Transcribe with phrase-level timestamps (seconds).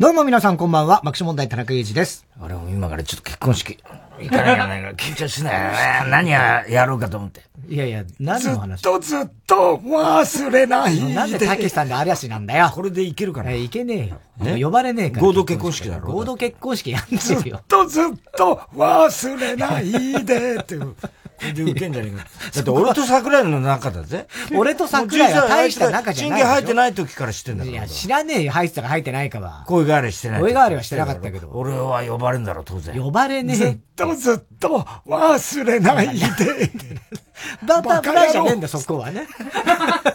[0.00, 2.24] どうも皆さんこんばんは、爆笑問題田中裕二です。
[2.40, 3.78] 俺も今からちょっと結婚式
[4.20, 6.06] 行かなきゃないから緊張しないな。
[6.22, 7.42] 何や、やろうかと思って。
[7.68, 8.80] いやいや、何の話？
[8.80, 11.14] ずっとずっと忘れないで。
[11.14, 12.70] なんでたけしさんでありゃしなんだよ。
[12.72, 13.50] これでいけるかな？
[13.50, 14.56] え、いけねえよ。
[14.56, 14.62] え？
[14.62, 15.26] 呼ばれねえから。
[15.26, 16.12] 合同結婚式だろ？
[16.12, 17.38] 合同結婚式やんねずっ。
[17.66, 18.04] とずっ
[18.36, 20.94] と忘れないでっていう。
[21.38, 22.26] これで受けんじゃねえか。
[22.54, 24.26] だって俺と桜井の仲だぜ。
[24.54, 26.50] 俺と桜井は大した仲じゃないでしょ。
[26.50, 27.76] 神経生えてない時から知ってんだから。
[27.76, 29.64] いや、知らねえよ、入ってたか入ってないかは。
[29.66, 30.40] 声変わりしてない。
[30.40, 31.50] 声変わりはしてなかったけど。
[31.52, 33.00] 俺は呼ばれんだろ、当然。
[33.00, 33.56] 呼ばれねえ。
[33.56, 36.26] ずっとずっと忘れないで。
[37.66, 39.26] バタフライじゃねえんだ、そこはね。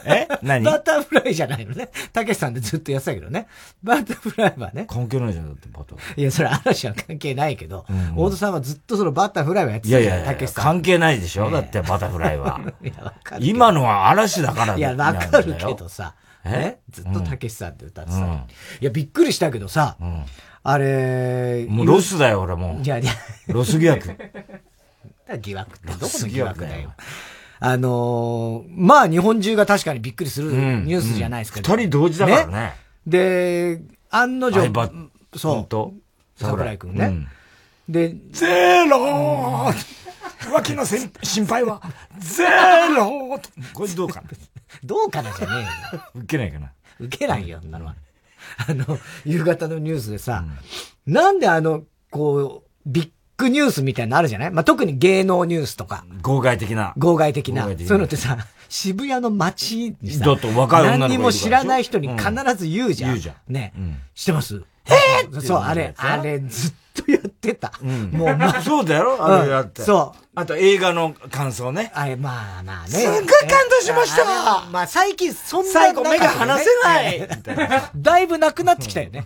[0.05, 0.27] え？
[0.41, 0.63] 何？
[0.65, 1.89] バタフライじゃないのね。
[2.11, 3.47] たけしさんでずっとやってたけどね。
[3.83, 4.85] バタフライはね。
[4.89, 10.63] 関係ないじゃん、だってバタいや、それ嵐は関係ないけど、大戸さんはずっとそのバタフライはやっていたじゃん、やいやいや、たけしさん。
[10.63, 11.49] 関係ないでしょ？
[11.49, 12.59] だってバタフライは。
[12.83, 13.45] いや、わかる。
[13.45, 15.89] 今のは嵐だからいや、わかるけどさ。
[15.89, 16.15] さ。
[16.45, 16.49] え？
[16.49, 16.79] ね？
[16.91, 18.17] ずっとたけしさんって歌ってさ。
[18.17, 18.37] うんい
[18.81, 19.95] や、びっくりしたけどさ。
[20.65, 22.87] あれ、もうロスだよ、俺もうい。
[22.87, 23.11] や、いや、
[23.47, 24.09] ロス疑惑。
[25.41, 26.93] 疑惑ってどこの疑惑だよ。
[27.59, 31.61] あのー、まあ日本中が確かにびっくりするうんニュースじゃないですか。
[31.61, 32.73] 二人同時だからね。
[33.07, 34.69] で、案の定
[35.35, 35.65] そう。
[35.65, 35.93] と
[36.35, 37.05] 桜井くんね。
[37.05, 37.27] うん
[37.89, 39.67] で、ゼロ
[40.39, 41.81] 浮気のせん心配は、
[42.17, 42.45] ゼ
[42.95, 43.39] ロ
[43.73, 44.29] これどうかな？
[44.83, 46.03] どうかなじゃねえよ。
[46.15, 47.95] 受けないかな受けないよ、そんなのは。
[48.67, 50.45] あの、夕方のニュースでさ、
[51.05, 53.11] なんであの、こう、ビッ
[53.43, 54.51] グニュースみたいなのあるじゃない？
[54.51, 56.93] まあ、特に芸能ニュースとか、号外的な。
[56.97, 58.37] 号外的な、そういうのってさ、
[58.69, 63.11] 渋谷の街にさ、だと若い何にも知らない人に必ず言うじゃん。
[63.11, 63.15] うん。
[63.15, 63.53] 言うじゃん。
[63.53, 63.97] ね、うん。
[64.15, 64.63] 知ってます？
[64.85, 67.71] えそう、あれ、あれ、ずっとやってた。
[68.11, 69.81] もう、まあ、そうだよ、あれやって。
[69.81, 70.23] うんそう。
[70.35, 71.91] あと映画の感想ね。
[71.93, 72.89] あれ、まあまあね。
[72.89, 73.25] すっごい感
[73.69, 77.29] 動しましたまあ最近そんな最後目が離せない
[77.95, 79.25] だいぶなくなってきたよね。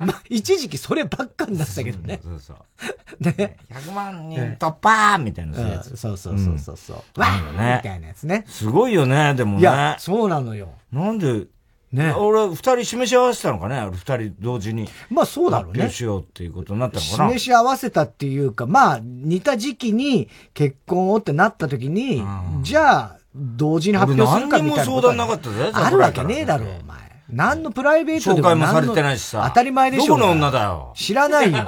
[0.00, 2.20] まあ一時期そればっかになってたけどね。
[2.22, 2.56] そうそう。
[3.24, 3.58] ね。
[3.70, 5.96] 100万人突破みたいなうんやつ。
[5.96, 6.96] そうそうそうそうそう。
[6.96, 8.44] んわーみたいなやつね。
[8.48, 9.60] すごいよね、でもね。
[9.60, 10.70] いや、そうなのよ。
[10.92, 11.46] なんで、
[11.92, 12.12] ね。
[12.12, 13.80] 俺、二人示し合わせたのかね？
[13.82, 14.88] 俺二人同時に。
[15.10, 15.90] まあそうだろうね。
[15.90, 17.28] しようっていうことになったのかな？
[17.30, 22.22] 示し合わせたっていうか、まあ似た時期に結婚をってなった時に、
[22.62, 26.98] じゃあ同時に発表するかみたいな何にも相談なかったぜあるわけねえだろ、お前。
[27.28, 29.44] 何のプライベートで紹介もされてないしさ。
[29.48, 30.06] 当たり前でしょ。
[30.08, 30.92] どこの女だよ。
[30.96, 31.58] 知らないよ。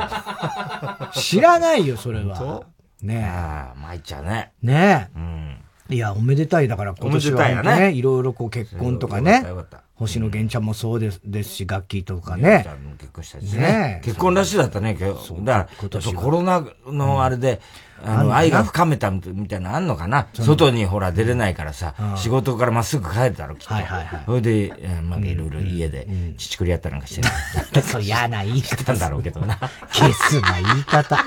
[1.15, 2.65] 知らないよ、それは本。
[3.03, 4.53] ねああ、参っちゃうね。
[4.65, 4.67] え。
[4.67, 5.57] ねうん。
[5.91, 5.95] え。
[5.95, 9.83] いや、おめでたいだから今年はねね、いろいろこう結婚とかよかったねよかった。
[10.03, 12.67] 星野源ちゃんもそうですですし、ガッキーとかねね。。
[12.99, 14.01] 結婚したしねね。
[14.05, 15.45] 結婚らしいだったね、今日。
[15.45, 17.61] だから、コロナのあれで、
[18.05, 20.27] あの、愛が深めたみたいなのあんのかな？
[20.35, 23.75] 外にほら出れないからさ、仕事からまっすぐ帰ったろ、きっと。
[23.75, 27.29] はいはいはいそれで、えーまあ、いろいろ家で、乳くりやったなんかしてね。
[27.83, 29.57] そう嫌な言いた方んだろうけどな。
[29.95, 31.25] ゲスな言い方。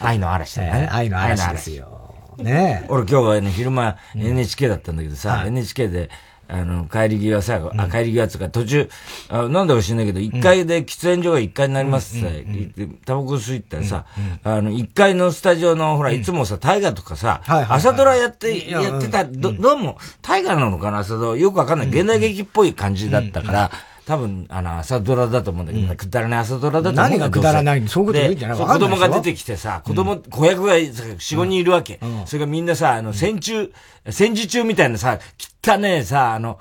[0.00, 0.88] 愛の嵐だよね。
[0.90, 1.98] 愛の嵐ですよ。
[2.38, 2.86] ねえ。
[2.88, 6.08] 俺今日はね、昼間 NHK だったんだけどさ、NHK で、
[6.50, 8.88] あの、帰り際さ、あ、帰り際っつうか途中、
[9.28, 14.06] あなんだか知んないけど、1階で喫煙所が1階になりますって言って、タバコ吸いったらさ、
[14.44, 17.42] あの、1階のスタジオの、ほら、いつもさ、大河とかさ、
[17.74, 21.88] 朝ドラやって、ややってた、ど、どうも、大河なのかな、朝ドラ、よくわかんない。
[21.88, 23.70] 現代劇っぽい感じだったから、
[24.08, 27.80] 多分、あの、朝ドラだと思うんだけど、くだらない朝ドラだと思うんだ何がくだらない？
[27.82, 28.58] のそういうこと言うんじゃない？
[28.58, 32.00] 子供が出てきてさ、子供、子役が4、5人いるわけ。
[32.24, 33.70] それがみんなさ、あの、戦中、
[34.08, 35.18] 戦時中みたいなさ、
[35.62, 36.58] 汚ねえさ、あの、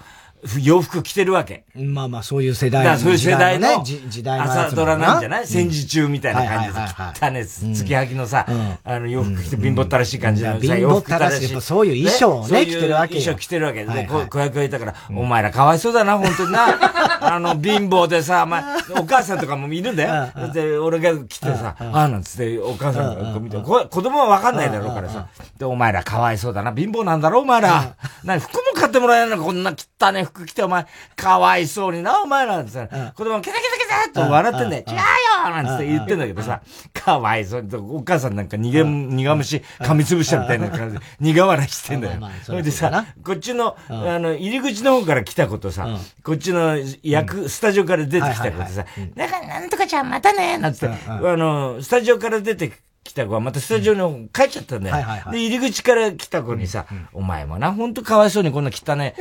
[0.61, 1.65] 洋服着てるわけ。
[1.75, 8.45] まあまあ、そういう世代だからそういう世代の時時代の朝ドラなんじゃなない戦時中みたいな感じではいはいはいさ、汚ねえ、つきのさ、
[8.83, 10.61] あの、洋服着て貧乏ったらしい感じのん。
[10.61, 11.61] 貧洋乏ったらしい。
[11.61, 13.21] そういう衣装をね着てるわけよ。
[13.21, 16.67] 衣装着てるわけで、はいはいこ子役がいたから、お前らかわいそうだな、本当にな。
[17.35, 20.51] あの、貧乏でさ、まあ、お母さんとかもいるんだよ。
[20.53, 25.27] で、俺が来てさ、ああ、なんつって、お母さんが見て、こ子供はわかんないだろうからさ。
[25.57, 27.95] で、お前らかわいそうだな、貧乏なんだろ、お前ら。
[28.23, 30.85] な服も買ってもらえないのこんな汚ね服着て、お前、
[31.15, 32.59] かわいそうにな、お前ら。
[32.59, 32.71] って。
[32.71, 34.83] さ、子供がケタケタケタって笑ってんだよ。
[34.87, 36.61] 違うよなんて言ってんだけどさ、
[36.93, 42.21] かわいそうに、お母さんなんか逃げ、苦虫噛みつぶしたみたいな感じで、苦笑いしてんだよ。
[42.43, 45.87] それでさ、こっちの、あの、入り口の方から来たことさ、
[46.23, 48.85] こっちの役、スタジオから出てきたことさ、
[49.15, 52.71] なんか、なんとかちゃんまたねなんつって、あの、スタジオから出て
[53.07, 54.95] きた子はまたスタジオの方帰っちゃったんだよ。
[54.95, 59.15] はいはいはいで、入り口から来た子にさ、お前もな、ほんとかわいそうにこんな汚ね、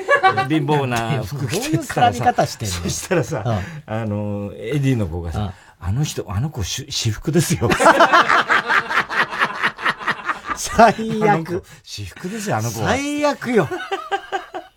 [0.49, 2.35] 貧乏な 服着てたらどういう
[2.67, 7.69] そしたらさ、あの、エディの子がさ、あの人、あの子、し私服ですよ。
[10.57, 10.93] 最
[11.29, 12.89] 悪。、私服ですよ、あの子は。
[12.91, 13.69] 最悪よ。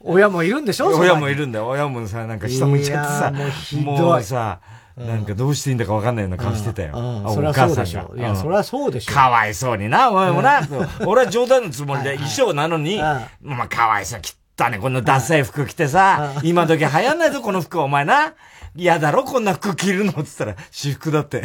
[0.02, 0.88] 親もいるんでしょ？
[0.98, 1.68] 親もいるんだよ。
[1.68, 3.40] 親もさ、なんか下向いちゃって
[3.74, 4.60] さもうさ、
[5.00, 6.92] なんかどうしていいんだかわかんないような顔してたよ。
[6.94, 8.18] お母さんが。
[8.18, 9.14] いや、そりゃそうでしょ。
[9.14, 10.62] かわいそうにな、お前もな。
[11.06, 18.34] 俺は冗談のつもりで衣装なのに、まあかわいそう、きったね、このダサい服着てさ、今時流行んないぞ、この服、お前な。
[18.76, 20.12] 嫌だろ、こんな服着るの？
[20.12, 21.42] って言ったら、私服だって。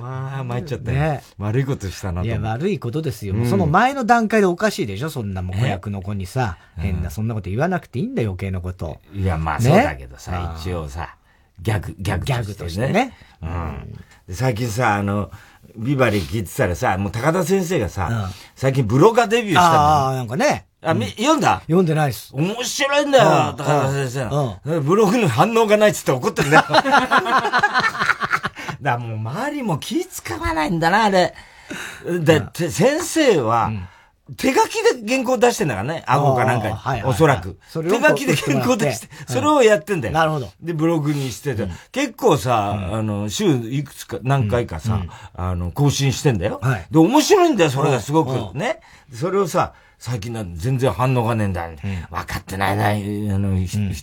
[0.00, 1.22] わあ、参っちゃったね。
[1.38, 2.26] 悪いことしたなと。
[2.26, 3.34] いや、悪いことですよ。
[3.46, 9.00] その前の段階でおかしいでしょそんなも子役の子にさ、変な、そんなこと言わなくていいんだよ、余計なこと。
[9.14, 11.16] いや、まあそうだけどさ、一応さ、
[11.60, 13.14] ギャグ、ギャグギャグとしてね。
[13.42, 14.34] うん。
[14.34, 15.30] 最近さ、あの、
[15.76, 19.66] ビバリー聞いてたらさ、もう高田先生がさ、最近ブロガーデビューしたの。
[19.68, 20.66] ああ、なんかね。
[20.82, 21.60] あ、み、読んだ？
[21.66, 22.32] 読んでないっす。
[22.34, 24.80] 面白いんだよ、高田先生。
[24.80, 26.64] ブログに反応がないっつって怒ってるんだよ。
[28.80, 31.34] だもう周りも気使わないんだな、あれ。
[32.20, 33.70] で、先生は、
[34.36, 34.74] 手書き
[35.04, 36.04] で原稿出してんだからね。
[36.06, 37.02] 顎かなんかに。
[37.02, 37.58] おそらく。
[37.72, 40.14] 手書きで原稿出して、それをやってんだよ。
[40.14, 40.48] なるほど。
[40.60, 41.68] で、ブログにしてて。
[41.90, 45.02] 結構さ、あの、週いくつか、何回かさ、
[45.34, 46.60] あの、更新してんだよ。
[46.90, 48.56] で、面白いんだよ、それがすごく。
[48.56, 48.80] ね。
[49.12, 51.68] それをさ、最近だ全然反応がねえんだ。
[51.68, 53.50] 分かってないな、あの、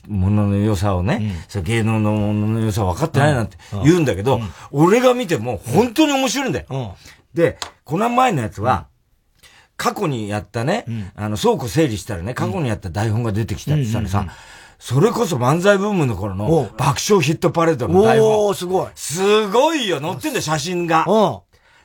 [0.07, 1.33] ものの良さをね、
[1.63, 4.39] 芸能のものの良さ分かってないなんて言うんだけど、
[4.71, 6.95] 俺が見ても本当に面白いんだよ。
[7.33, 8.85] で、この前のやつは、
[9.75, 10.85] 過去にやったね、
[11.15, 14.27] あの、倉庫整理したらね、過去にやった台本が出てきたってさ、
[14.77, 18.45] それこそ漫才ブームの頃の爆笑ヒットパレードの台本。
[18.45, 18.87] おすごい。
[18.93, 21.05] すごいよ、載ってんだよ、写真が。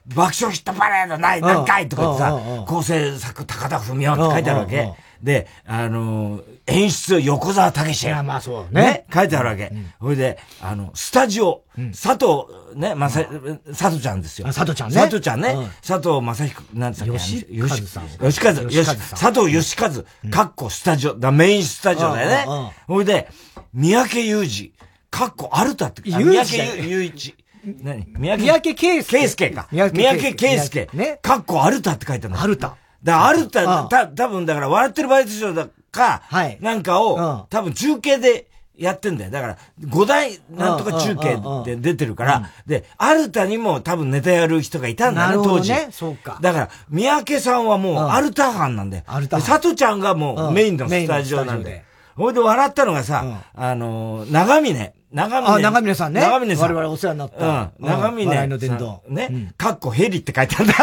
[0.06, 4.92] 爆笑ヒットパレードない、何回とか言ってさ、構成作高田文夫って書いてあるわけ。
[5.22, 8.08] で、あの演出横澤武史。
[8.08, 9.06] まあそうね。
[9.12, 9.72] 書いてあるわけ。
[10.00, 11.62] ほいで、あの、スタジオ、
[11.92, 13.24] 佐藤、ね、まさ、
[13.68, 14.46] 佐藤ちゃんですよ。
[14.46, 14.96] 佐藤ちゃんね。
[14.96, 15.54] 佐藤ちゃんね。
[15.86, 18.08] 佐藤正彦、なんつったっけ吉和さん。
[18.08, 18.96] 吉和、吉和。
[18.96, 22.72] 佐藤吉和、かっこスタジオ、だメインスタジオだよね。
[22.88, 23.28] ほいで、
[23.72, 24.72] 三宅裕二、
[25.08, 27.36] かっこアルタって、三宅裕一。
[27.64, 28.06] 何？
[28.18, 29.18] 三宅圭介。
[29.18, 29.68] 圭介か。
[29.70, 30.88] 三宅圭介。
[30.92, 31.18] ね。
[31.22, 32.42] かっこアルタって書いてあるの。
[32.42, 32.76] アルタ。
[33.02, 36.58] だアルタ、た、多分だから、笑ってるバイトショーだか、はい。
[36.60, 38.46] なんかを、多分中継で
[38.78, 39.30] やってんだよ。
[39.32, 45.72] だから、五代なんとか中継で出てるから、で、アルタにも多分ネタやる人がいたんだね、当時。
[45.72, 46.38] ね、そうか。
[46.40, 49.04] だから、三宅さんはもうアルタ班なんだよ。
[49.08, 49.46] アルタ班。
[49.46, 51.84] 佐藤ちゃんがもうメインのスタジオなんで。
[52.14, 54.92] ほいで笑ったのがさ、あの、長峰。
[55.12, 55.54] 長峰。
[55.54, 56.20] あ、長峰さんね。
[56.20, 56.74] 長峰さん。
[56.74, 57.46] 我々お世話になった。
[57.46, 57.70] うん。
[57.80, 58.26] 長峰。
[58.26, 59.02] 笑いの伝道。
[59.08, 59.52] ね。
[59.56, 60.74] かっこヘリって書いてあるんだ。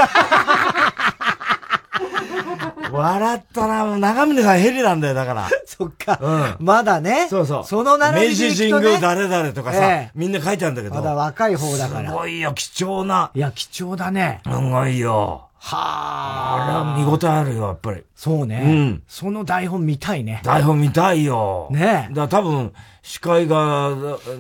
[2.91, 3.97] 笑ったな。
[3.97, 5.49] 長峰さんヘリなんだよ、だから。
[5.65, 6.19] そっか。
[6.21, 6.65] うん。
[6.65, 7.27] まだね。
[7.29, 7.63] そうそう。
[7.63, 10.95] その並び明治神宮誰々とかさ、みんな書いてあるんだけど。
[10.95, 12.09] まだ若い方だから。
[12.09, 13.31] すごいよ、貴重な。
[13.33, 14.41] いや、貴重だね。
[14.43, 15.49] すごいよ。
[15.59, 16.63] はあ。
[16.63, 18.03] あれは見応えあるよ、やっぱり。
[18.15, 18.63] そうね。
[18.65, 19.03] うん。
[19.07, 20.41] その台本見たいね。
[20.44, 21.67] 台本見たいよ。
[21.69, 22.73] ねだ多分、
[23.03, 23.91] 司会が、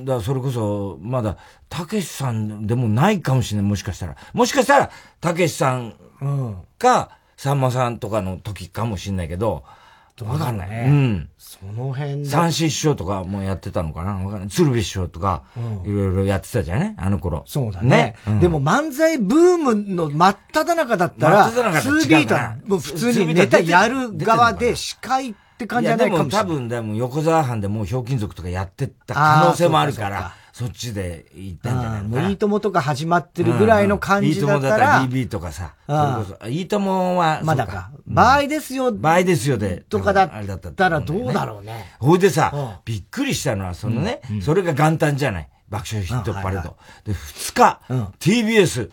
[0.05, 1.37] だ、それこそ、まだ、
[1.67, 4.15] たけしさんでもないかもしれない、もしかしたら。
[4.33, 5.95] もしかしたら、たけしさん
[6.77, 9.63] か、さんまさんとかの時かもしれないけど、
[10.25, 10.87] わかんない。
[10.87, 11.29] うん。
[11.37, 14.13] その辺三子師匠とかもやってたのかな？
[14.13, 14.49] わかんない。
[14.49, 15.43] 鶴瓶師匠とか、
[15.85, 16.95] いろいろやってたじゃない？
[16.97, 17.43] あの頃。
[17.47, 18.15] そうだね。
[18.39, 26.47] でも漫才ブームの真っ只中だったら、2ビートもう普通にネタやる側で司会って感じじゃないかもしれない。
[26.47, 34.67] でも多分でも横沢藩でもうひょうきん族とかやってた可能性もあるから、そっちで行ったんじゃないもういいともとか始まってるぐらいの感じだったら。
[34.67, 35.73] いいともだったら BB とかさ。
[36.49, 37.91] いいともは、まだか。
[38.05, 38.91] 場合ですよ。
[38.91, 39.85] 場合ですよで。
[39.87, 41.95] とかだったらどうだろうね。
[41.99, 45.49] ほいでさ、びっくりしたのは、そのね、それが元旦じゃない。
[45.69, 46.75] 爆笑ヒットパレード。
[47.05, 47.79] で、二日、
[48.19, 48.89] TBS、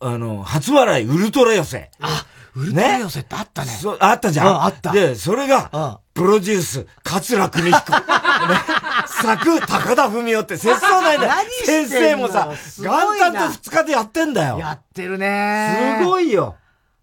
[0.00, 1.92] あの、初笑いウルトラ寄せ。
[2.00, 3.70] あ、ウルトラ寄せってあったね。
[3.70, 4.62] そう、あったじゃん。
[4.62, 4.92] あった。
[4.92, 7.78] で、それが、プロデュース、桂邦彦。
[9.06, 11.32] 作、高田文夫って、切相ない んだよ。
[11.64, 14.58] 先生もさ、元旦と二日でやってんだよ。
[14.58, 16.56] やってるねすごいよ。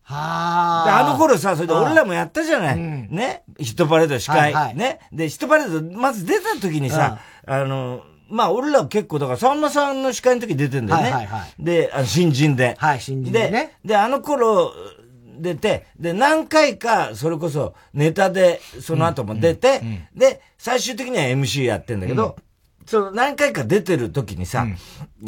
[0.03, 1.05] はあ。
[1.07, 2.77] あの頃さ、それで俺らもやったじゃない。
[2.77, 3.43] ね。
[3.59, 4.53] ヒットパレード司会。
[4.75, 4.99] ね。
[5.11, 11.11] で、ヒットパレード、まず出た時にさ、あの、まあ、俺ら結構、だから、さんまさんの司会の時出てんだよね。
[11.11, 11.63] はいはいはい。
[11.63, 12.75] で、あの新人で。
[12.79, 13.77] はい、新人で、ね。
[13.83, 14.71] で、あの頃、
[15.41, 19.81] 出て、で、何回か、それこそ、ネタで、その後も出て、
[20.15, 22.37] で、最終的には MC やってんだけど、
[22.85, 24.65] その何回か出てる時にさ、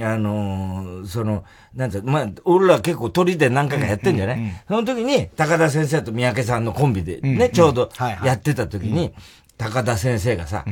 [0.02, 1.44] あのその、
[1.74, 7.90] なんつう、まあ、俺ら結構鳥で何回かやってんじゃないその時に、高田先生と三宅さんのコンビでね、ちょうど
[8.24, 9.14] やってた時に、
[9.58, 10.66] 高田先生がさ、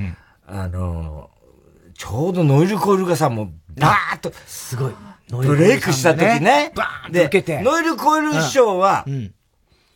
[0.47, 1.29] あの
[1.97, 4.93] ちょうどノイルコイルがさ、もう、バーっと、すごい。
[5.31, 6.71] ブレイクした時ね。
[6.75, 7.61] バーンと受けて。
[7.61, 9.05] ノイルコイル師匠は、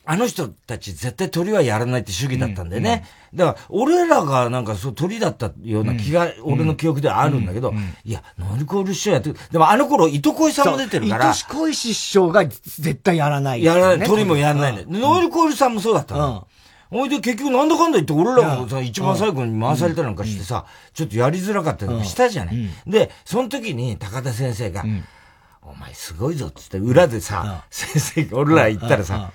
[0.08, 3.06] あの人たち絶対鳥はやらないって主義だったんだよね。
[3.34, 7.74] だから、俺らがなんかそう鳥だったような気が、俺の記憶ではあるんだけど、
[8.04, 9.36] いや、ノリコール師匠やってる。
[9.52, 11.32] でもあの頃、糸恋さんも出てるから。
[11.32, 14.88] 糸恋師匠が絶対やらない、やらない、鳥もやらないんだよ。
[14.90, 16.48] ノリコールさんもそうだったの。
[16.92, 22.70] ほいで結局なんだかんだ言って俺らもさ、一番最後に回されたなんかしてさ、ちょっとやりづらかったりしたじゃない。
[22.86, 24.86] で、その時に高田先生が、
[25.68, 29.32] お前すごいぞっつって裏でさ、先生が俺ら行ったらさ、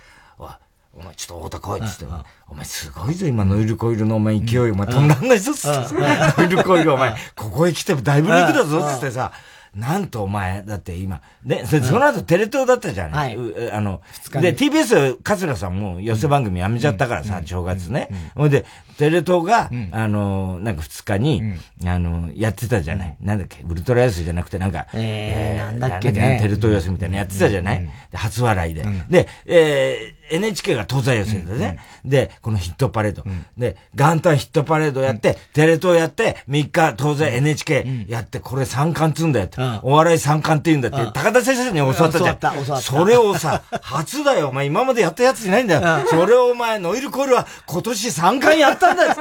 [0.93, 2.07] お前ちょっと太田来いっつって、
[2.49, 5.95] お前すごいぞ今ノイルコイルのお前勢い、お前とんらんないぞっつって
[6.39, 9.33] ノイルコイルお前、ここへ来てだいぶ肉だぞっつってさ、
[9.75, 13.11] なんとお前、だって今、で、その後テレ東だったじゃん。
[13.13, 13.37] はい。
[13.73, 14.01] あの、
[14.41, 18.09] で、TBS、桂さんも寄せ番組やめちゃったからさ、正月ね。
[18.35, 18.65] ほいで、
[18.99, 21.43] テレ東が、あの、なんか二日に、
[21.87, 23.17] あの、やってたじゃない？
[23.21, 26.39] なんだっけ、ウルトラヤスじゃなくて、なんか、えー、なんだっけね。
[26.43, 27.89] テレ東寄せみたいなやってたじゃない？
[28.13, 28.85] 初笑いで。
[29.09, 33.23] で、えー、NHK が東西予選でね、うん、で、このヒットパレード。
[33.27, 42.83] うん、で、元旦ヒットパレードやって、うん、テレ東やって、3日東西 NHK やって、これ三冠つんだよって、お笑い三冠って言うんだって、高田先生に教わったじゃん。
[42.83, 46.07] それをさ、初だよ、お前今までやったやつじゃないんだよ。
[46.09, 49.15] それをお前、ノイルコールは今年三冠やったんだよ。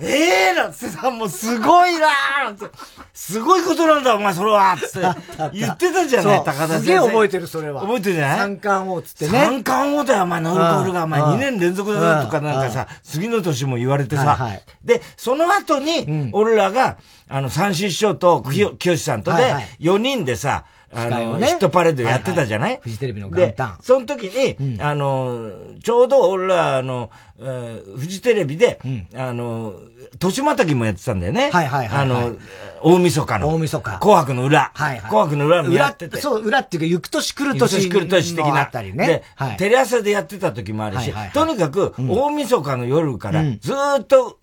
[0.00, 2.66] ええなんつってさ、もうすごいなーって。
[3.14, 5.08] すごいことなんだ、お前それはつって。
[5.52, 6.80] 言ってたじゃない、高田先生。
[6.80, 7.80] すげえ覚えてる、それは。
[7.80, 8.38] 覚えてるじゃない？
[8.38, 9.44] 三冠王つってね。
[9.44, 14.36] 三冠王だよ、お前、ノイルコールが、お前2年連続だとかなんかさ、次の年も言われてさ。
[14.84, 16.96] で、その後に、俺らが、
[17.28, 18.42] あの、三枝師匠と
[18.78, 22.80] 清さんとで、4人でさ、あの、ヒットパレードやってたじゃない？
[22.80, 23.78] フジテレビの元旦。
[23.82, 25.50] その時に、あの、
[25.82, 28.80] ちょうど俺ら、あの、フジテレビで、
[29.14, 29.74] あの、
[30.18, 31.50] 年またぎもやってたんだよね。
[31.52, 32.36] はいはいはい、あの、
[32.80, 33.48] 大晦日の。
[33.48, 33.98] 大晦日。
[33.98, 34.70] 紅白の裏。
[34.74, 35.00] はいはい。
[35.00, 36.20] 紅白の裏もやってて。
[36.20, 37.74] そう、裏っていうか、行く年来る年。
[37.74, 38.60] 行く年来る年的な。
[38.60, 39.06] あったりね。
[39.06, 44.38] で、はい、テレ朝でやってた時もあるし、とにかく、大晦日の夜から、ずっと、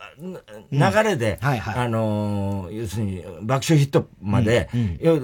[0.71, 1.85] 流れで、はいはい。
[1.85, 4.69] あの、要するに、爆笑ヒットまで、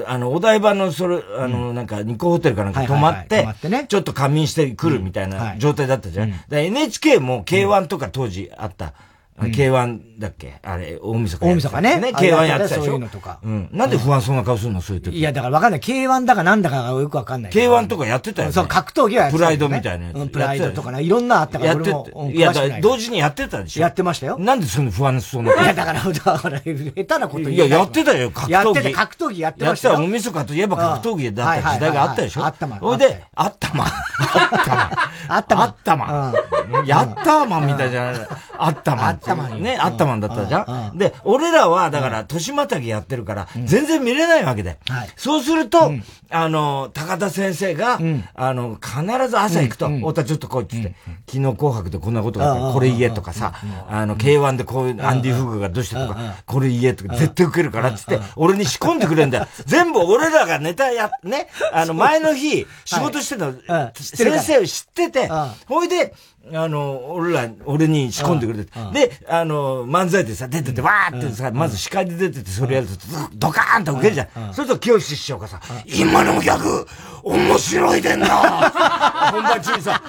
[0.08, 3.48] あの、お台場の、それ、あの、なんか、ニコホテルかなんか泊まって、
[3.88, 6.34] ちょっと仮眠してくるみたいな状態だったじゃん。
[6.52, 8.94] NHK も K1 とか当時あった。
[9.40, 10.60] K1 だっけ？
[10.64, 11.46] あれ、大晦日。
[11.46, 12.00] 大晦日ね。
[12.00, 12.84] ね、K1 やってたでしょ？
[12.86, 13.40] そういうのとか。
[13.44, 13.70] うん。
[13.72, 14.82] なんで不安そうな顔するの？
[14.82, 15.18] そういう時。
[15.18, 15.80] いや、だからわかんない。
[15.80, 17.52] K1 だかなんだかがよくわかんない。
[17.52, 18.52] K1 とかやってたよ。
[18.52, 19.38] そう、格闘技はやってた。
[19.38, 20.28] プライドみたいなやつ。
[20.28, 21.00] プライドとかな。
[21.00, 22.32] いろんなあったから、俺も。
[22.32, 23.82] いや、同時にやってたでしょ？
[23.82, 24.38] やってましたよ。
[24.38, 28.52] なんでその不安そうないや、だから、だから、下手なこと言いや、やってたよ、格闘技。
[28.52, 29.90] やってた、格闘技やってました。
[29.90, 32.44] やってた、大晦日といえば格闘技だった時代があったでしょ？
[32.46, 32.80] あったまん。
[32.80, 33.88] ほいで、あったまん。
[33.88, 35.70] あったまん。
[35.70, 36.10] あったまん。
[36.10, 36.86] あったまん。
[36.86, 38.28] やったまんみたいじゃない。
[38.58, 39.62] あったまったまん。
[39.62, 40.98] ね、あったまんだったじゃん。
[40.98, 44.78] で、俺らは、だから、年またぎやってるから、全然見れないわけで。
[45.16, 45.92] そうすると、
[46.30, 48.00] あの、高田先生が、
[48.36, 50.96] あの、必ず朝行くと、太田ちょっと来いってって、
[51.28, 53.54] 昨日紅白でこんなことがあったこれ言えとかさ、
[53.90, 59.48] あの、K1 でこういう、アンディ・フグがどうしてとか、これ言えとか、絶対受けるからってって、俺に仕込んでくれんだよ。
[59.66, 63.52] 全部俺らがネタや、ね、あの、前の日、仕事してた
[63.94, 65.30] 先生を知ってて、
[65.68, 66.14] ほいで、
[66.52, 68.72] あの、俺ら、俺に仕込んでくれて。
[68.94, 72.94] で、あの、漫才でさ、出てて、わーってさ、まず司会で出てて、それやると、
[73.36, 74.54] ドカーンと受けるじゃん。
[74.54, 76.88] それと、清志師匠がさ、今のギャグ、
[77.24, 78.28] 面白いでんな。
[79.32, 80.02] 本番中にさ、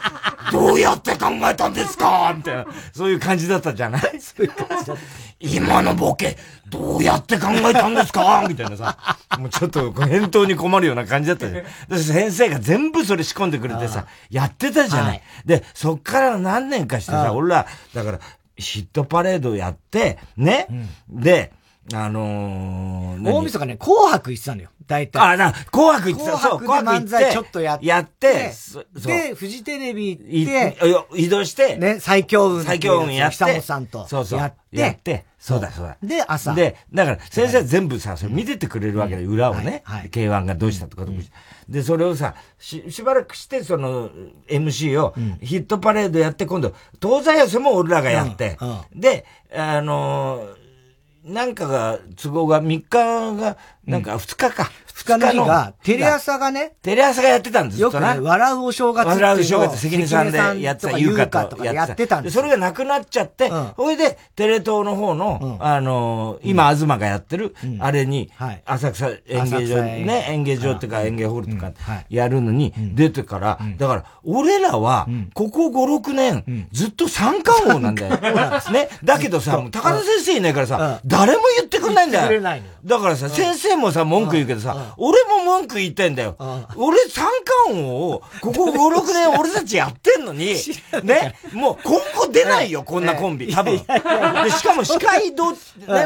[0.50, 4.02] どうやって考えたんですかみたいな、そういう感じだったじゃない？
[4.20, 5.02] そういう感じだった。
[5.40, 6.38] 今のボケ、
[6.70, 8.44] どうやって考えたんですか？
[8.48, 8.96] みたいなさ、
[9.38, 11.62] もうちょっと返答に困るような感じだったじゃ
[11.96, 11.98] ん。
[12.00, 15.22] 先生が全部それ仕込んでくれてさ、やってたじゃない。
[15.44, 18.20] で、そっから何年かしてさ、俺ら、だから、
[18.56, 20.66] ヒットパレードやって、ね、
[21.08, 21.52] で、
[21.92, 24.70] あのー、大晦日ね、紅白行ってたのよ。
[24.86, 25.20] 大体。
[25.20, 26.38] あ、な、紅白行ってた。
[26.38, 27.86] そう、紅白漫才ちょっとやって。
[27.86, 28.52] やって、
[28.94, 30.76] で、フジテレビ行って、
[31.16, 32.64] 移動して、ね、最強運。
[32.64, 33.36] 最強運やって。
[33.36, 34.06] 久本さんと。
[34.08, 34.38] そうそう。
[34.38, 34.78] やって。
[34.78, 35.24] やって。
[35.38, 35.96] そうだそうだ。
[36.02, 36.54] で、朝。
[36.54, 39.82] で、だから先生全部さ、それ見ててくれるわけで、裏をね。
[39.86, 41.36] K1 がどうしたとかどうした。
[41.68, 44.10] で、それをさ、し、しばらくして、その、
[44.48, 48.58] MC を、ヒットパレードやって、今度、東西寄せも俺らがやって、
[48.94, 50.46] で、あの
[51.24, 53.56] なんかが、都合が3日が、
[53.90, 54.70] なんか2日か。
[55.00, 56.72] 2日の日が、テレ朝がね。
[56.82, 57.86] テレ朝がやってたんですよ。
[57.86, 61.64] よくね、笑うお正月笑うお正月、関根さんでやってた、優香と。
[61.64, 62.20] やってた。
[62.20, 68.30] んですそれがなくなっちゃって、ほいで、テレ東の方の、あの、今、東がやってる、あれに、
[68.66, 71.72] 浅草演芸場、ね、演芸場っていうか演芸ホールとか、
[72.10, 78.16] やるのに出てから、だから、俺らは、ここ5、6年、ずっと三冠王なんだよ。
[78.72, 78.90] ね。
[79.02, 82.42] だけどさ、高田先生いないからさ、誰も言ってくんないんだよ。
[82.84, 86.36] だからさ、先生もさ、文句言うけどさ、俺も文句言ってんだよ。
[86.76, 87.26] 俺三
[87.66, 90.54] 冠王を、ここ5、6年俺たちやってんのに、
[91.02, 93.52] ね、もう今後出ないよ、こんなコンビ。
[93.52, 93.76] 多分。
[93.76, 95.56] で、しかも司会ど、ね、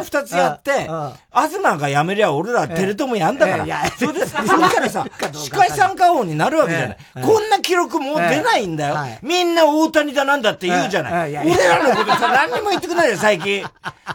[0.02, 0.88] 二つやって、
[1.32, 3.66] 東が辞めりゃ俺らテレ東もやんだから。
[3.98, 5.04] それで、それからさ、
[5.34, 6.96] 司会三冠王になるわけじゃない。
[7.22, 8.96] こんな記録もう出ないんだよ。
[9.22, 11.36] みんな大谷だなんだって言うじゃない。
[11.36, 13.64] 俺らのことさ、何にも言ってくんないよ、最近。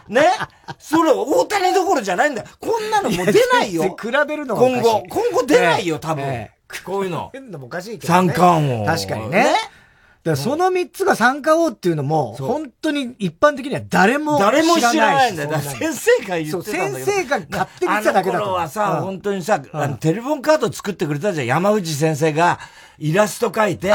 [0.08, 0.22] ね？
[0.78, 2.48] それ、大谷どころじゃないんだよ。
[2.58, 3.96] こんなのもう出ないよ。
[4.00, 6.48] 比べるの今後、今後出ないよ、多分。
[6.84, 7.30] こういうの。
[7.32, 8.86] 変なもおかしいけど、三冠王。
[8.86, 9.54] 確かにね。
[10.22, 14.62] だその三つが三冠王っていうのも、本当に一般的には誰も知らない。
[14.62, 15.58] 誰も知らないんだよ。
[15.58, 18.38] 先生が言ってたんだ先生が勝手に言っただけだと。
[18.38, 21.46] あの頃はさ、本当にさ、テレフォンカード作ってくれたじゃん。
[21.46, 22.58] 山口先生が
[22.98, 23.94] イラスト描いて、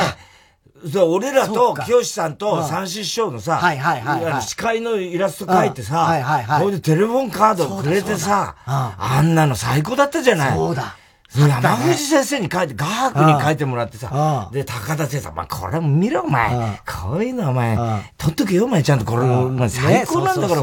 [1.07, 4.41] 俺らと、清さんと三師匠のさ、はいはいはい、はい。
[4.41, 6.59] 司会のイラスト描いてさ、はいはいはい。
[6.61, 10.57] それでテレフォンカードくれてさ、あんなの最高だったじゃない。
[10.57, 10.95] そうだ。
[11.41, 16.49] 山口先生に書いて、画伯に書いてもらってさ、で、高田先生、まあ、これも見ろ、お前。
[16.85, 17.77] こういうのお前、
[18.17, 20.61] 取っとけよ、お前、ちゃんとこれ、お前、最高なんだから、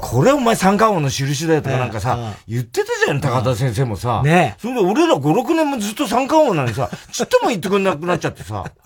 [0.00, 4.22] これお前三冠王の印だよとかなんかさ、言ってたじゃん、高田先生もさ。
[4.24, 4.56] ね。
[4.58, 8.64] それで俺ら5、6年もずっと三冠王なのにさ、ちっとも言ってくんなくなっちゃってさ、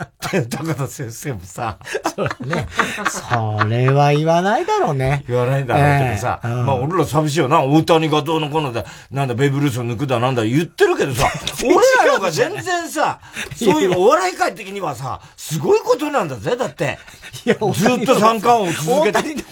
[0.50, 1.78] 高田先生もさ。
[2.40, 2.66] ね。
[3.08, 5.24] それは言わないだろうね。
[5.28, 11.32] 言わないだろうけどさ、まあ、俺ら寂しいよな、大谷がどうのこうのだ、なんだ、ベーブルースを抜くだなんだ言ってるけどさ、さ、
[11.64, 13.20] 俺らの方が全然さ、
[13.56, 16.98] そういうお笑い界的にはさ、すごいことなんだぜ、だって。
[17.44, 19.44] いや、ずっと三冠を続けて。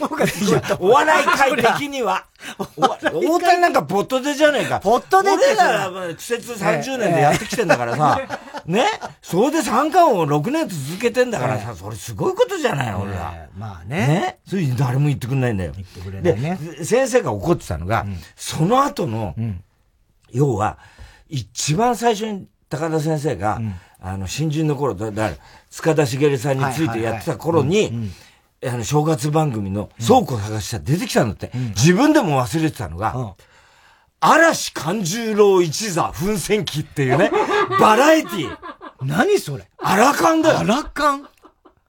[0.78, 2.26] お笑い界的には。
[3.12, 4.80] 大谷なんかポットでじゃねえか。
[4.80, 8.20] ポットで俺らは苦節30年でやってきてんだからさ、
[8.64, 8.86] ね？
[9.20, 13.34] それで三冠を6年続けてんだからさ、それすごいことじゃない、俺ら。
[13.56, 14.06] まあね。
[14.06, 14.38] ね？
[14.48, 15.72] それ誰も言ってくんないんだよ。
[15.74, 16.58] 言ってくれないね。
[16.78, 19.34] で、先生が怒ってたのが、その後の、
[20.32, 20.78] 要は、
[21.30, 25.30] 一番最初に高田先生が、うん、あの、新人の頃、だ、だ、
[25.70, 28.10] 塚田茂さんについてやってた頃に、
[28.66, 31.50] あの、正月番組の倉庫探したら出てきたんだって。
[31.54, 33.32] うん、自分でも忘れてたのが、うん、
[34.20, 37.30] 嵐勘十郎一座奮戦記っていうね、
[37.80, 38.58] バラエティー。
[39.02, 39.66] 何それ？
[39.78, 40.58] アラカンだよ。
[40.60, 41.26] アラカン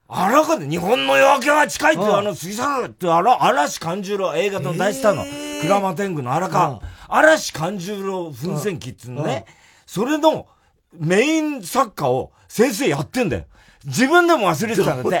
[0.08, 5.28] アラカンで日本の夜明けは近いって、あの、杉さんってあら、嵐勘十郎映画の大スターの、ク
[5.68, 6.80] ラマ天狗のアラカン。
[7.08, 9.46] 嵐勘十郎奮戦記っていうのね、
[9.86, 10.46] それの
[10.92, 13.44] メイン作家を先生やってんだよ。
[13.84, 15.20] 自分でも忘れてたんだっ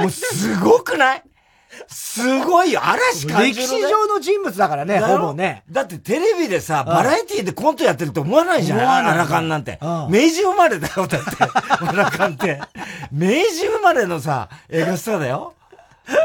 [0.00, 1.22] もうすごくない？
[1.86, 2.80] すごいよ。
[2.82, 3.66] 嵐勘十郎。
[3.66, 5.64] 歴史上の人物だからね、ほぼね。
[5.70, 8.80] だってテレビでさ、バラエティでコントやってると思わないじゃん。
[8.80, 9.78] アラカンなんて。
[9.82, 11.36] 明治生まれだよ、だって。
[11.86, 12.60] アラカンって。
[13.12, 15.54] 明治生まれのさ、映画スターだよ。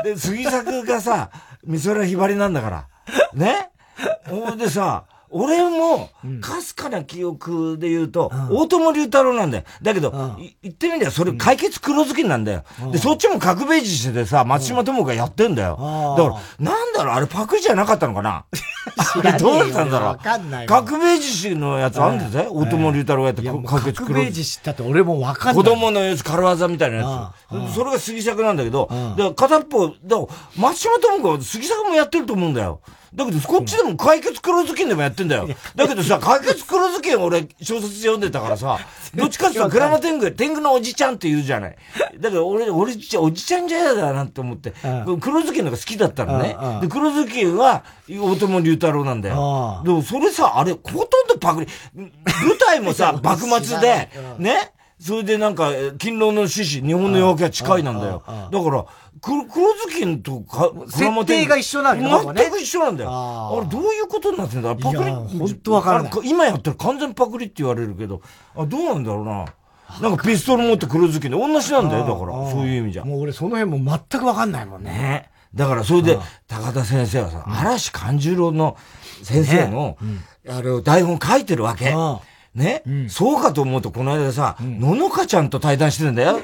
[0.03, 1.29] で、杉作がさ、
[1.65, 2.87] 美空ひばりなんだから。
[3.33, 3.69] ね？
[4.27, 6.09] ほんでさ、俺も、
[6.41, 9.63] かすかな記憶で言うと、大友龍太郎なんだよ。
[9.81, 12.63] だけど、言ってみりゃそれ解決黒ずきなんだよ。
[12.91, 16.15] で、そっちも角兵衛獅子でさ、松島智がやってんだよ。
[16.17, 18.45] だから、なんだろう、あれパクリじゃなかったのかな？
[19.39, 20.65] どうだったんだろう。
[20.67, 22.47] 角兵衛獅子のやつあんだぜ。
[22.49, 23.53] 大友龍太郎やって解
[23.85, 25.63] 決黒角兵衛獅子だって俺もわかんない。
[25.63, 27.33] 子供のやつ、軽技みたいなや
[27.71, 27.73] つ。
[27.73, 30.17] それが杉作なんだけど、だ片っぽ、だ
[30.57, 32.81] 松島智が杉作もやってると思うんだよ。
[33.15, 35.47] だけど、こっちでも解決黒ずきんでもやってんだよ。
[35.75, 38.79] だけどさ、解決黒ずきん俺小説読んでたからさ、
[39.13, 41.75] どっちかっていうとグラマ天狗、天狗のおじちゃんって言うじゃない。
[42.19, 44.73] だけど俺、俺、おじちゃんじゃやだなって思って、
[45.21, 46.55] 黒ずきんのが好きだったのね。
[46.81, 49.81] で、黒ずきんは、大友龍太郎なんだよ。
[49.85, 51.67] でもそれさ、あれ、ほとんどパクリ。
[51.95, 52.11] 舞
[52.57, 54.71] 台もさ、 幕末で、ね？
[54.99, 58.23] それでなんか、勤労の獅子、日本の夜明けは近いなんだよ。
[58.25, 58.85] だから、
[59.21, 63.09] 黒ずきんとか、設定が一緒なんだよ全く一緒なんだよ。
[63.11, 66.11] あれ、どういうことになってんだパクリ本当わからない。
[66.25, 68.21] 今やったら完全パクリって言われるけど、
[68.55, 69.45] あ、どうなんだろうな。
[70.01, 72.51] なんかピストル持って黒ずきんで同じなんだよ、だから。
[72.51, 73.05] そういう意味じゃ。
[73.05, 75.29] もう俺その辺も全くわかんないもんね。
[75.53, 78.75] だからそれで、高田先生はさ、嵐勘十郎の
[79.21, 79.97] 先生の、
[80.49, 81.93] あれを台本書いてるわけ。
[82.55, 86.39] ね、うん、そうかと思うと、この間さ、うん、ののかちゃんと対談してるんだよ。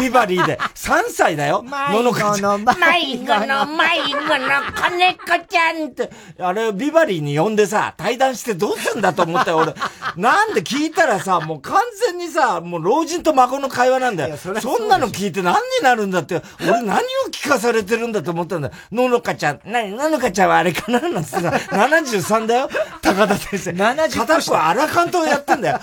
[0.00, 0.58] ビバリーで。
[0.74, 1.62] 3歳だよ。
[1.62, 2.64] ののかちゃん。
[2.64, 6.10] 迷子の迷子の子猫ちゃんって。
[6.38, 9.74] あれ、ビバリーに呼んでさ、対談してどうすんだと思ったよ、俺。
[10.16, 14.38] なんで聞いたらさ、もう完全にさ、もう老人と孫の会話なんだよ。
[14.38, 18.74] そそんなの聞いて何になるんだって、俺何を聞かされてるんだと思ったんだよ。
[18.90, 19.60] ののかちゃん。
[19.66, 22.70] なに、ののかちゃんはあれかななんてさ、73だよ。
[23.02, 23.70] 高田先生。
[23.72, 25.80] 70片っぽ荒川さんとやってんだよ。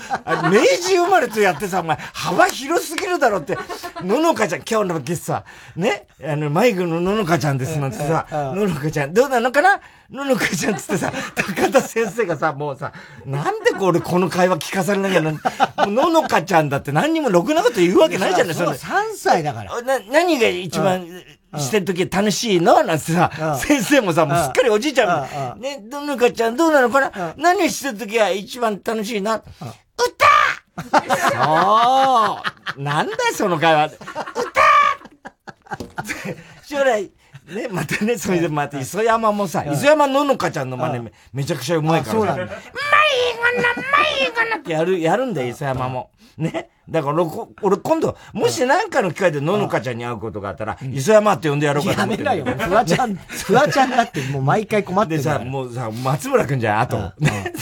[0.50, 3.56] 明治生まれとやってさ、お前、幅広すぎるだろって、
[4.02, 5.44] ののかちゃん、今日のゲストは、
[5.76, 9.80] ね、あの、迷子のののかちゃんですなんてさ、ののかちゃん、どうなのかな？
[10.10, 12.92] ののかちゃんつってさ、高田先生がさ、もうさ、
[13.26, 15.32] なんでこれこの会話聞かされなきゃな、
[15.86, 18.70] ののかちゃんだって何にもろくなこと言うわけないじゃない、それ。
[18.70, 19.82] 3歳だから。
[19.82, 21.06] な、何が一番、
[21.58, 22.82] してるとき楽しいの？
[22.84, 25.60] なんてさ、先生もさ、もうすっかりおじいちゃん。
[25.60, 27.34] ね、ののかちゃんどうなのかな？
[27.36, 29.36] 何してるときが一番楽しいな？
[29.36, 29.44] 歌！
[30.82, 32.38] そ
[32.78, 32.82] う。
[32.82, 33.86] なんだよ、その会話。
[33.86, 34.00] 歌！
[36.64, 37.10] 将来、
[37.48, 42.12] ね、またね、それでまた、磯山もさ、磯山ののかちゃんの真似めちゃくちゃうまいから。
[42.12, 42.44] そうなんだ。
[42.44, 42.60] まいが
[43.60, 43.82] な、ま
[44.44, 46.12] いがなってやる、やるんだよ、磯山も。
[46.40, 46.70] ね。
[46.88, 47.24] だから
[47.62, 52.24] 俺今度、もし何かの機会でののかちゃんに会うことがあったら、磯山って呼んでやろうかと思って。
[52.24, 52.56] やめなよ。
[52.58, 56.96] フワちゃん、 フワちゃんだってもう毎回困ってるでさ、もうさ、松村くんじゃん、あと。
[57.20, 57.52] ね。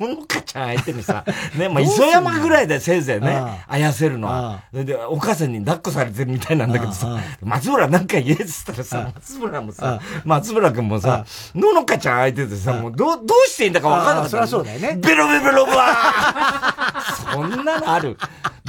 [0.00, 1.24] ののかちゃん相手にさ、
[1.58, 4.60] ね、まあ磯山ぐらいでせいぜいね、あやせるのは。
[4.72, 14.30] で、お母さんに抱っこされてるみたいなんだけどさ、松村なんか言えっつったらさ、松村もさ、松村くんもさ、ののかちゃん相手でさ、もうどう、どうしていいんだかわかんなかった。
[14.30, 14.98] そりゃそうだよね。
[15.00, 18.16] ベロベロベロバー そんなのある？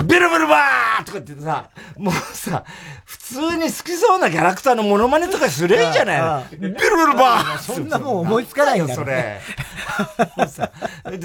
[0.05, 2.63] ベルベルバーとかってさ、もうさ、
[3.05, 9.39] 普通に好きそうなキャラクターのモノマネとかすりゃいいじゃないベルベルバーそんなもん思いつかないよ、それ。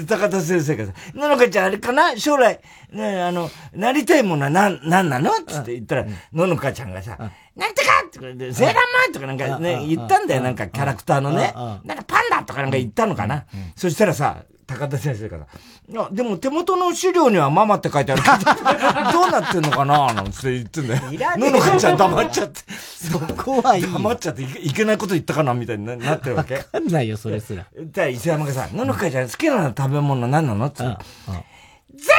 [0.07, 2.17] 高田先生がさ、なのかちゃんあれかな？
[2.17, 5.31] 将来、ねあの、なりたいものは何、何なの？
[5.45, 7.17] つって言ったら、ののかちゃんがさ、
[7.55, 7.89] なんとか！
[8.05, 11.53] ってセーラーマンとかなんかね、言ったんだよ、なんかキャラクターのね。
[11.83, 13.45] なんかパンダとかなんか言ったのかな。
[13.75, 15.45] そしたらさ、高田先生から。
[15.89, 18.35] いや、でも手元の資料にはママって書いてあるけど、
[19.11, 21.11] どうなってんのかななんて言ってんだよ。
[21.11, 21.51] いらねえ。
[21.51, 22.61] ののかちゃん黙っちゃって。
[22.71, 23.83] そこはいい。
[23.83, 26.55] 黙っちゃっていけないこと言ったかなみたいになってるわけ。
[26.55, 27.65] わかんないよ、それすら。
[27.77, 32.11] じゃあ、伊勢山がさ、ののかちゃん好きな食べ物何なのってゼ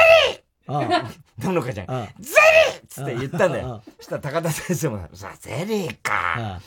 [0.67, 3.81] リーののかちゃん、ゼリーっつって言ったんだよ。
[3.97, 6.61] そしたら高田先生もさ、ゼリーか。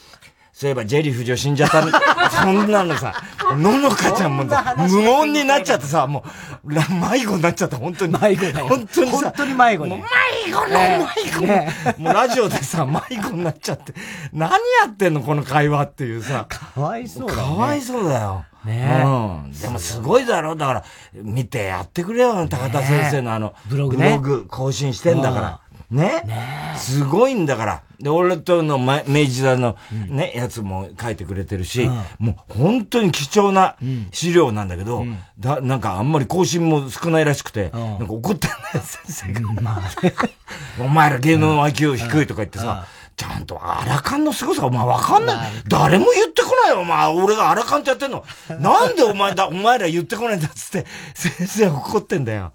[0.59, 1.83] そういえばジェリー夫人死んじゃった。
[2.43, 3.15] そんなのさ、
[3.57, 6.25] ののかちゃんも無音になっちゃってさ、も
[6.65, 8.13] う、迷子になっちゃった、本当に。
[8.21, 8.67] 迷子だよ。
[8.67, 9.17] 本当にさ。
[9.19, 10.05] 本当に迷子ね。
[10.45, 11.69] 迷子の迷子、ね、
[11.99, 13.95] もうラジオでさ、迷子になっちゃって、
[14.33, 14.57] 何や
[14.89, 16.47] ってんのこの会話っていうさ。
[16.49, 17.45] かわいそうだよ、ね。
[17.45, 18.45] かわいそうだよ。
[18.65, 19.09] ねう
[19.47, 19.53] ん。
[19.53, 24.19] でもすごいだろだから、見てやってくれよ、高田先生のあの、ブログね。
[24.21, 25.61] ブログ更新してんだから。
[25.91, 27.83] ねねすごいんだから。
[27.99, 29.77] で、俺との明治時代の
[30.09, 33.77] ね、うん、やつも書いてくれてるし、うん、もう本当に貴重な
[34.13, 39.53] 資料なんだけど、うん、だなんかあんまり更新も少ないらしくて、なんか怒ってんだよ、先生が。
[39.61, 39.91] まあ、
[40.81, 45.51] お前ら芸能 IQ 低いとか言ってさ、ちゃんとアラカンの凄さお前わかんない。
[45.67, 47.13] 誰も言ってこないよ、お前。
[47.13, 48.25] 俺がアラカンってやってんの。
[48.61, 52.53] なんでお前だ、お前ら言ってこないんだっつって、先生怒ってんだよ。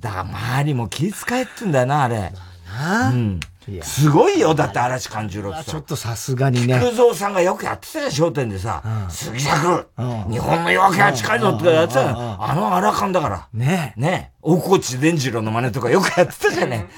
[0.00, 2.32] だから周りも気遣えってんだよな、あれ。
[3.12, 3.40] うん。
[3.82, 6.80] すごいよ、だって嵐勘十郎ちょっとさすがにね。
[6.80, 8.82] 菊蔵さんがよくやってたよ、商店でさ。
[9.08, 12.36] 杉作、日本の夜明けは近いぞってやってたよ。
[12.40, 13.48] あの荒勘だから。
[13.52, 16.88] ねね大河内伝次郎の真似とかよくやってたじゃね。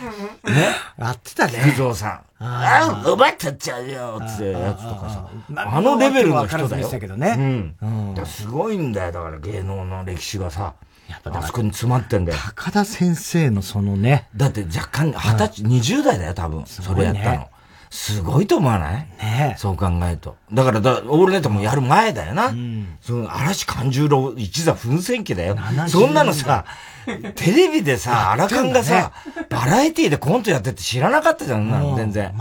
[0.45, 1.61] ねやってたね。
[1.65, 2.21] 菊蔵さん。
[2.39, 5.29] ああ、奪っちゃっちゃうよってやつとかさ。
[5.57, 6.89] あのレベルの人だよ。
[6.89, 7.75] けどね。
[7.83, 8.27] うん。
[8.27, 10.75] すごいんだよ、だから芸能の歴史がさ。
[11.12, 12.38] やっぱあそこに詰まってんだよ。
[12.57, 14.29] 高田先生のそのね。
[14.35, 16.64] だって若干、二十歳、二十代だよ、多分。
[16.66, 17.48] それやったの。
[17.90, 19.07] すごいと思わない？
[19.20, 20.37] ねそう考えると。
[20.51, 22.46] だからだ、オールネットもやる前だよな。
[22.46, 25.59] うん、その嵐勘十郎一座奮戦記だよ。
[25.88, 26.64] そんなのさ、
[27.37, 29.12] テレビでさ、荒勘がさ、
[29.51, 32.33] バラエティでコントやってって知らなかったじゃん、全然。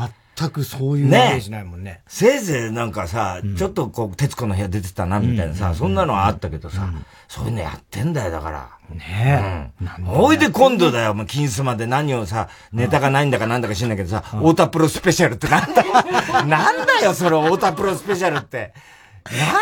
[0.42, 1.92] 全くそういうイメージないもんね。
[1.92, 8.70] ねせいぜいなんかさ、うん、ちょっとこう、徹子の部屋出てたな、みたいなさ、うん、そんなのはあったけどさ、うん、そういうのやってんだよ、だから。
[8.96, 10.02] ねえ。
[10.02, 10.10] うん。
[10.10, 15.94] おいで今度だよ、もう金スマで何をさ、ネタがないんだかなんだか知んないけどさ、太田プロスペシャルってなんだよ。
[16.48, 18.74] なんだよ、それ、太田プロスペシャルって。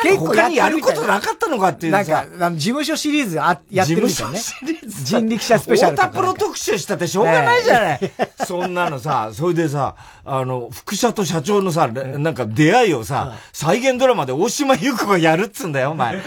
[0.03, 4.39] 結構他にやることなかったのかっていうなんか、あの事務所シリーズあやってるみたいね。
[5.03, 8.11] 人力車スペシャル太田プロ特集したってしょうがないじゃない。
[8.45, 9.95] そんなのさ、それでさ、
[10.25, 16.15] あの、副社と社長のさ、なんか出会いをさ、再現ドラマで大島優子がやるっつんだよ、お前。
[16.15, 16.23] もう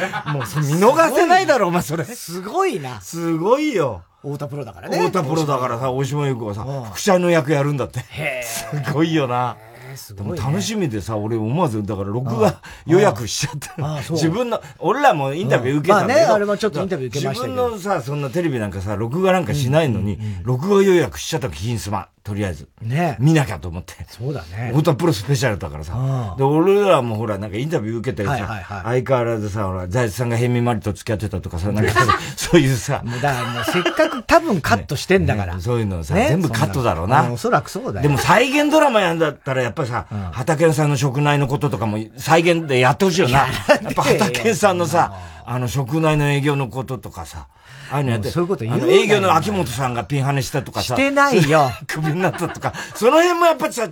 [0.61, 2.05] 見逃せないだろ、お前、それ。
[2.05, 3.01] すごいな。
[3.01, 4.03] すごいよ。
[4.23, 4.99] 太田プロだからね。
[4.99, 8.01] 太田プロだからさ、大島優子がさ、副社の役やるんだって。
[8.01, 9.57] へすごいよな。
[9.97, 14.13] すごい、ね、楽しみでさ、俺思わず、だから録画予約しちゃった。
[14.13, 16.27] 自分の、俺らもインタビュー受けたんだけど。
[16.27, 17.47] まあね、あれもちょっとインタビュー受けました。
[17.47, 22.09] 自分のさ、そんなテレビなんかさ、録画なんかしないのに、録画予約しちゃった、金スマ。
[22.25, 22.69] とりあえず。
[22.81, 23.95] ね見なきゃと思って。
[24.09, 24.71] そうだね。
[24.73, 26.37] 太田プロスペシャルだからさ。
[26.39, 31.93] で、俺らもほら、なんかインタビュー受けてさ、相変わらずさ、ほら、財津さんがヘミマリと付き合ってたとかさ、なんか
[32.37, 33.03] そういうさ。
[33.05, 35.57] もうだからもうせっかく多分カットしてんだから。
[35.57, 37.33] ねそういうのさ、全部カットだろうな。
[37.33, 38.03] おそらくそうだよ。
[38.03, 43.39] でも再現ドラマやんだったらやっぱりさ、畑さんの食内のこととかも再現でやってほしいよな。
[43.39, 43.47] や
[43.91, 45.13] っぱ畑さんのさ、
[45.45, 47.49] あの食内の営業のこととかさ、
[47.91, 50.95] ああいうのやって、そういうこと言うあの営業の秋元さんがピンハネしたとかさ。
[50.95, 51.71] してないよ。
[51.87, 53.89] クビになったとか、その辺もやっぱりさ、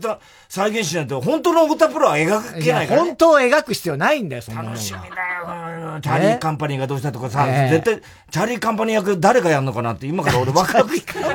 [0.51, 3.07] 再現しないと、本当の太田プロは描けないから、ね。
[3.11, 6.01] 本当を描く必要ないんだよ、そんな楽しみだよ。
[6.03, 8.01] チャーリーカンパニーがどうしたとかさ、絶対、
[8.33, 10.91] チャーリーカンパニー役誰がやるのかなって、今から俺ワクワク、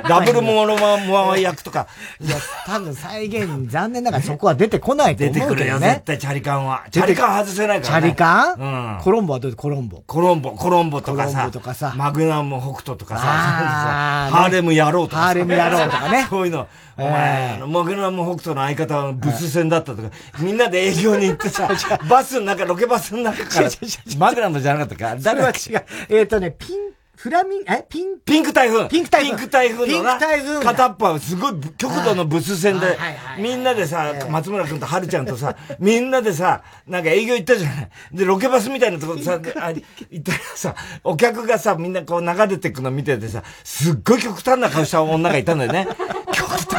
[0.10, 1.88] ダブルモノマン役とか。
[2.20, 5.50] いや、多分再現、残念ながらそこは出てこないと思うけどね。
[5.50, 6.84] 出てくるよ、絶対チャリカンは。
[6.92, 8.08] チャリカン外せないからね。
[8.08, 8.98] チャリカン？
[8.98, 9.02] うん。
[9.02, 10.04] コロンボはどうコロンボ？
[10.06, 11.32] コロンボ、コロンボとかさ。
[11.32, 11.94] コロンボとかさ。
[11.96, 13.22] マグナム北斗とかさ。
[13.22, 16.28] ハーレム野郎とかハーレム野郎とかね。
[16.30, 16.68] そういうの。
[16.98, 21.68] お前、マグナム北斗の相方はブス戦だったとか、みんなで営業に行ってさ、
[22.10, 23.70] バスの中、ロケバスの中から、
[24.18, 25.86] マグナムじゃなかったか誰は違う？
[26.10, 26.78] えっとね、ピン、
[27.18, 27.84] フラミン、え？
[27.90, 28.20] ピン？
[28.26, 28.88] ピンク台風。
[28.88, 30.12] ピンク台風ピンク台風のな。
[30.12, 32.98] ピンク台風片っぽはすごい極度のブス戦で、
[33.40, 37.90] みんなでさ、松村君と春ちゃんとさ、みんなでさ、なんか営業行ったじゃない。
[38.14, 39.80] で、ロケバスみたいなところさ、あ行
[40.20, 45.88] ったらさ、お客がさ、みんなこう流れてくの見ててさ、すっごい極端な顔した女がいたんだよね。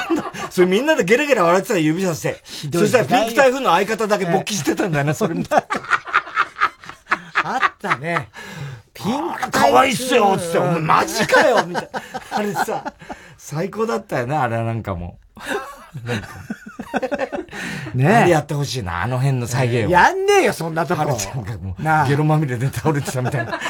[0.08, 0.50] 極端な。
[0.50, 2.42] それみんなでゲラゲラ笑ってた指さして。
[2.72, 5.34] そしたらピンク台風の相方だけ勃起してたんだよな、 それ。
[7.44, 8.28] あったね。
[8.94, 12.02] ピンクかわいっすよつって、お前マジかよみたいな。
[12.30, 12.92] あれさ、
[13.36, 15.18] 最高だったよね、あれなんかも。
[16.04, 16.28] なんか。
[17.94, 19.90] ねあれやってほしいな、あの辺の再現を。
[19.90, 21.02] やんねえよ、そんなとこ。
[21.02, 23.60] はるちゃんがもう、ゲロまみれで倒れてたみたいな。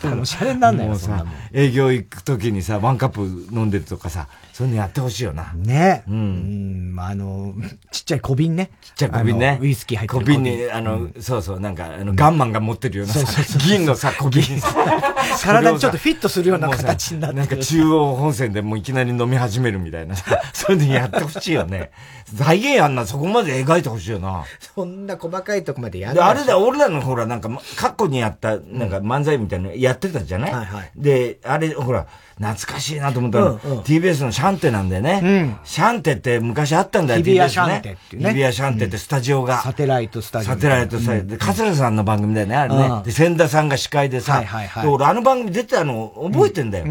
[0.00, 3.20] そう、もうシャレになんないよ、さ、営業行くときにさ、ワンカップ
[3.54, 5.52] 飲んでるとかさ、そういうのやってほしいよな。
[5.54, 6.96] ねうん。
[6.98, 7.54] あの、
[7.92, 8.70] ちっちゃい小瓶ね。
[8.82, 9.58] ちっちゃい小瓶ね。
[9.60, 13.14] ウイスキー入ってる小瓶に、あの、そうそう、なんか、あの、ガンマンが持ってるような
[13.66, 14.42] 銀のさ、小瓶。
[15.40, 21.90] 体にちょっとフィットするような形になってなんか中央本線でもういきなり飲み始めるみたいなさ、そういうのやってほしいよね。
[22.34, 24.44] 財源やんな、そこまで描いてほしいよな。
[24.74, 30.90] そんな細かいとこまでやるあれだ、俺らのほら、なんか、過去にやった、なんか漫才みたいなのやってたじゃない、はいはい。
[30.96, 35.20] で、あれ、ほら、懐かしいなと思ったら、うんうん、TBS のシャンテなんだよね。
[35.22, 38.30] うん、シャンテって昔あったんだよ、日比谷シャンテってね。
[38.30, 39.60] 日比谷シャンテってスタジオが。
[39.60, 40.54] サテライトスタジオ。
[40.54, 41.26] サテライトスタジオ。
[41.26, 43.02] で、桂さんの番組だよね、あれね。
[43.04, 46.86] で、千田さんが司会でさ、はいはいはい、で俺あの番組出てたの覚えてんだよ。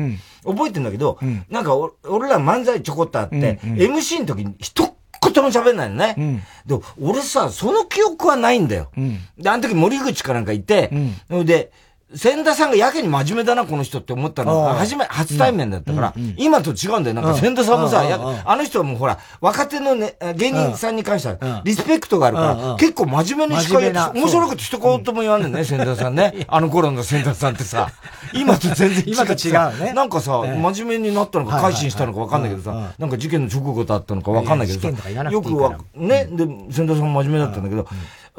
[0.46, 4.98] 覚えてんだけど、なんか俺ら漫才ちょこっとあって、MC の時に一
[5.34, 6.16] 言も喋んないのね。
[6.18, 8.92] うん、で、俺さ、その記憶はないんだよ。
[8.98, 10.90] うん、で、あの時森口かなんかいて、
[11.30, 11.72] うん、で、
[12.16, 17.16] 千田さんがやけに真面目だな、この人って思ったのが、初め、初対面だったから、今と違うんだよ。
[17.16, 18.02] なんか千田さんもさ、
[18.46, 26.46] あの人はもうほら、若手のね、芸人さんに関しては、リスペクトがあるから、結構真面目に司会や面白いこと一言も言わんねんね、 千田さんね。
[26.48, 27.90] あの頃の千田さんってさ、
[28.34, 29.14] 今と全然 違う。
[29.14, 29.94] 今と違うね。
[29.94, 37.86] なんかさ、真面目になったのか、改心したのか分かんないけどさ、なんか事件の直後だったのか分かんないけどさ、よくは、ね、で、千田さんも真面目だったんだけど、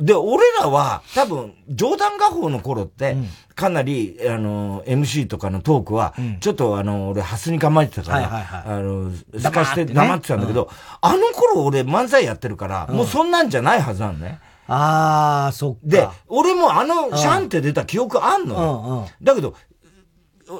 [0.00, 3.16] で、俺らは、多分、冗談画法の頃って、
[3.54, 14.40] かなり、あの、MC とかのトークは、ちょっとあの、俺、ハスに構えてたから、あの、すかして黙ってたんだけど、あの頃俺漫才やってるから、もうそんなんじゃないはずなのね。
[14.68, 15.78] ああ、そっか。
[15.84, 19.08] で、俺もあの、シャンって出た記憶あんのよ。
[19.22, 19.54] だけど、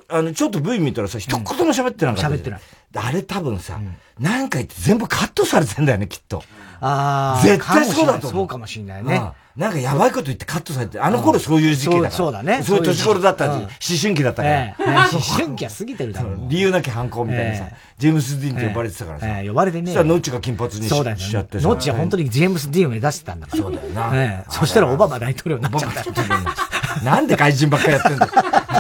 [0.08, 2.28] あの、ちょっと V 見たらさ、一言も喋ってなかった。
[2.28, 2.60] 喋ってない。
[2.96, 3.80] あれ多分さ、
[4.18, 6.42] なんか言って全部カットされてんだよね、きっと。
[6.80, 7.46] ああ。
[7.46, 8.40] 絶対そうだと思う。
[8.40, 9.32] そうかもしれないね。
[9.56, 12.10] なんかやばいこと言ってカットされて、あの頃そういう時期だから。
[12.12, 12.62] そうだね。
[12.62, 13.66] そういう年頃だった思
[14.00, 14.74] 春期だったから。
[15.10, 16.38] 思春期は過ぎてるだろう。
[16.48, 17.64] 理由なき反抗みたいなさ、
[17.98, 19.26] ジェームス・ディーンって呼ばれてたからさ。
[19.44, 19.86] 呼ばれてね。
[19.86, 21.68] そしたらノッチが金髪にしちゃってさ。
[21.68, 23.62] ノッチは本当にジェームス・ディーンを目指してたんだから。
[23.62, 24.44] そうだよな。
[24.48, 26.77] そしたらオバマ大統領になっちゃった。
[27.02, 28.28] なんで外人ばっかやってんだ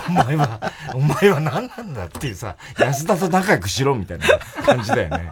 [0.08, 4.26] お前は、お前は何なんだっていうさ、安田と仲良くしろみたいな
[4.64, 5.30] 感じだよね。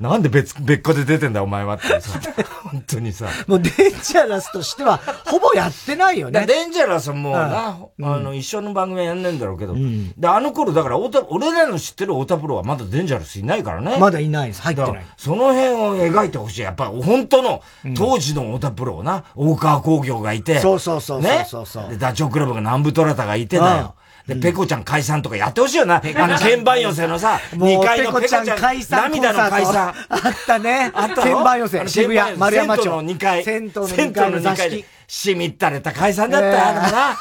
[0.00, 2.18] なんで別、別個で出てんだお前はってさ、
[2.64, 3.28] 本当にさ。
[3.46, 6.46] もうデンジャラスとしては、ほぼやってないよね。
[6.46, 9.74] デンジャラスはもうな、あの、一緒の番組はやんねんだろうけど、
[10.16, 13.96] で、あの頃だから、俺らの知ってる太田プロはまだデンジャラスいないからね。
[13.98, 14.62] まだいないです。
[14.62, 15.06] 入ってない。
[15.16, 16.62] その辺を描いてほしい。
[16.62, 17.62] やっぱ本当の、
[17.96, 21.46] 当時の太田プロをな、大川工業がいて、そうそうそうね。
[21.90, 23.94] で、ダチョウ倶楽部が南部虎田がいてだよ。
[24.26, 25.96] で、ペコちゃん解散とかやってほしいよな。
[25.96, 29.02] あの、鍵盤寄せのさ、2階のペコちゃん解散。
[29.02, 29.94] 涙の解散。
[30.08, 30.90] あったね。
[30.94, 31.88] あった鍵盤寄せ。
[31.88, 32.86] 渋谷、丸山町。
[32.86, 33.44] の2階。
[33.44, 34.84] 銭湯の2階の座敷。
[35.06, 37.16] しみったれた解散だったよな。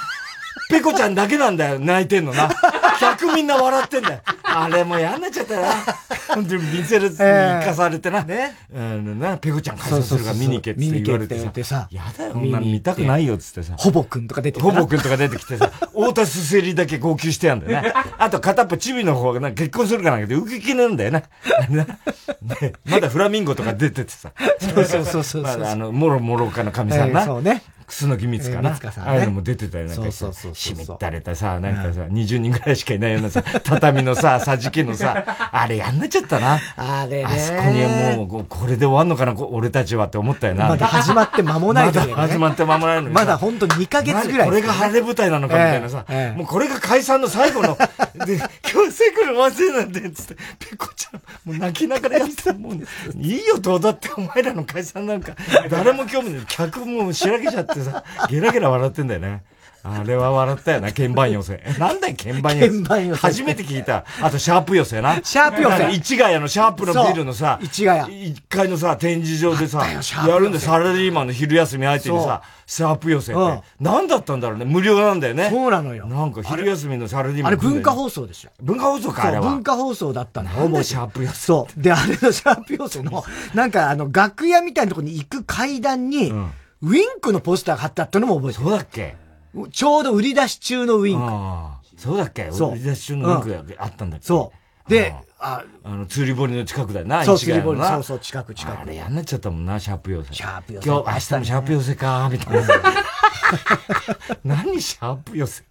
[0.70, 2.50] ペコちゃんだけなんだよ、泣いてんのな。
[3.00, 4.20] 客みんな笑ってんだよ。
[4.44, 5.68] あれも嫌になっちゃったよな。
[6.30, 8.24] 本当に見せる、行かされてな。
[8.24, 8.56] ね。
[8.74, 11.88] うん、な、ペコちゃん解散するから見に行けって言われてさ。
[11.92, 13.74] やだよ、こんな見たくないよっつってさ。
[13.78, 14.70] ほぼくんとか出てきて。
[14.70, 17.94] ほぼくんとか出てきてさ、太田すせりだけ号泣してやんだよね。
[18.18, 21.24] あと片っぽチビの方がな結婚するかなんかで受け気なんだよ な。
[22.86, 24.32] まだフラミンゴとか出ててさ。
[24.60, 25.42] そうそうそうそう。
[25.44, 27.26] まだあの、もろもろかの神さんな。
[27.26, 27.62] そうね。
[27.88, 28.78] 楠木光かな。
[28.78, 29.88] かさん、ああいうのも出てたよ。
[29.88, 36.60] なんかさ、しみったれたさ、なんかさ、20人ぐらいしかいないようなさ、畳のさ、さじきのさ、あれやんなっちゃったな。
[36.76, 37.26] あれね。
[37.26, 40.70] あそこにもう、これで終わんのかな、俺たちはって思ったよな。
[40.70, 43.14] まだ始まって間もない まだ始まって間もないのに。
[43.14, 44.48] まだほんと2ヶ月ぐらい。
[44.48, 47.78] これが晴れ舞台なのかみたいなさ、もうこれが解散の最後の、
[48.26, 52.74] で、今日セクル忘れなんて、つって、ペコちゃん、もう泣きながらやってもう、
[53.20, 55.34] いいよ、どうだってお前らの解散なんか、
[55.70, 56.46] 誰も興味ない。
[56.48, 59.44] 客もしらけちゃってさ、ゲラゲラ笑ってんだよね。
[59.88, 61.62] あれは笑ったよな、鍵盤寄せ。
[61.78, 62.70] なんだよ、鍵盤寄せ。
[62.70, 63.22] 鍵盤寄せ。
[63.22, 64.04] 初めて聞いた。
[64.20, 65.20] あと、シャープ寄せな。
[65.24, 65.94] シャープ寄せ。
[65.94, 68.30] 市ヶ谷のシャープのビルのさ、市ヶ谷。
[68.30, 69.86] 一階のさ、展示場でさ、
[70.28, 73.62] やるんで、サラリーマンの昼休み相手にさ、シャープ寄せって。
[73.80, 74.66] 何だったんだろうね。
[74.66, 75.50] 無料なんだよね。
[75.52, 76.08] そうなのよ。
[76.08, 77.48] なんか昼休みのサラリーマン。
[77.50, 78.50] あれ文化放送でしょ。
[78.64, 79.42] 文化放送か、あれは。
[79.44, 81.80] 文化放送だったんでシャープ寄せそう。
[81.80, 86.34] で、あれのシャープ寄せの、なんかあの、楽屋みたいなところに行く階段に、
[86.86, 88.66] ウィンクのポスターが貼ってあったのも覚えてる。
[88.66, 89.16] そうだっけ
[89.72, 92.00] ちょうど売り出し中のウィンク。
[92.00, 92.44] そうだっけ。
[92.44, 94.54] 売り出し中のウィンクがあったんだっけ、そ
[94.88, 94.90] う。
[94.90, 98.80] で、ああの、釣り堀の近くだよな、そう、釣り堀そうそう、近く近く。
[98.82, 100.34] あれやんなっちゃったもんな、シャープ寄せ。
[100.34, 100.88] シャープ寄せ。
[100.88, 102.68] 今日、明日もシャープ寄せか、みたいな。
[104.46, 105.64] 何シャープ寄せ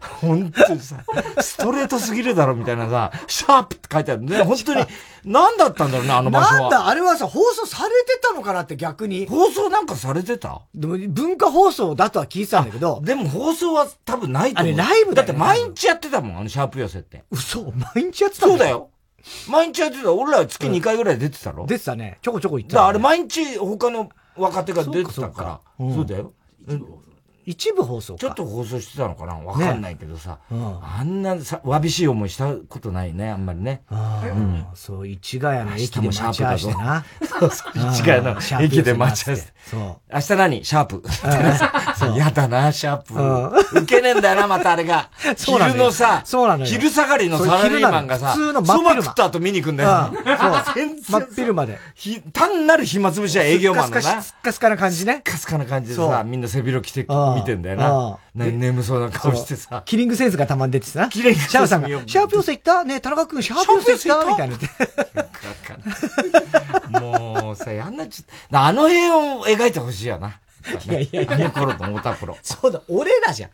[0.20, 0.96] 本当にさ、
[1.40, 4.42] ストレートすぎるだろみたいなさ、シャープって書いてあるね。
[4.42, 4.84] 本当に、
[5.24, 6.60] 何だったんだろうね、あの場所は。
[6.62, 9.26] なんだ、あれはさ、放送されてたのかなって逆に。
[9.26, 10.62] 放送なんかされてた？
[10.74, 13.00] でも文化放送だとは聞いてたんだけど。
[13.04, 14.74] でも放送は多分ないと思う。
[14.74, 17.24] あれライブだ、ね、だって毎日やってたもん、あのシャープ寄せって。
[17.30, 18.88] 嘘毎日やってたそうだよ。
[19.48, 20.12] 毎日やってた。
[20.12, 22.18] 俺らは月2回ぐらい出てたろ、うん、出てたね。
[22.22, 25.60] ちょこちょこ行ってた、ね、あれ毎日他の若手が出てたから。
[25.78, 26.32] そう,、そうだよ。
[27.50, 29.34] 一部放送ちょっと放送してたのかな？
[29.34, 33.82] わかんないけどさ、ねうん、あんなさ、わびしい思いしたことないね、あんまりね。
[33.90, 37.04] うん、そう、市ヶ谷の駅で待ち合わせてな。
[37.26, 39.52] そうそう、市ヶ谷の駅で待ち合わせて。
[39.68, 39.80] そう。
[40.12, 40.64] 明日何？
[40.64, 41.02] シャープ。
[42.16, 43.80] やだな、シャープ。
[43.80, 45.10] 受けねえんだよな、またあれが。
[45.36, 49.02] 昼のさ、そうなの昼下がりのサラリーマンがさ、普通の真っ昼間。
[49.02, 50.10] 食った後見に行くんだよ。
[50.14, 50.20] そう。
[51.02, 51.78] 真っ昼間で。
[52.32, 54.22] 単なる暇つぶしは営業マンだな。
[54.22, 55.22] スッカスカな感じね。
[55.24, 58.18] スッカスカな感じでさ、みんな背広着て見てんだよな。
[58.34, 59.82] 眠そうな顔してさ。
[59.84, 61.08] キリングセンスがたまに出てさ。
[61.10, 61.50] キリングセンス。
[61.50, 62.84] シャープさんが、シャープ寄せ行った？
[62.84, 64.30] ね田中君シャープ寄せ行った？
[64.30, 64.50] みたい
[66.92, 67.00] な。
[67.00, 70.38] もうさ、やんなちゃあの辺を描いてほしいよな。
[70.86, 71.32] いやいやいや。
[71.34, 72.36] あの頃の太田プロ。
[72.42, 73.50] そうだ、俺らじゃん。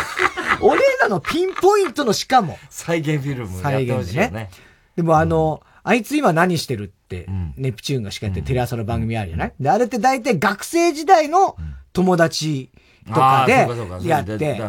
[0.62, 2.58] 俺らのピンポイントのしかも。
[2.68, 4.50] 再現フィルムやってほしいよね。
[4.96, 9.52] でもあの、あいつ今何してるって、ネプチューンがしかやってテレ朝の番組あるじゃない？
[9.60, 11.56] で、あれって大体学生時代の
[11.92, 12.70] 友達
[13.06, 14.60] とかでやって、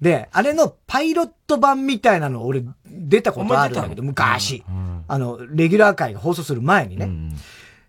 [0.00, 4.64] で、あれのパイロット版みたいなの俺出たことあるんだけど、昔。
[5.08, 7.08] あの、レギュラー会が放送する前にね。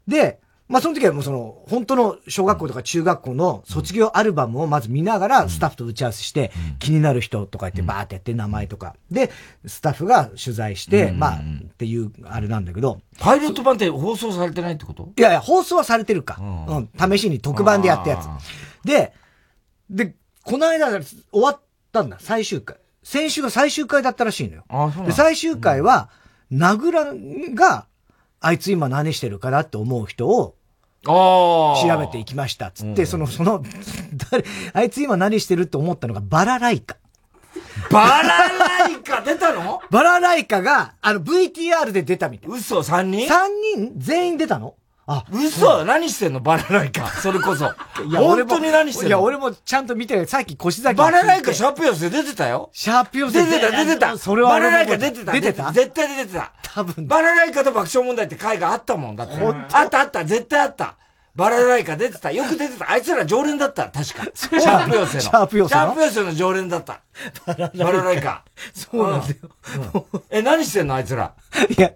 [0.07, 8.95] で、まあその時はもうその、本当の小学校とか中学校の卒業アルバムをまず見ながらスタッフと打ち合わせして、気になる人とか言ってバーってやって名前とか。
[9.09, 9.31] で、
[9.65, 13.01] スタッフが取材して、まあ、っていうあれなんだけど。
[13.19, 15.11] パイロット版って放送されてないってこと？
[15.17, 16.37] いやいや、放送はされてるか。
[16.39, 16.43] う
[16.81, 16.89] ん。
[17.11, 18.27] 試しに特番でやったやつ。
[18.87, 19.13] で、
[19.89, 21.59] で、この間終わっ
[21.91, 22.77] たんだ、最終回。
[23.03, 24.63] 先週が最終回だったらしいのよ。
[24.69, 26.09] あそうで、最終回は、
[26.49, 27.13] 名倉
[27.53, 27.85] が、
[28.41, 30.55] あいつ今何してるかなって思う人を、
[31.05, 32.71] 調べていきました。
[32.71, 33.63] つって、その、その、
[34.31, 36.97] 誰、あいつ今何してるって思ったのがバラライカ。
[37.89, 39.21] バラライカ？
[39.21, 39.81] 出たの？
[39.89, 42.51] バラライカが、あの VTR で出たみたい。
[42.51, 43.37] 嘘 ?3 人 ?3
[43.75, 44.75] 人全員出たの
[45.11, 46.39] あ、嘘、うん、何してんの？
[46.39, 47.07] バラライカ。
[47.19, 47.65] それこそ。
[47.65, 49.07] いや、本当に何してんの？
[49.07, 50.27] いや、俺もちゃんと見てる。
[50.27, 52.69] さっき腰崎バラライカシャープ寄せ出てたよ。
[52.73, 54.17] シャープ寄せ出てた、出てた。
[54.19, 55.31] それはバラライカ出てた。
[55.31, 55.71] 出てた？
[55.71, 56.51] 絶対出てた。
[56.61, 57.07] 多分。
[57.07, 59.33] バラライカと爆笑問題って回があったもんだって。
[59.73, 60.95] あったあった、絶対あった。
[61.35, 62.31] バラライカ出てた。
[62.31, 62.91] よく出てた。
[62.91, 63.85] あいつら常連だった。
[63.85, 64.03] 確か。
[64.35, 65.21] シャープ寄せの。
[65.21, 65.81] シャープ寄せの？
[65.81, 66.99] シャープ寄せの常連だった。
[67.47, 68.43] バラライカ。
[68.73, 70.05] そうなんだよ。
[70.29, 70.95] え、何してんの？
[70.95, 71.31] あいつら。
[71.75, 71.91] いや、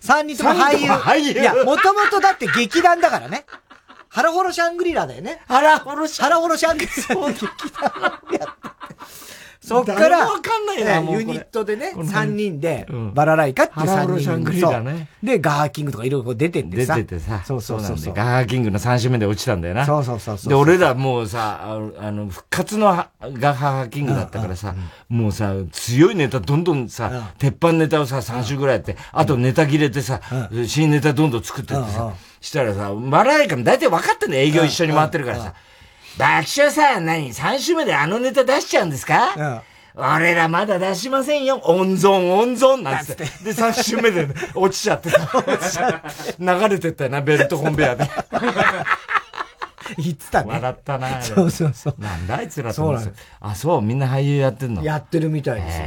[0.00, 0.90] 三人とも俳優。
[0.90, 1.40] 俳優。
[1.40, 3.44] いや、もともとだって劇団だからね。
[4.08, 5.42] ハラホロシャングリラだよね。
[5.46, 6.24] ハラホロシャン。
[6.24, 6.92] ハラホロシャングリラ。
[7.02, 7.92] そう、劇団
[8.32, 8.56] やって
[9.66, 14.84] そっから、わかんないな、ユニットでね、3人で、バラライカっていう3人で、そう。
[15.26, 16.94] で、ガーキングとかいろいろ出ててさ。
[16.94, 17.42] 出ててさ。
[17.44, 18.14] そうそうそう。
[18.14, 19.84] ガーキングの3週目で落ちたんだよな。
[19.84, 22.86] そうそうそうで、俺らもうさ、あの、復活の
[23.20, 24.76] ガーキングだったからさ、
[25.08, 30.20] もうさ、強いネタどんどんさ、鉄板ネタをさ、3週ぐらいやって、あとネタ切れてさ、
[30.66, 35.54] 新ネタどんどん作ってってさ、したらさ、バラライカも大体分かってんだよ、営業一緒に回ってるからさ。
[36.18, 39.62] 爆笑さ、何 ?3 週目であのネタ出しちゃうんですか？
[39.98, 41.58] 俺らまだ出しませんよ。
[41.64, 43.24] 温存、温存なんつって。
[43.24, 46.02] で、3週目で、 ね、落ちちゃってさ、
[46.38, 48.06] 流れてったよな、ベルトコンベアで。
[49.98, 50.50] 言ってたね。
[50.52, 51.22] 笑ったな。
[51.22, 51.94] そうそうそう。
[51.98, 55.84] なんだあいつらそうなんあ、そう、みんな俳優やってんのやってるみたいですよ。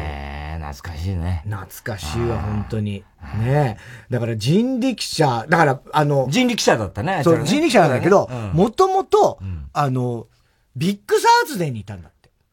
[0.69, 1.43] えー、懐かしいね。
[1.45, 3.03] 懐かしいわ、本当に。
[3.41, 3.77] ね
[4.09, 7.21] だから人力車、だから、あの、人力車だったね。
[7.23, 9.39] そう、人力車なんだけど、もともと、
[9.73, 10.27] あの、
[10.75, 12.09] ビッグサーズデーにいたんだ。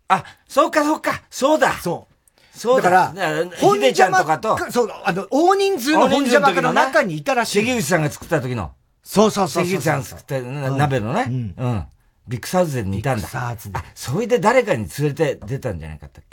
[0.09, 1.73] あ、そうかそうか、そうだ。
[1.75, 2.59] そう。
[2.59, 2.91] そうだ。
[2.91, 7.65] だから、ひでちゃんとかと、そう、あの、大人数の本邪魔の中にいたらしい。
[7.65, 8.73] 関口さんが作った時の。
[9.03, 9.65] そうそうそう。
[9.65, 11.27] 関口さん作った鍋のね。
[11.59, 11.87] うん。
[12.29, 13.23] ビッグサウズでにいたんだ。
[13.23, 13.79] ビッグサウズで。
[13.79, 16.25] あ、それで誰かに連れて出たんじゃないかったっ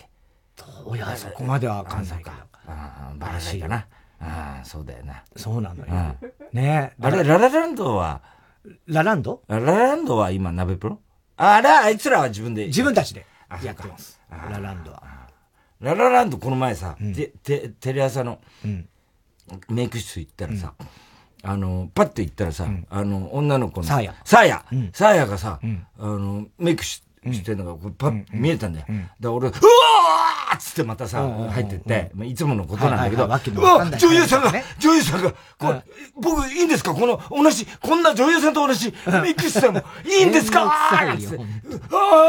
[0.84, 2.48] けどうや、そこまではわかんないか。
[2.66, 3.88] ああ、バラシかな。
[4.20, 5.24] ああ、そうだよな。
[5.36, 6.16] そうなのよ。
[6.54, 8.22] ねあれ、ララランドは、
[8.86, 9.42] ラランド？
[9.48, 11.00] ララランドは今、鍋プロ？
[11.36, 12.68] あれ、あいつらは自分で。
[12.68, 13.26] 自分たちで。
[13.64, 14.20] やってます。
[14.32, 15.04] ラランドは。
[15.82, 16.96] ララランドこの前さ、
[17.44, 18.40] テレ朝の
[19.68, 20.74] メイク室行ったらさ、
[21.44, 23.88] あの、パッて行ったらさ、あの、女の子の。
[23.88, 24.16] サーヤ。
[24.24, 24.66] サーヤ。
[24.94, 28.86] サーヤがさ、あの、メイクししてるのが、パッ、見えたんだよ。
[29.20, 31.22] だ俺、うわーっつってまたさ、
[31.52, 33.40] 入ってって、いつものことなんだけど、うわ
[33.98, 35.74] 女優さんが、女優さんが、こ
[36.16, 36.94] 僕いいんですか？
[36.94, 39.82] この、同じ、こんな女優さんと同じ、メイクしても。
[40.06, 40.64] いいんですか？
[40.66, 41.14] あ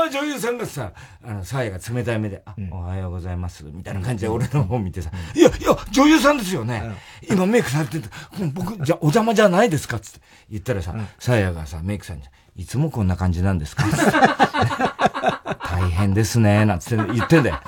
[0.07, 0.93] あ女優さんがさ、
[1.27, 6.83] あの、サーヤが冷たい目で、あ、おはようございます、みたいな感じで俺の方見てさ、いや、いや、女優さんですよね。
[7.29, 8.05] 今メイクされてる、
[8.53, 9.99] 僕、じゃ、お邪魔じゃないですか？
[9.99, 10.21] つって
[10.51, 12.23] 言ったらさ、サーヤがさ、メイクさんに、
[12.57, 13.85] いつもこんな感じなんですか？
[15.71, 17.59] 大変ですね、なんつって言ってんだよ。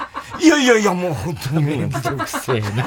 [0.41, 2.69] いやいやいや、もう本当にめんどくせえな。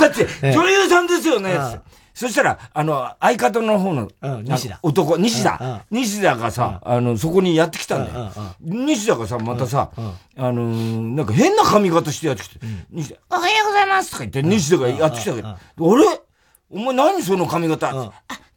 [0.00, 1.56] だって、女優さんですよね、
[2.14, 4.08] そしたら、あの、相方の方の、
[4.42, 4.78] 西田。
[4.82, 5.82] 男、西田。
[5.90, 8.30] 西田がさ、あの、そこにやってきたんだよ。
[8.60, 9.90] 西田がさ、またさ、
[10.36, 10.64] あの、
[11.14, 12.58] なんか変な髪型してやってきて、
[12.90, 15.42] 西田、おはようございますとか言って、西田がやってきたけ。
[15.42, 15.56] ど、あ
[15.96, 16.20] れ？
[16.70, 17.88] お前何その髪型？
[17.88, 18.12] あ、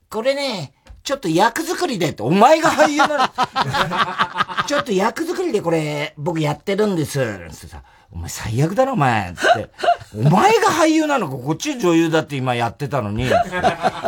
[0.09, 3.17] これね、ちょっと役作りでって、お前が俳優なの
[4.67, 7.19] ちょっと役作りでこれ、僕やってるんです。
[7.19, 7.23] っ
[7.59, 7.81] てさ、
[8.11, 9.33] お前最悪だろ、お前。
[9.35, 9.69] つって。
[10.13, 11.29] お前が俳優なの？
[11.29, 13.25] か、こっち女優だって今やってたのに。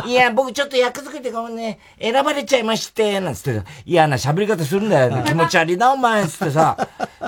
[0.05, 5.23] いや、僕ちょっと役作りでごめんね、選ばれちゃいまして、なんつって、嫌な喋り方するんだよ。
[5.23, 6.27] 気持ち悪いな、お前。
[6.27, 6.77] つってさ、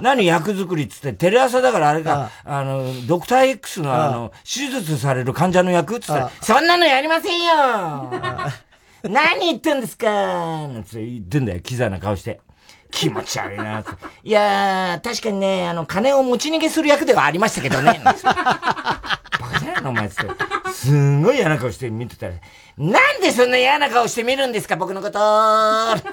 [0.01, 0.83] 何役作り？
[0.83, 5.95] っつって、テレ朝だからあれか、あの、ドクター X のあの、手術される患者の役？
[5.95, 7.51] っつったら、そんなのやりませんよ
[9.09, 10.07] 何言ってんですか？
[10.07, 12.39] なんて言ってんだよ、キザな顔して。
[12.91, 13.83] 気持ち悪いな。
[14.23, 17.99] いやー、確かにね、あの、金を持ち逃げする役ではありましたけどね。
[18.03, 20.15] バカじゃないのお前って。
[20.71, 22.33] すんごい嫌な顔して見てたら、
[22.77, 25.19] なんでそんな嫌な顔して見るんですか僕のこと
[25.97, 26.09] って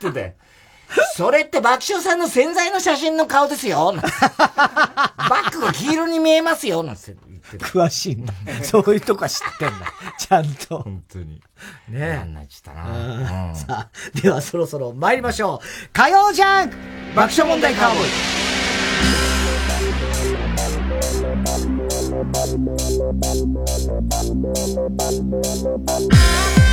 [0.00, 0.32] 言ってたよ。
[1.16, 3.92] それって爆笑さんの潜在の写真の顔ですよ。
[3.96, 6.82] バッグが黄色に見えますよ。
[6.82, 7.16] なんて
[7.58, 8.34] 詳しいんだ。
[8.62, 9.92] そういうとこは知ってんだ。
[10.18, 10.80] ちゃんと。
[10.80, 11.40] 本当に。
[11.88, 12.24] ねえ。
[12.32, 13.54] なっちゃったな。
[13.54, 13.88] さあ、
[14.20, 15.66] ではそろそろ参りましょう。
[15.92, 16.76] 火曜ジャンク
[17.14, 18.04] 爆笑問題カーボー
[26.64, 26.67] イ。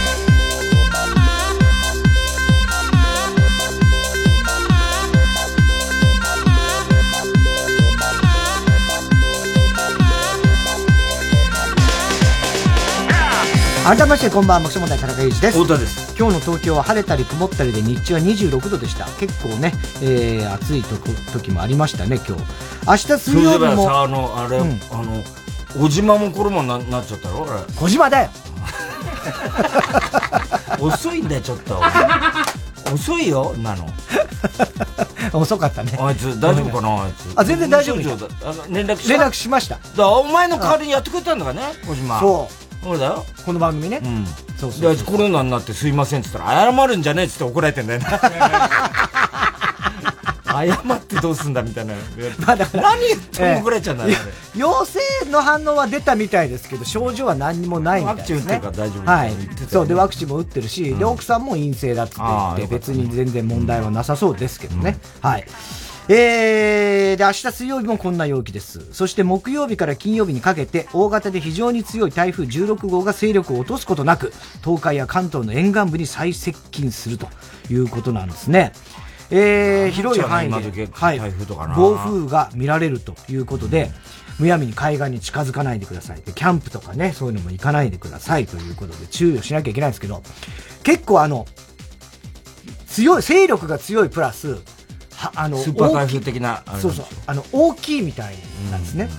[13.86, 15.60] 改めましてこんばんは爆笑問題田中裕二です。
[15.62, 16.18] 太田です。
[16.18, 19.06] 今日の東京は晴れたり曇ったりで日中は26度でした。
[19.20, 20.98] 結構ね、えー、暑いと
[21.32, 22.44] 時もありましたね今日。
[22.88, 23.86] 明日水曜日も。
[23.86, 25.22] さあのあれ、うん、あの
[25.80, 27.46] 小島も衣にななっちゃったろ
[27.80, 28.30] 小島だよ。
[30.82, 31.80] 遅いんだよちょっと。
[32.92, 33.88] 遅いよなの。
[35.32, 35.96] 遅かったね。
[36.02, 37.32] あいつ大丈夫かなあいつ。
[37.36, 37.98] あ全然大丈夫
[38.68, 39.78] 連絡し連絡しました。
[39.96, 42.20] だお前の代わりにやってくれたんだからね小島。
[42.20, 43.26] そうそうだよ。
[43.44, 44.00] この番組ね。
[44.04, 44.26] うん。
[44.58, 48.10] そうそうで、コロナになってすいませんって言ったら、謝るんじゃねえっつって怒られてんだよな。
[50.46, 51.96] 謝ってどうすんだみたいな。
[52.46, 54.16] まあだから何言っても怒られちゃうんだね、
[54.56, 55.00] 陽性
[55.32, 58.38] の反応は出たみたいですけど、症状は何にもないみたいです、ね。
[58.38, 59.34] ワクチン打ってるから大丈夫はい。
[59.68, 64.98] そう、で、ワクチンも打ってるし、で、奥さんも陰性だって言って、別に全然問題はなさそうですけどね。
[65.22, 65.46] はい。
[66.08, 68.94] えー、で、明日水曜日もこんな陽気です。
[68.94, 74.32] そして木曜日から金曜日にかけて、大型で非常に強い台風16号が勢力を落とすことなく、
[74.64, 77.28] 東海や関東の沿岸部に再接近すると
[77.72, 78.72] いうことなんですね。
[79.32, 81.20] えー、広い範囲で、はい、
[81.76, 83.92] 暴風が見られるということで、
[84.38, 86.22] むやみに海岸に近づかないでください。
[86.22, 90.22] で、キャンプとかね、そういうのも行かないでくださいということで注意をしなきゃいけないんですけど、
[90.84, 91.48] 結構あの、
[92.88, 94.60] 強い、勢力が強いプラス、
[95.18, 98.36] はあのスーパー台風的なそうそうあの大きいみたい
[98.72, 99.10] なんですね、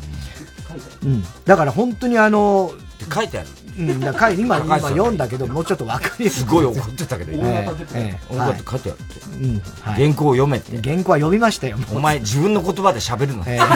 [1.02, 2.72] うん、うん、だから本当にあの
[3.12, 3.48] 書いてある。
[3.78, 6.44] うん、だか今今読んだけどもうちょっと分かりやすい。
[6.44, 10.80] すごい怒ってたけど、えーえー、はい、書いてあるって、うんはい、原稿を読めて。
[10.80, 13.66] 原稿は読みましたよお前自分の言葉で喋るの、えー、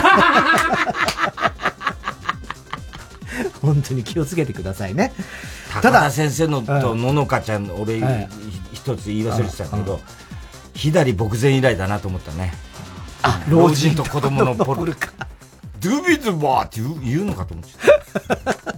[3.61, 5.13] 本当に気をつけてくださいね。
[5.71, 8.01] 高田先生のとののかちゃん俺、
[8.73, 10.01] 一つ言い忘れてたけど、
[10.81, 12.51] 左牧前以来だなと思ったね。
[13.21, 15.11] あ、老人と子供のポルカ。
[15.79, 18.71] ドゥビズバーって言うのかと思ってた。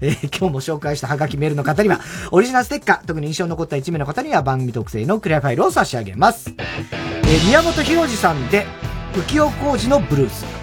[0.00, 2.00] えー、今日も紹介したハガキメールの方には、
[2.30, 6.50] オリジナルステッカー、特に印象に残った1名の方には番組特製のクリアファイルを差し上げます。
[6.56, 8.66] えー、宮本浩次さんで、
[9.12, 10.61] 浮世工事のブルース。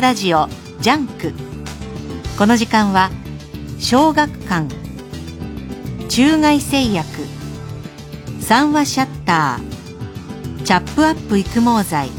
[0.00, 0.48] ラジオ
[0.80, 1.32] JUNK。
[2.38, 3.10] この時間は
[3.78, 4.68] 小学館
[6.08, 7.08] 中外製薬
[8.40, 12.10] 三和シャッターチャップアップ育毛剤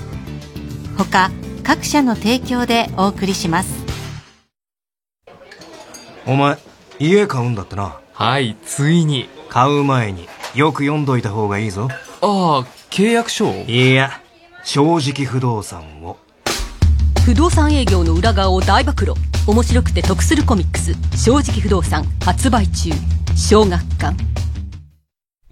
[0.97, 1.31] 他
[1.63, 3.85] 各社の提供でお送りします。
[6.25, 6.57] お前
[6.99, 7.99] 家買うんだってな？
[8.13, 9.29] はいついに。
[9.49, 11.87] 買う前によく読んどいた方がいいぞ。
[11.89, 13.49] ああ契約書？
[13.65, 14.11] いや
[14.65, 15.96] 正直不動産を
[17.27, 19.11] 不動産営業の裏側を大暴露。
[19.47, 22.89] 面白くて得するコミックス「正直不動産」発売中。
[23.35, 24.15] 小学館。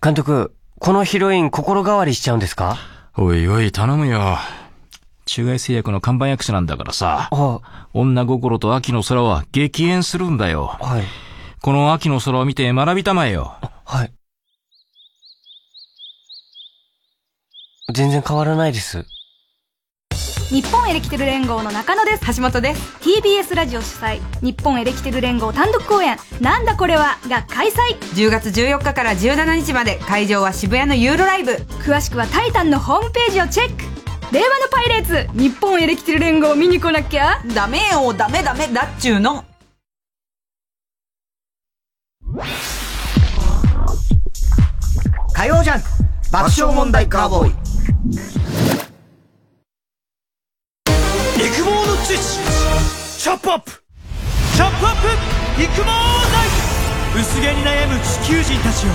[0.02, 2.78] 監督このヒロイン心変わりしちゃうんですか？
[3.18, 4.38] おいおい頼むよ。
[5.26, 7.30] 中外製薬の看板役者なんだからさ。
[7.94, 10.78] 女心と秋の空は激変するんだよ。
[10.80, 11.04] はい。
[11.62, 13.54] この秋の空を見て学びたまえよ。
[13.84, 14.14] はい。
[17.94, 19.06] 全然変わらないです
[20.50, 22.36] 日本エレキテル連合の中野です。
[22.38, 22.98] 橋本です。
[23.00, 24.20] TBS ラジオ主催。
[24.42, 27.98] 日本エレキテル連合単独公演「なんだこれは」が開催。
[28.14, 31.54] 10月14日から17日まで会場は渋谷のユーロライブ。
[31.84, 33.76] 詳しくは「タイタン」のホームページをチェック。
[34.32, 35.28] 令和のパイレーツ。
[35.34, 37.42] 日本エレキテル連合見に来なきゃ。
[37.56, 39.44] ダメよダメダメだっちゅうの。
[45.34, 45.84] 火曜ジャン
[46.32, 47.56] 爆笑問題カーボーイ
[52.06, 55.90] 育毛の知識チャップアップチャップアップ育毛剤
[57.20, 58.90] 薄毛に悩む地球人たちを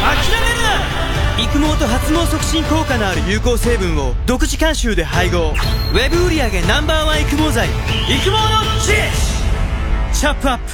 [0.00, 8.38] 諦めるな育毛と発毛促進効果のある有効成分を独自監修で配合ウェブ売上 Ｎｏ.1 育毛剤育毛の
[8.80, 10.64] 知識チャップアップ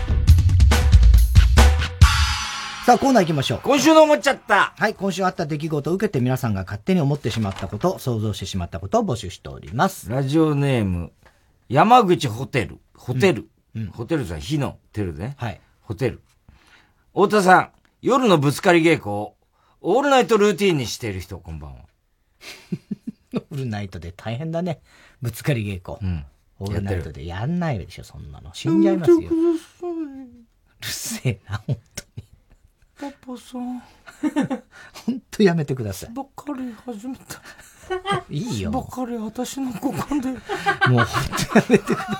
[2.86, 3.60] さあ、コーナー行きましょう。
[3.64, 4.72] 今週の思っちゃった。
[4.78, 10.08] はい、今週あった出来事を受けて皆さんが勝手に思ってしまったこと、想像してしまったことを募集しております。
[10.08, 11.10] ラジオネーム、
[11.68, 12.78] 山口ホテル。
[12.94, 13.48] ホテル。
[13.94, 15.34] ホテルさん、火のテルね。
[15.38, 15.60] はい。
[15.80, 16.20] ホテル。
[17.14, 17.70] 太田さん、
[18.00, 19.34] 夜のぶつかり稽古を、
[19.80, 21.80] オールナイトルーティンにしている人、こんばんは。
[23.34, 24.80] オールナイトで大変だね。
[25.22, 25.98] ぶつかり稽古。
[26.00, 26.24] うん。
[26.58, 28.50] オールナイトでやんないでしょ、そんなの。
[28.54, 29.18] 死んじゃいますよ。
[29.18, 29.28] うる
[30.82, 33.12] せえな、本当に。
[33.12, 33.82] パパさん。
[35.04, 36.10] 本当やめてください。
[36.14, 37.42] ばっかり始めた。
[38.30, 38.70] いいよ。
[38.70, 40.30] ばっかり私の股間で。
[40.30, 41.08] もう本
[41.52, 42.16] 当やめてください。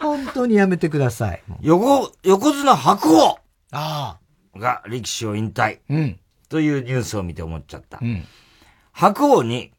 [0.00, 1.42] 本当にやめてください。
[1.62, 3.38] 横、横綱白鵬
[3.72, 4.18] あ
[4.54, 4.58] あ。
[4.58, 5.80] が力士を引退。
[5.88, 6.20] うん。
[6.48, 7.98] というニュースを見て思っちゃった。
[8.00, 8.24] うん。
[8.92, 9.72] 白鵬に、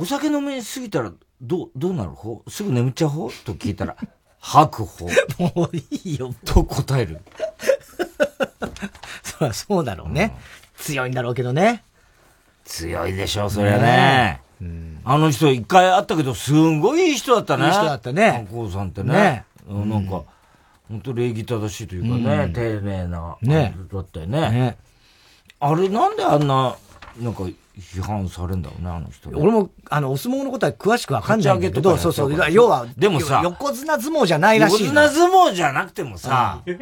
[0.00, 2.42] お酒飲みすぎたら、どう、どうなる方？
[2.48, 3.28] すぐ眠っちゃう方？
[3.44, 3.94] と聞いたら、
[4.40, 5.04] 白鵬。
[5.54, 5.84] もうい
[6.14, 6.34] いよ。
[6.46, 7.20] と答える。
[9.22, 10.34] そりゃそうだろうね。
[10.78, 11.84] 強いんだろうけどね。
[12.64, 14.40] 強いでしょ、そりゃね。
[15.04, 17.66] あの人一回会ったけど、すんごいいい人だったね。
[17.66, 19.12] いい人だったね白鵬さんってね。
[19.12, 20.22] ねうんなんか、
[20.88, 24.40] 本当礼儀正しいというかね、うん丁寧な、ねだったよね。
[24.50, 24.78] ね
[25.58, 26.74] あれなんであんな、
[27.18, 27.44] なんか
[27.78, 29.36] 批判されるんだろうね、あの人ね。
[29.40, 32.52] 俺も、あの、お相撲のことは詳しくわかんないけど、そうそう。
[32.52, 35.02] 要は、でもさ横綱相撲じゃないらしいの。
[35.02, 36.72] 横綱相撲じゃなくてもさ、い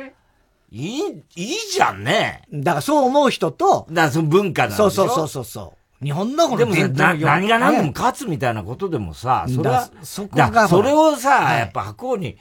[0.73, 2.43] い、いいじゃんね。
[2.53, 6.05] だからそう思う人と、だからその文化なんでしょそうそうそうそうそう。
[6.05, 12.37] 日本のこのでもさ、伝統なの何が何でもね勝つみたいなことでもさ、それだは、そこがだそれをさ、はいやっぱ白鵬に、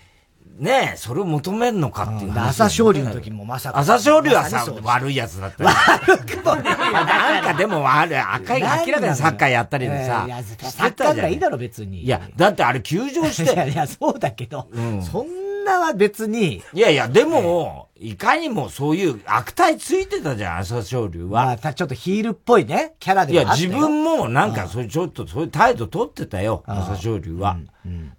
[0.58, 3.78] ねえ、それを求めるのかっていう話朝青龍の時もまさか。
[3.80, 5.70] 朝青龍はさ悪いやつだったよ。
[5.70, 12.04] 悪くもなんかでも悪い、赤い、明らかにサッカーやったりでさいや、サッカーぐらいいいだろ、別に。
[12.04, 15.02] いや、だってあれ休場し いやて、いや、そうだけど、うん。
[15.04, 21.46] そんなは別に、いやいや、でも、いかにもそういう悪態ついてたじゃん、朝青龍は。
[21.46, 27.58] まあ、たちょっとヒールっぽいね、キャラいや、ではあったよ自分もなんか、そういうちょっとそういう態度取ってたよ、朝青龍は。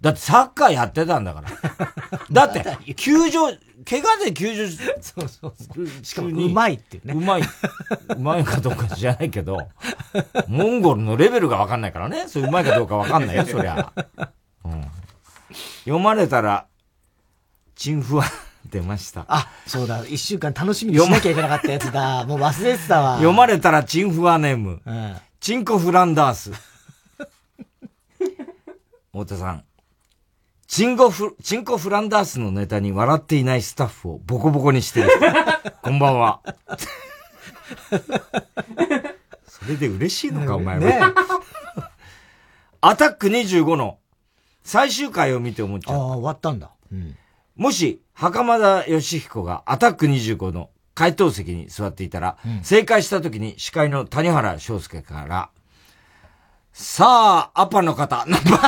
[0.01, 1.49] だってサッカーやってたんだから。
[2.31, 3.47] だって、球場、
[3.89, 4.67] 怪我で球場、
[5.01, 5.87] そうそうそう。
[6.03, 7.13] しかも、うまいっていうね。
[7.13, 7.41] うまい。
[7.41, 9.57] うまいかどうか知らないけど、
[10.47, 12.25] モンゴルのレベルがわかんないからね。
[12.27, 13.91] それうまいかどうかわかんないよ、そりゃ。
[14.65, 14.85] うん。
[15.83, 16.65] 読まれたら、
[17.79, 18.25] チンフワ、
[18.69, 19.23] 出ました。
[19.29, 20.05] あ、そうだ。
[20.05, 22.23] 一週間楽しみにしなきゃいけなかったやつだ。
[22.27, 23.15] もう忘れてたわ。
[23.15, 24.81] 読まれたらチンフワネーム。
[24.85, 26.51] うん、チンコフランダース。
[29.13, 29.63] 太田さん。
[30.67, 35.09] チンゴフ、チンコフランダースのネタに笑っていないスタッフをボコボコにしてる。
[35.81, 36.41] こんばんは。
[39.47, 40.85] それで嬉しいのか、お前は。
[40.85, 40.99] ね、
[42.81, 43.99] アタック25の
[44.65, 45.95] 最終回を見て思っちゃう。
[45.95, 46.71] ああ、終わったんだ。
[46.91, 47.15] うん、
[47.59, 55.49] もし、袴田義彦がアタック25の回答席に座っていたら、うん、正解した時に司会の谷原章介から、
[56.71, 58.59] さあ、アパの方、何番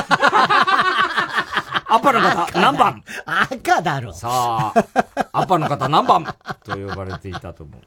[1.88, 4.12] アパの方、何番赤だろ。
[4.12, 4.74] さあ、
[5.32, 6.24] アパの方何番
[6.62, 7.80] と呼ばれていたと思う。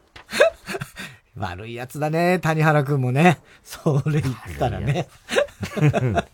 [1.40, 3.38] 悪いやつだね、谷原くんもね。
[3.64, 5.08] それ言ったらね。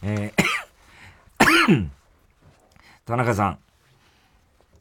[0.02, 1.90] えー、
[3.10, 3.58] 田中さん。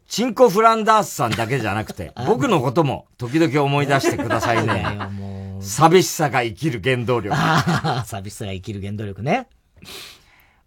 [0.07, 4.97] チンコフランダースさんだけじゃなくて、 僕のことも時々思い出してくださいね。
[5.61, 7.35] 寂しさが生きる原動力。
[8.05, 9.47] 寂しさが生きる原動力ね。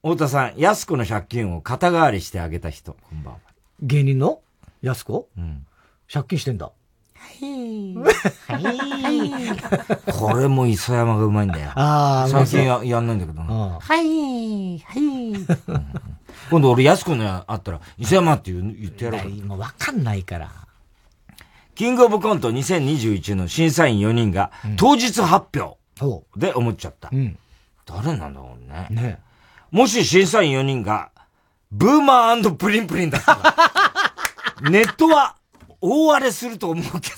[0.02, 3.40] 太田さん、安子の借金を肩代わりしてあげた人、こんばんは。
[3.80, 4.40] 芸人の？
[4.82, 5.28] 安子？
[5.36, 5.66] うん。
[6.12, 6.70] 借金してんだ。
[7.40, 8.64] はい。
[8.64, 10.12] はい。
[10.12, 11.70] これも磯山がうまいんだよ。
[11.74, 13.78] ああ、最近ややんないんだけどな。
[13.80, 14.78] はい。
[14.78, 15.32] はい。
[16.50, 19.28] 今度俺安子のあったら、磯山って言ってやろう。
[19.46, 20.50] もうわかんないから。
[21.74, 25.78] キングオブコント2021の審査員4人が、当日発表
[26.36, 27.08] で思っちゃった。
[27.12, 27.38] うん、
[27.86, 28.86] 誰なんだろうね。
[28.90, 29.18] ね
[29.70, 31.10] もし審査員4人が、
[31.70, 33.34] ブーマープリンプリンだった
[34.62, 35.36] ら、 ネットは
[35.82, 37.16] 大荒れすると思うけど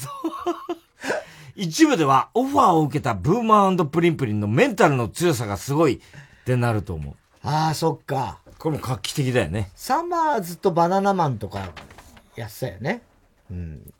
[1.54, 7.14] 一部ではオファーを受けたブーマープリンプリンのメンタルの強さがすごいってなると思う。
[7.44, 8.38] ああ、そっか。
[8.58, 9.70] これも画期的だよね。
[9.76, 11.72] サマーズとバナナマンとか
[12.36, 13.02] やってたよね。
[13.50, 13.92] うん。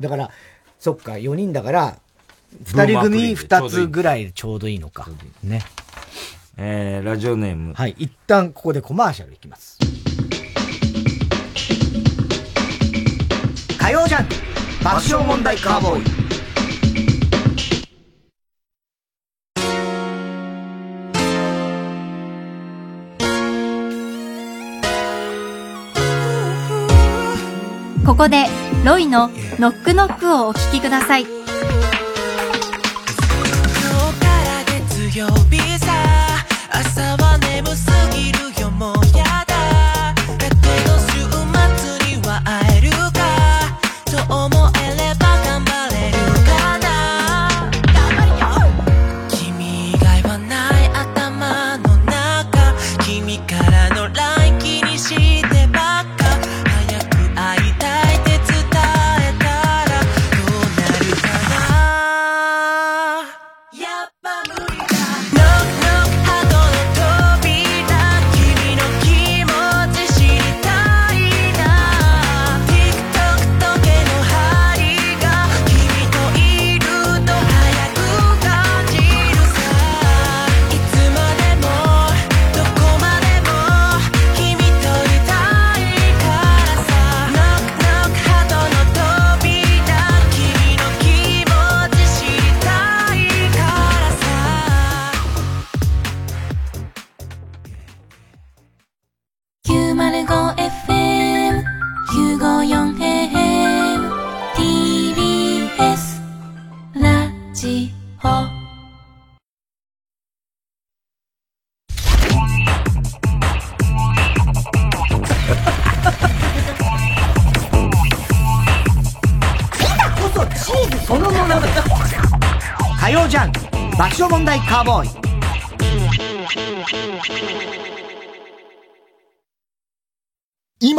[0.00, 0.30] だから、
[0.78, 1.98] そっか、4人だから、
[2.64, 5.08] 2人組2つぐらいちょうどいいのか。
[5.44, 5.62] ね。
[6.56, 7.74] えー、ラジオネーム。
[7.74, 7.94] はい。
[7.98, 9.78] 一旦ここでコマーシャルいきます。
[13.90, 14.26] 火曜ジャン
[14.84, 16.02] 爆笑問題カーボーイ。
[28.06, 28.46] ここで
[28.84, 29.28] ロイの
[29.58, 31.22] ノックノックをお聴きください。
[31.22, 31.50] 今日
[34.20, 35.92] から月曜日さ
[36.70, 38.49] 朝は眠すぎる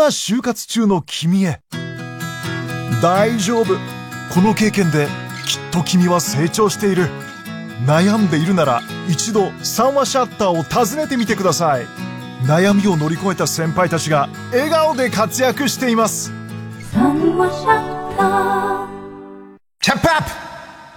[0.02, 1.60] 今就活中の君へ。
[3.04, 3.76] 大丈夫。
[4.34, 5.08] この経験で
[5.46, 7.08] きっと君は成長している。
[7.86, 11.86] 悩んでいるなら一度三話シャッターを訪ねてみてください。
[12.48, 16.32] 悩みを乗り越えた先輩たちが笑顔で活躍しています。
[16.92, 17.12] チャ
[19.96, 20.32] ップアップ。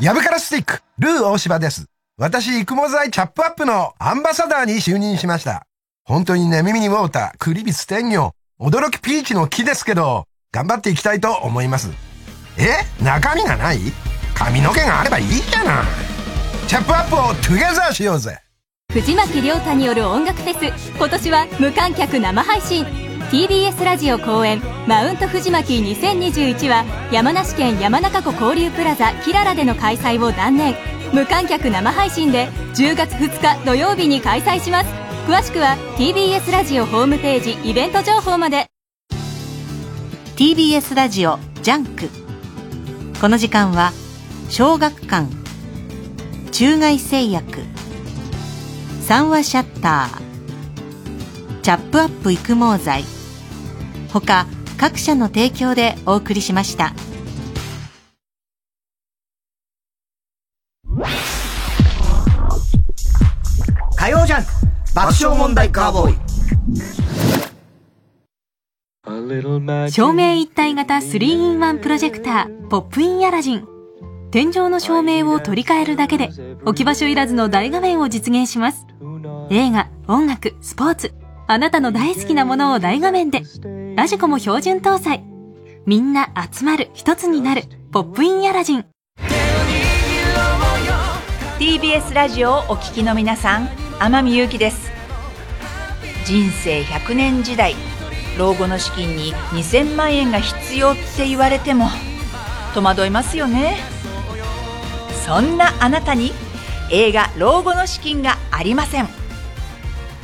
[0.02, 1.84] ヤブカラスティック、ルー大柴です。
[2.16, 5.66] 私、育毛剤チャップアップのアンバサダーに就任しました。
[6.04, 11.90] 本当にね、耳にウォーター、クリビス天魚、驚きピーチの木ですけど、頑張っていきたいと思います。
[12.56, 12.84] え？
[13.02, 13.80] 中身がない？
[14.32, 15.84] 髪の毛があればいいじゃない。
[16.68, 18.38] チャップアップをトゥゲザーしようぜ。
[18.92, 20.92] 藤巻亮太による音楽フェス。
[20.96, 22.84] 今年は無観客生配信。
[23.32, 24.62] TBS ラジオ公演。
[24.86, 30.76] マウント藤巻2021は山梨県山中湖交流プラザキララでの開催を断念。
[31.12, 35.03] 無観客生配信で10月2日土曜日に開催します。
[35.26, 38.66] 詳しくは TBS ラジオホームページイベント情報まで。
[40.36, 42.10] TBS ラジオ JUNK。
[43.22, 43.92] この時間は
[44.50, 45.26] 小学館
[46.52, 47.60] 中外製薬
[49.00, 53.02] 三和シャッターチャップアップ育毛剤
[54.12, 54.46] 他
[54.76, 56.92] 各社の提供でお送りしました。
[63.96, 64.63] 火曜ジャンク
[64.94, 66.14] 爆笑問題カーボーイ。
[69.90, 73.66] 照明一体型 3-in-1 プロジェクターポップインアラジン。
[74.30, 76.30] 天井の照明を取り替えるだけで
[76.64, 78.86] 置き場所いらずの大画面を実現します。
[79.50, 81.12] 映画音楽スポーツ。
[81.48, 83.42] あなたの大好きなものを大画面で。
[83.96, 85.24] ラジコも標準搭載。
[85.86, 88.86] みんな集まる一つになるポップインアラジン。
[91.58, 93.68] TBS ラジオをお聞きの皆さん
[94.00, 94.90] 天海祐希です。
[96.24, 97.74] 人生100年時代
[98.38, 101.88] 老後の資金に2000万円が必要って言われても
[102.74, 103.76] 戸惑いますよね。
[105.24, 106.32] そんなあなたに
[106.90, 109.08] 映画「老後の資金がありません」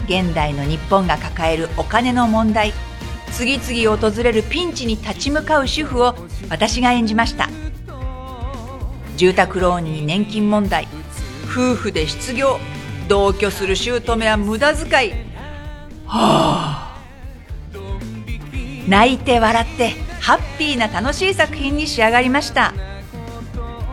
[0.07, 2.75] 現代の日本が抱えるお金の問題
[3.33, 6.17] 次々訪れるピンチに立ち向かう主婦を
[6.49, 7.49] 私が演じました。
[9.17, 10.89] 住宅ローンに年金問題
[11.45, 12.59] 夫婦で失業
[13.11, 15.11] 同居する姑は無駄遣い。
[16.07, 16.97] はあ。
[18.87, 19.91] 泣いて笑って
[20.21, 22.73] ハッピーな楽しい作品に仕上がりました。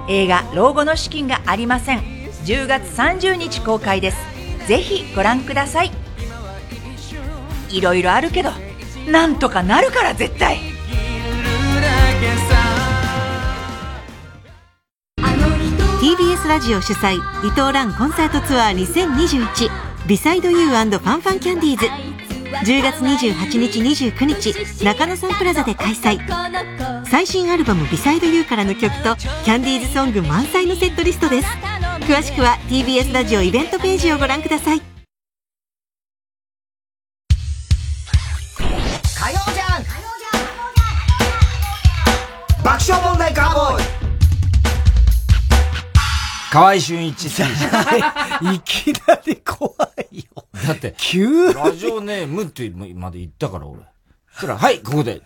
[0.07, 1.99] 映画「老後の資金がありません」
[2.45, 4.18] 10月30日公開です。
[4.68, 5.91] ぜひご覧ください。
[7.72, 8.51] いろいろあるけど
[9.07, 10.59] なんとかなるから絶対。
[16.48, 21.88] スラジオ主催伊藤蘭コンサートツアー2021ビサイドユーファンファンキャンディーズ。
[22.72, 26.18] 10月28日29日中野サンプラザで開催。
[27.06, 31.48] 最新アルバム「ビサイドユーからの曲とキャンディーズソング満載のセットリストです。
[32.08, 34.86] 詳しくは TBS ラジオイベントページをご覧ください。
[46.58, 47.66] 河合俊一選手。
[48.51, 49.70] いきなり怖
[50.12, 50.45] いよ。
[50.66, 53.82] だって、急ラジオネームってまで言ったから俺。
[54.32, 55.22] そしたら、はい、ここで、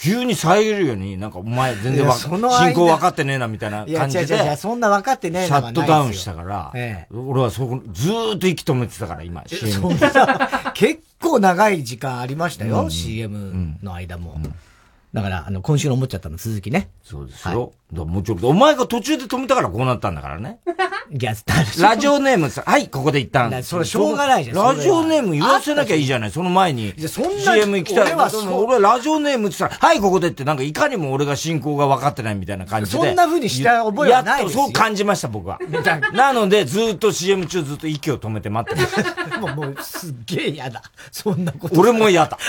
[0.00, 4.24] 急に遮るように、なんかお前全然進行分かってねえな、みたいな感じで。
[4.24, 5.60] いや、いや、そんな分かってねえな。
[5.60, 9.88] シャットダウンしたから、ええ、俺はそこ、ずーっと息止めてたから、今、CM。
[10.74, 14.40] 結構長い時間ありましたよ、うん、CM の間も。
[14.42, 14.54] うん
[15.12, 16.90] だから、あの、今週の思っちゃったの続きね。
[17.02, 17.72] そうですよ。
[17.92, 20.60] はい、もちろん、お前が途中で止めたからこうなったんだからね。
[21.12, 21.34] いや、
[21.80, 23.64] ラジオネームさ、はい、ここで一旦。
[23.64, 24.56] それしょうがないじゃん。
[24.56, 26.90] ラジオネーム言わせなきゃいいじゃない、その前に。
[26.90, 28.12] いや、そんな CM 行きたい。
[28.12, 28.30] 俺は
[28.64, 32.96] 俺ラジオネームって言ったら、はい、ここでって、なんかいかにも俺が進行が分かってないみたいな感じで。
[32.96, 34.64] そんな風にした覚えはないですよ。
[34.66, 35.58] そう感じました、僕は。
[36.14, 39.26] なので、ずっと CM 中ずっと息を止めて待ってました。
[39.40, 40.80] もう、もう、すっげえ嫌だ。
[41.10, 41.80] そんなこと。
[41.80, 42.38] 俺も嫌だ。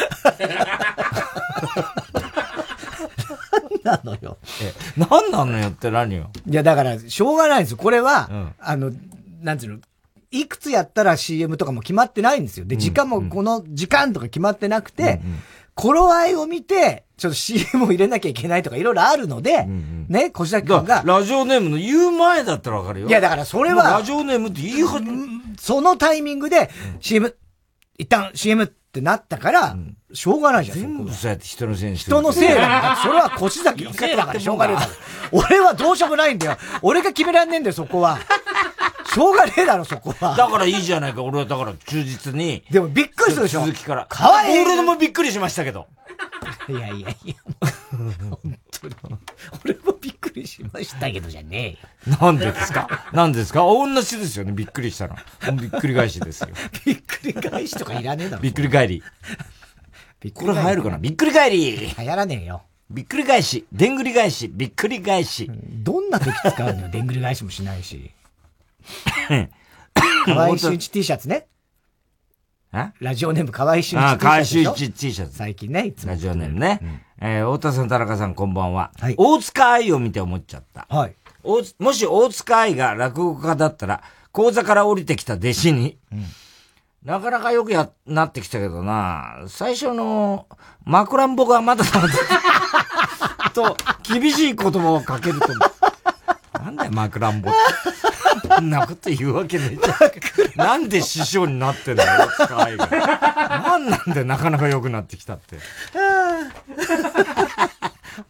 [3.84, 4.38] なのよ。
[4.61, 6.29] え、何なのよって何よ。
[6.47, 7.77] いや、だから、しょうがないんですよ。
[7.77, 8.91] これは、うん、あの、
[9.41, 9.79] なんていうの、
[10.32, 12.65] いくつやったら CM とかも決まってないんですよ。
[12.65, 15.39] で、時間もこの時間とか決まってなくて、うんうん、
[15.75, 21.03] 頃合いを見て、ちょっと CM を入れなきゃいけないとかいろいろあるので、うんうん、ね、小崎君が。
[21.05, 23.07] ラジオネームの言う前だったらわかるよ。
[23.09, 23.84] いや、だからそれは。
[23.84, 25.01] ラジオネームって言いは、
[25.59, 26.69] そのタイミングで
[27.01, 27.36] CM、
[27.97, 29.75] 一旦 CM ってなったから、
[30.13, 30.79] しょうがないじゃん。
[30.79, 32.95] 全部そうやって人のせいに人のせいだよ。
[33.01, 34.91] それは腰崎のせいだからしょうがねえだろ。
[35.31, 36.57] 俺はどうしようもないんだよ。
[36.81, 38.19] 俺が決めらんねえんだよ、そこは。
[39.13, 40.35] しょうがねえだろ、そこは。
[40.35, 42.63] だからいいじゃないか、俺はだから忠実に。
[42.71, 43.61] でもびっくりするでしょ。
[43.61, 44.05] 続きから。
[44.07, 44.59] かわいい。
[44.59, 45.87] 俺もびっくりしましたけど。
[46.69, 47.35] いやいやいや、
[48.29, 48.59] 本
[49.63, 51.77] 俺もびっくりしましたけどじゃね
[52.07, 52.17] えよ。
[52.19, 53.09] なんでですか？
[53.13, 53.59] なんでですか？
[53.59, 55.15] 同じですよね、びっくりしたの。
[55.55, 56.49] びっくり返しですよ。
[56.86, 58.41] びっくり返しとかいらねえだろ。
[58.41, 59.03] びっくり返り。
[60.34, 60.97] これ入るかな？
[60.97, 62.63] びっくり返り流行らねえよ。
[62.89, 65.49] びっくり返し、でんぐり返し、びっくり返し。
[65.49, 68.11] どんな時使うのよ、でんぐり返しもしないし。
[70.25, 71.47] 河合俊一 T シャツね。
[72.72, 74.03] ラジオネーム河合俊一。
[74.03, 75.36] あ、河合俊一 T シャツ。
[75.36, 76.11] 最近ね、いつも。
[76.11, 76.80] ラジオネームね。
[76.82, 78.91] うん、えー、太田さん、田中さん、こんばんは。
[78.97, 79.15] はい。
[79.17, 80.88] 大塚愛を見て思っちゃった。
[80.89, 81.15] はい。
[81.43, 84.01] もし大塚愛が落語家だったら、
[84.32, 86.24] 講座から降りてきた弟子に、うん
[87.03, 90.45] なかなかよくや、なってきたけどな、最初の、
[90.86, 91.89] 枕んぼがまだだ
[93.55, 95.47] と、厳しい言葉をかけると、
[96.59, 98.11] なんだよ、枕んぼって。
[98.55, 100.67] そんなこと言うわけねえじゃん。
[100.67, 102.87] なんで師匠になってんだよ、使いが。
[102.87, 105.57] なんなんでなかなか良くなってきたって。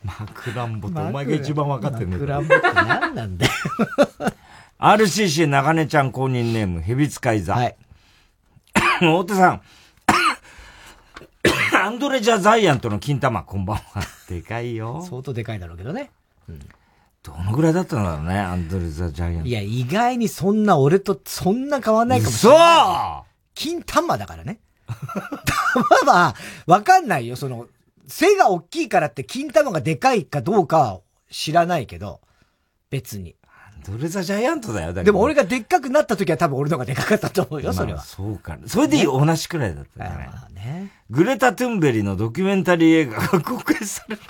[0.04, 3.52] 枕んぼってお前が一番分かってんね枕んぼって何なんだよ。
[4.80, 7.54] RCC 長根ちゃん公認ネーム、蛇使い座。
[7.54, 7.76] はい。
[9.02, 9.62] 大手さん。
[11.74, 13.84] アンドレジャ・ザイアントの金玉、こんばんは。
[14.30, 15.06] でかいよ。
[15.10, 16.12] 相当でかいだろうけどね。
[17.24, 19.48] どのぐらいだったんだろうね、アンドレザ・ジャイアント。
[19.48, 23.30] いや、意外にそんな俺とそんな変わんないかもしれない。
[23.54, 24.60] 金玉だからね。
[26.04, 27.36] 玉は、わかんないよ。
[27.36, 27.68] その、
[28.08, 32.22] 背が大きいからって金玉がでかいかどうかは知らないけど、
[32.90, 33.36] 別に。
[33.46, 37.98] アンドレザ・ジャイアントだよ、だでも俺がでっかくなった時は多分俺の方がでかかったと思うよ、それは。
[37.98, 38.58] まあそうか。
[38.66, 40.30] それで同じくらいだったね。
[40.56, 44.22] ねグレタ・トゥンベリのドキュメンタリー映画が公開される。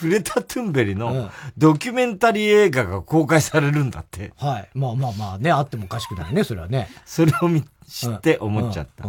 [0.00, 4.32] グレタ・トゥンベリのドキュメンタリー映画が公開されるんだって。
[4.36, 4.68] はい。
[4.74, 6.88] まあまあまあね、あってもおかしくないね、それはね。
[7.04, 9.04] それを見知って思っちゃった。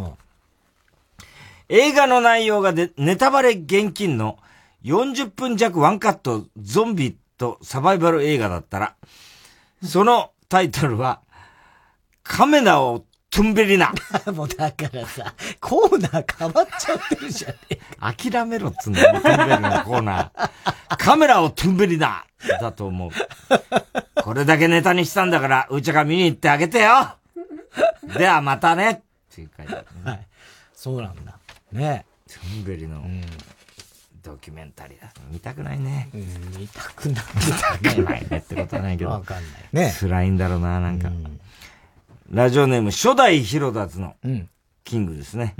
[1.69, 4.37] 映画の内容がで、ネタバレ厳禁の
[4.83, 8.95] 40分弱ワンカットゾンビとサバイバル映画だったら、
[9.83, 11.19] そのタイトルは、
[12.23, 13.03] カメラを
[13.37, 13.93] トゥンベリナ。
[14.33, 15.31] もうだからさ、
[15.61, 18.15] コーナー変わっちゃってるじゃねえか。
[18.15, 20.49] 諦めろっつうんだよ、トゥンベリナのコーナー。
[20.97, 22.25] カメラをトゥンベリナ
[22.59, 23.11] だと思う。
[24.23, 27.15] これだけネタにしたんだから、うちが見に行ってあげてよ
[28.17, 28.99] ではまたねっ
[29.31, 30.11] ていう書いてある、ね。
[30.11, 30.27] はい。
[30.73, 31.37] そうなんだ。
[31.71, 33.03] ねトゥンベリの、
[34.23, 35.13] ドキュメンタリーだ。
[35.29, 36.09] 見たくないね。
[36.11, 37.25] 見たくない。
[37.35, 39.11] 見たくないねってことはないけど。
[39.11, 39.43] わかんない。
[39.73, 41.11] ね辛いんだろうな、なんか。
[42.29, 44.15] ラジオネーム、初代ヒロダツの
[44.83, 45.55] キングですね。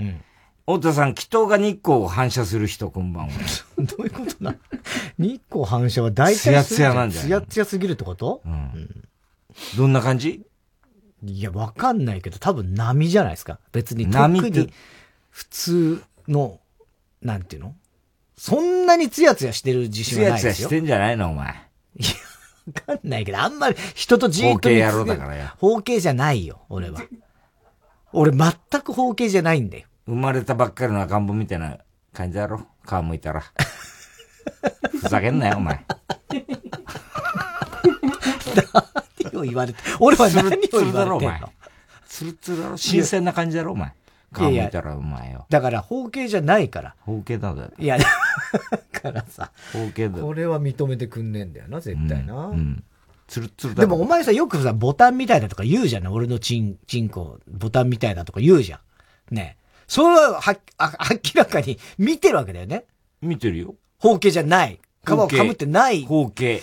[0.66, 3.32] 太田さん、祈祷が日光を反射する人、こんばんは。
[3.78, 4.54] どういうことな？
[5.16, 8.42] 日光反射は大体ツヤツヤなんじゃないツヤツヤすぎるってこと？
[8.44, 9.04] うん。
[9.78, 10.44] どんな感じ？
[11.24, 13.58] いや、わかんないけど、多分波じゃないですか。
[13.72, 14.70] 別に特に
[15.30, 16.60] 普通の、
[17.22, 17.74] なんていうの？
[18.36, 20.68] そんなにツヤツヤしてる自信ツヤツヤはないですよ。
[20.68, 21.54] してんじゃないの、お前。
[22.88, 25.48] わかんないけど、あんまり人とじーっと見つめ包茎野郎だからよ。
[25.58, 27.00] 包茎じゃないよ、俺は。
[28.12, 28.52] 俺全
[28.82, 29.86] く包茎じゃないんだよ。
[30.06, 31.78] 生まれたばっかりの赤ん坊みたいな
[32.12, 32.66] 感じだろ？
[32.86, 33.42] 皮むいたら。
[35.00, 35.84] ふざけんなよ、お前。
[39.24, 41.52] 何を言われて、俺は何を言だろ、お前われてんの？
[42.08, 43.92] ツルツルだろ新鮮な感じだろ、お前。
[44.32, 45.46] 皮むいたら、お前よ。
[45.48, 46.94] だから包茎じゃないから。
[47.00, 47.70] 包茎なんだよ。
[47.78, 48.04] いや、だ
[49.00, 50.24] からさ、包茎だよ。
[50.24, 52.46] これは認めてくんねえんだよな、絶対な。
[52.48, 52.84] うん。
[53.26, 58.80] ツルツルだでもお前さ、よくさ、ボタンみたいだとか言うじゃない俺のチン、チンコ、ボタンみたいだとか言うじゃ
[59.30, 59.34] ん。
[59.34, 59.62] ねえ。
[59.86, 62.84] それは、は、あ明らかに見てるわけだよね。
[63.20, 63.74] 見てるよ。
[63.98, 64.80] 包茎じゃない。
[65.06, 66.04] 皮をかむってない。
[66.04, 66.60] 包茎。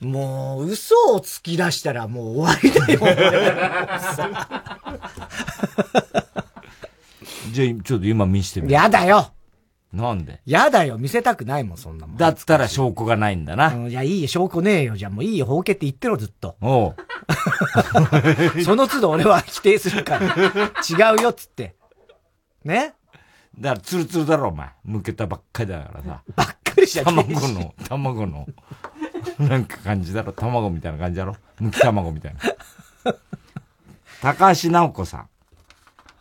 [0.00, 3.00] もう、嘘をつき出したらもう終わりだよ。
[7.52, 8.72] じゃあ、ちょっと今見してみる。
[8.74, 9.32] やだよ
[9.92, 10.40] なんで？
[10.46, 12.16] やだよ見せたくないもん、そんなもん。
[12.16, 13.74] だったら証拠がないんだな。
[13.74, 14.96] うんいや、いいよ、証拠ねえよ。
[14.96, 16.56] じゃあもういいよ、包茎って言ってろ、ずっと。
[16.62, 16.96] おう。
[18.62, 20.26] その都度俺は否定するから。
[20.88, 21.74] 違うよ、つって。
[22.64, 22.94] ね？
[23.58, 24.68] だから、ツルツルだろ、お前。
[24.86, 26.22] 剥けたばっかりだからさ。
[26.36, 28.46] ばっかりじゃ卵の、卵の、
[29.40, 30.32] なんか感じだろ。
[30.32, 31.36] 卵みたいな感じだろ。
[31.60, 32.40] 剥き卵みたいな。
[34.22, 35.28] 高橋直子さん。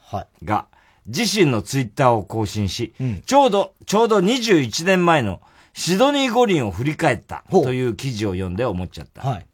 [0.01, 0.45] はい。
[0.45, 0.65] が、
[1.09, 2.93] 自身のツイッターを更新し、
[3.25, 5.41] ちょうど、ちょうど21年前の
[5.73, 9.27] シドニー五輪を振り返ったという記事を読んで思っちゃった。
[9.27, 9.45] はい。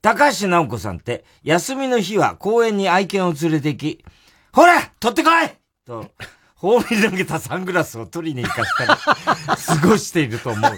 [0.00, 4.04] 高橋直子さんって、休みの日は公園に愛犬を連れて行き、
[4.52, 5.50] ほら取ってこい
[5.86, 6.06] と、
[6.54, 9.00] 放り投げたサングラスを取りに行かしたり、
[9.80, 10.72] 過ごしていると思う。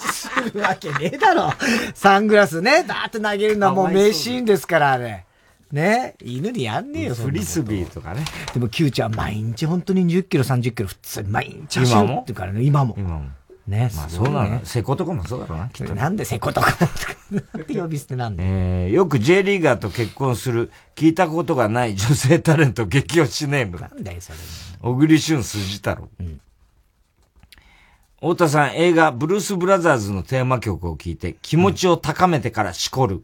[0.00, 1.52] するわけねえだろ。
[1.94, 5.24] サングラスね、だーって投げるのはもう名シーンですから、あれ。
[5.72, 8.24] ね犬にやんねえよ、フリスビーとかね。
[8.52, 12.94] でも、キューちゃん毎日本当に20キロ、30キロ、普通に毎日走今もるってからね、今も？
[12.96, 13.30] 今も。
[13.66, 14.64] ね、まあそうなの。
[14.64, 16.00] セコとかもそうだろうな、きっとね。
[16.00, 16.72] なんでセコとか
[17.30, 18.48] なんで呼び捨てなんだよ。
[18.50, 23.78] えー、よく J リーガーと結婚する、聞いたことがない女性タレント激推しネーム。
[23.78, 24.38] なんだよ、それ。
[24.80, 26.08] 小栗旬筋太郎。
[28.16, 33.22] 太田さん、映画、ブルース・ブラザーズのテーマ曲を聞いて、気持ちを高めてからしこる、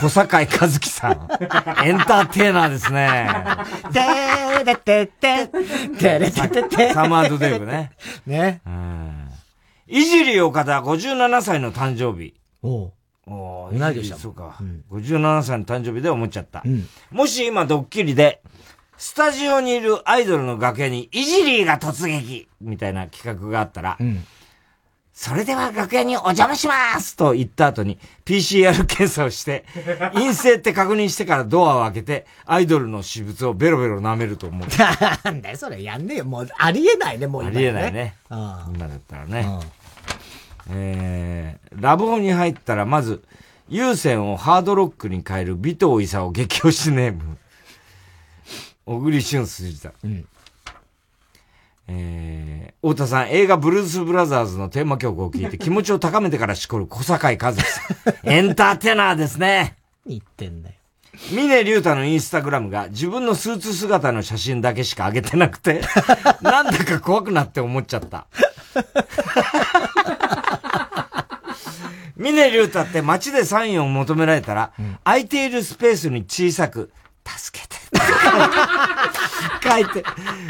[0.00, 1.28] 小坂井和樹さん。
[1.84, 3.36] エンターテイナーですね。
[3.92, 5.48] てーれてて、
[5.98, 6.92] てれててて。
[6.92, 7.92] サマードデイブね。
[8.26, 8.60] ね。
[8.66, 9.28] うん。
[9.86, 12.34] いじり岡田57歳の誕生日。
[12.62, 12.92] お
[13.26, 14.56] 同い年だそうか。
[14.60, 16.62] うん、57歳の誕生日で思っちゃった。
[16.64, 18.40] うん、もし今ドッキリで、
[18.96, 24.24] スタジオにいるアイドルの楽屋にイジリーが突撃みたいな企画があったら、うん、
[25.16, 29.64] それでは楽屋にお邪魔しますと言った後に PCR 検査をして、
[30.12, 34.68] 陰性って確認してからドアを開けて、アイドルの私物をベロベロ舐めると思う。
[35.24, 36.26] なんだよ、それやんねえよ。
[36.26, 37.56] もう、ありえないね、もう今、ね。
[37.56, 38.14] ありえないね。
[38.28, 39.58] 今だったらね。
[40.68, 43.24] えー、ラブホに入ったら、まず、
[43.70, 47.38] 優先をハードロックに変える尾藤勲激推しネーム。
[48.84, 49.92] 小栗旬筋だ。
[50.04, 50.28] うん。
[51.88, 57.86] えー、太田さん、映画ブルース・ブラザーズのテーマ曲を聴いて気持ちを高めてからしこる小坂井和樹さん。
[58.28, 59.76] エンターテナーですね。
[60.06, 60.74] 言ってんだよ。
[61.30, 65.80] 峰竜太のインスタグラムが自分のスーツ姿の写真だけしか上げてなくて、
[66.42, 68.26] なんだか怖くなって思っちゃった。
[72.16, 76.90] 峰竜太って街でサインを求められたら、うん、空いているスペースに小さく、
[77.26, 77.76] 助けて。
[79.68, 80.04] 書いて、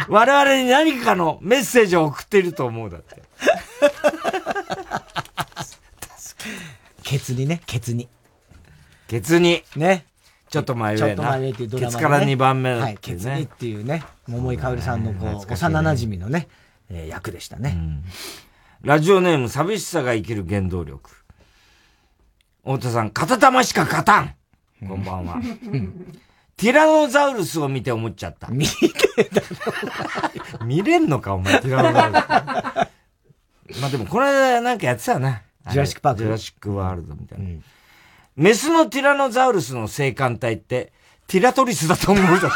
[0.09, 3.23] 我々に何かのメッセージを送っていると思うだって。
[7.03, 8.09] ケツにね、ケツに。
[9.09, 9.63] ケツに。
[9.77, 10.07] ね。
[10.49, 11.07] ちょっと前上な。
[11.07, 16.49] ちょっと前上っていうドラマ、ね、ケツから2番目だはい、ケツにっていうね、桃井かおりさんのこう、幼馴染のね、
[16.91, 18.05] えー、役でしたね、うん。
[18.83, 21.11] ラジオネーム、寂しさが生きる原動力。
[22.65, 24.35] 太田さん、片玉しか勝たん
[24.89, 25.41] こんばんは。
[26.57, 28.49] ティラノザウルスを見て思っちゃった。
[28.49, 28.73] 見て
[29.25, 29.43] だ
[30.59, 30.65] ろ。
[30.65, 33.81] 見れんのか、お前、ティラノザウルス。
[33.81, 35.43] まあでも、これ間なんかやってたよな。
[35.71, 36.19] ジュラシックパーク。
[36.21, 37.45] ジュラシックワールドみたいな。
[37.45, 37.63] うん、
[38.37, 40.95] メスのティラノザウルスの性感帯って、
[41.27, 42.53] ティラトリスだと思うじゃん。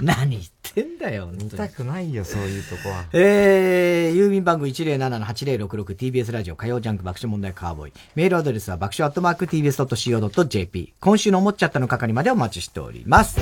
[0.04, 1.28] 何言ってんだよ。
[1.32, 3.06] 見たくないよ、そういうとこは。
[3.12, 7.92] えー、郵便番号 107-8066TBS ラジオ火曜ジャンク爆笑問題カーボーイ。
[8.14, 10.94] メールアドレスは爆笑アットマーク TBS.CO.JP。
[11.00, 13.40] 今週の思っちゃったの係までお待ちしております。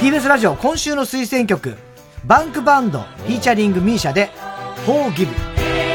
[0.00, 1.76] TBS ラジオ今週の推薦曲、
[2.24, 4.30] バンクバンド、フィーチャリングミーシャで、
[4.84, 5.91] フォーギブ。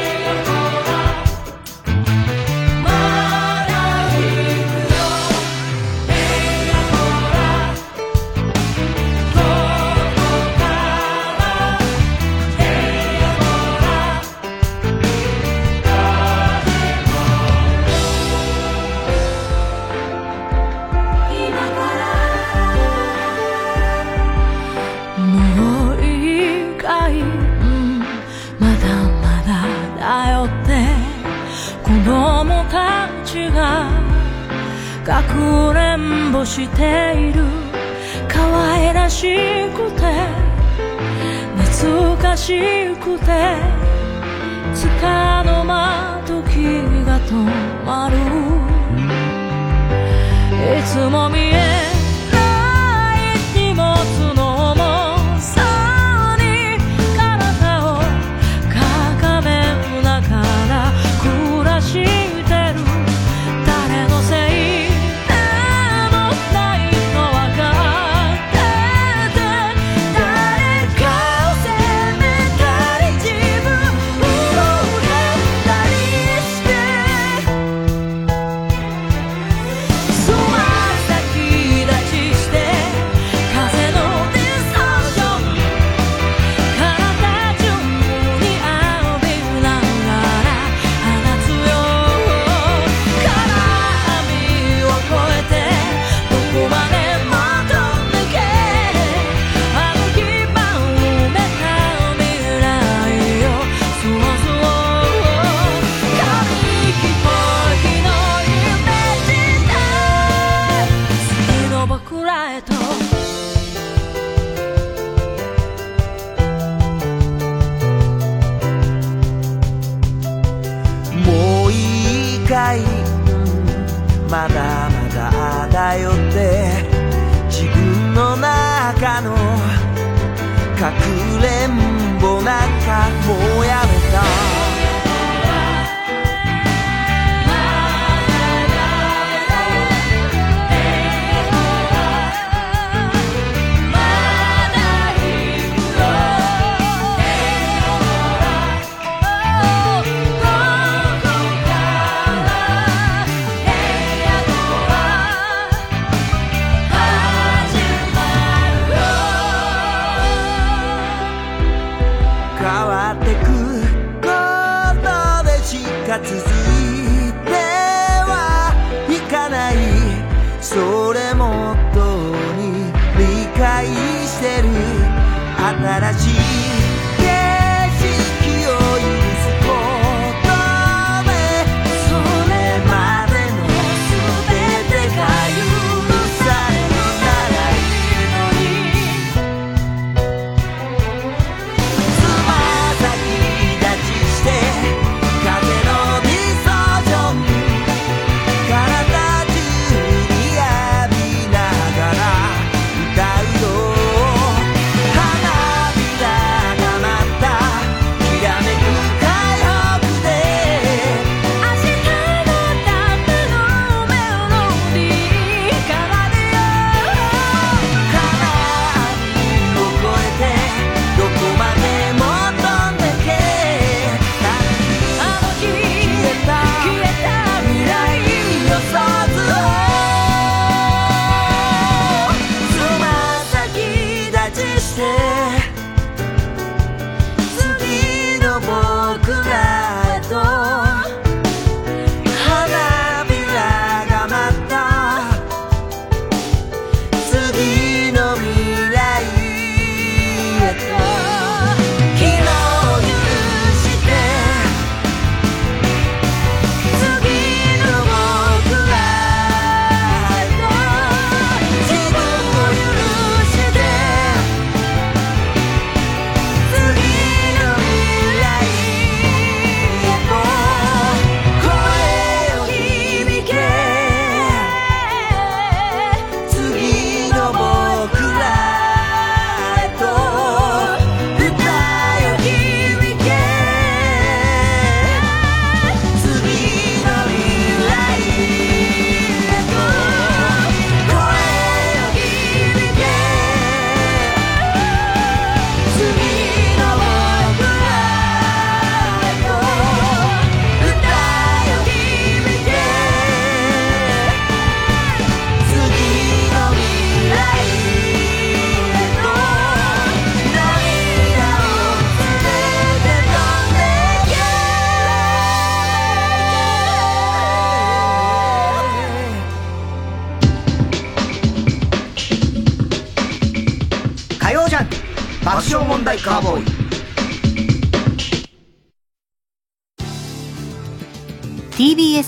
[35.08, 37.42] かくれんぼしている。
[38.28, 38.36] 可
[38.72, 39.22] 愛らし
[39.70, 40.02] くて
[41.56, 43.24] 懐かしくて
[44.74, 46.36] つかの間時
[47.06, 47.32] が止
[47.86, 48.18] まる。
[50.78, 51.52] いつも見え
[52.30, 52.36] な
[53.16, 53.18] い
[53.56, 53.86] 荷物
[54.34, 54.37] の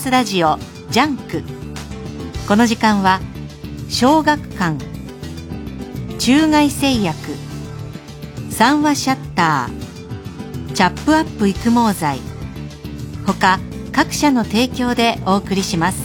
[0.01, 0.57] TBS ラジオ
[0.89, 1.43] ジャンク。
[2.47, 3.19] この時間は
[3.87, 4.83] 小学館
[6.17, 7.15] 中外製薬
[8.49, 12.19] 三和シャッターチャップアップ育毛剤
[13.27, 13.59] 他
[13.91, 16.01] 各社の提供でお送りします。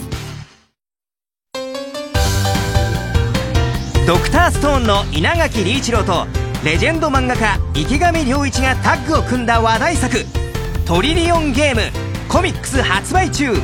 [4.07, 6.27] ドクターストーンの稲垣理一郎と
[6.63, 10.19] レジェンド漫画家池上良一がタッグを組んだ話題作
[10.85, 11.81] 「トリリオンゲーム」
[12.29, 13.55] コミックス発売中。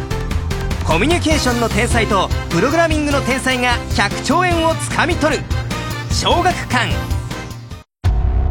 [0.86, 5.42] コミュニケーションの天才とプログラミングの天才が100兆円をつかみ取る。
[6.10, 6.90] 小学館。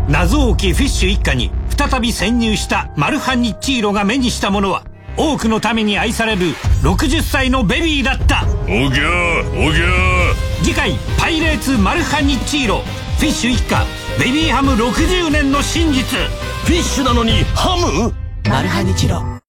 [0.08, 4.84] 謎多きフィッシュ一家に再び潜入したマルハニッチーロが目にしたものは
[5.18, 6.48] 多くのために愛される
[6.82, 8.44] 60歳のベビーだった。
[8.66, 10.64] おぎゃーおぎゃー。
[10.64, 12.82] 次回「パイレーツマルハニッチーロ」
[13.20, 13.86] フィッシュ一家
[14.20, 16.18] ベビーハム60年の真実。
[16.66, 18.14] フィッシュなのにハム？
[18.49, 19.41] マルハニチロ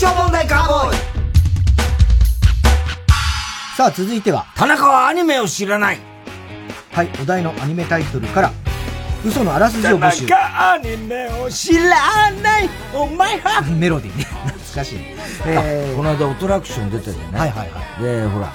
[0.00, 0.96] 爆笑問題カーボーイ。
[3.76, 4.46] さあ続いては。
[4.54, 5.98] 田中はアニメを知らない。
[6.92, 8.52] はいお題のアニメタイトルから
[9.26, 10.28] 嘘のあらすじを募集。
[10.28, 12.70] 田中アニメを知らない。
[12.94, 13.60] お前は。
[13.62, 14.24] メロディーね。
[14.24, 14.98] 懐かしい、
[15.46, 17.50] えー、この間オトラクション出たじゃない？
[17.50, 18.02] はいはいはい。
[18.02, 18.52] でほら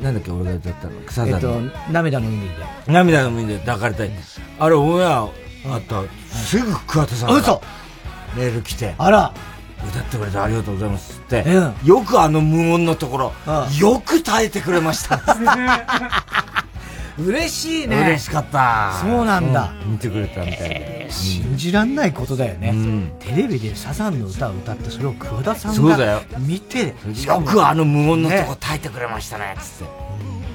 [0.00, 1.00] なんだっけ俺が歌ったの。
[1.06, 1.60] 草えっと
[1.90, 2.54] 涙の海で。
[2.86, 4.10] 涙の海で抱かれたい。
[4.60, 5.26] あれオンエアあ
[5.78, 6.04] った。
[6.30, 7.60] すぐ桑田さんが嘘。
[8.36, 8.94] メール来て。
[8.96, 9.34] あら
[9.88, 11.44] 歌ってくれてありがとうございますって、
[11.84, 13.32] よくあの無音のところ、
[13.78, 15.20] よく耐えてくれました。
[17.18, 17.96] 嬉しいね。
[18.00, 18.92] 嬉しかった。
[19.00, 19.92] そうなんだ、うん。
[19.92, 22.74] 見てくれたみたいで、えー信じらんないことだよね、
[23.20, 26.20] テレビでサザンの歌を歌ってそれを桑田さんそうだよ。
[26.30, 26.94] が見て。
[27.26, 29.54] よくあの無音のとこ耐えてくれましたね。
[29.58, 29.90] つって、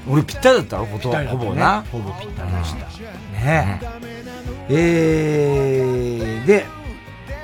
[0.07, 0.85] 俺ぴったりだったろ？
[0.85, 1.25] ほとね。
[1.27, 1.83] ほぼな。
[1.91, 2.85] ほぼぴったりでした。
[3.39, 3.81] ね。
[4.69, 5.83] え
[6.19, 6.65] えー、で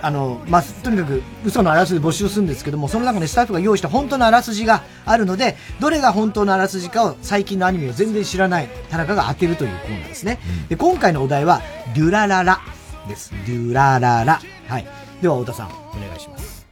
[0.08, 10.40] あの、まあ、とにかく嘘のあらすじ募集するんですけども、その中でスタッフが用意した本当のあらすじがあるので、どれが本当のあらすじかを最近のアニメを全然知らない田中が当てるというコーナーですね。
[10.62, 11.62] うん、で、今回のお題は、
[11.94, 12.62] デュラララ
[13.10, 13.32] です。
[13.46, 14.40] デュラララ。
[14.70, 14.88] はい。
[15.22, 16.66] では、太田さん、お願いします。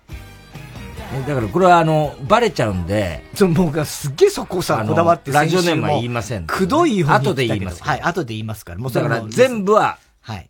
[1.27, 3.21] だからこれはあの、バレちゃうんで。
[3.33, 6.45] そう、僕はすっげえそこさ、こだわってラジオネームは言いません。
[6.45, 7.83] くどい方後で言います。
[7.83, 8.79] はい、後で言いますから。
[8.79, 10.49] もうだから全部は、はい。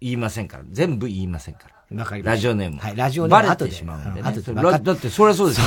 [0.00, 0.64] 言いませんから。
[0.72, 1.75] 全部言いませんから。
[1.94, 2.34] わかります。
[2.34, 2.78] ラジオネーム。
[2.80, 3.46] はい、ラジオネーム。
[3.48, 4.32] バレてしまうんでね。
[4.82, 5.66] だってそれはそうですよ。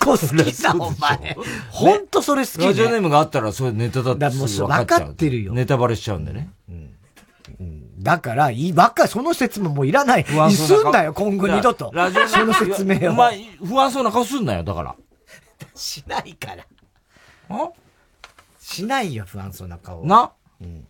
[0.00, 1.36] こ 好きだ、お前。
[1.70, 5.52] ほんとそれ好き、ラジオネームがあったらそういうネタだってもう分かってるよ。
[5.54, 6.50] ネタバレしちゃうんでね。
[6.68, 6.88] うん
[7.98, 10.20] だから、いいばっかり、その説明もういらない。
[10.20, 11.90] いすんだよ、今後二度と。
[11.92, 13.12] ラジオその説明を。
[13.12, 14.94] お前、不安そうな顔すんなよ、だから。
[15.74, 16.64] しないから。
[17.48, 17.70] あ？
[18.60, 20.06] しないよ、不安そうな顔。
[20.06, 20.30] な、
[20.60, 20.86] うん、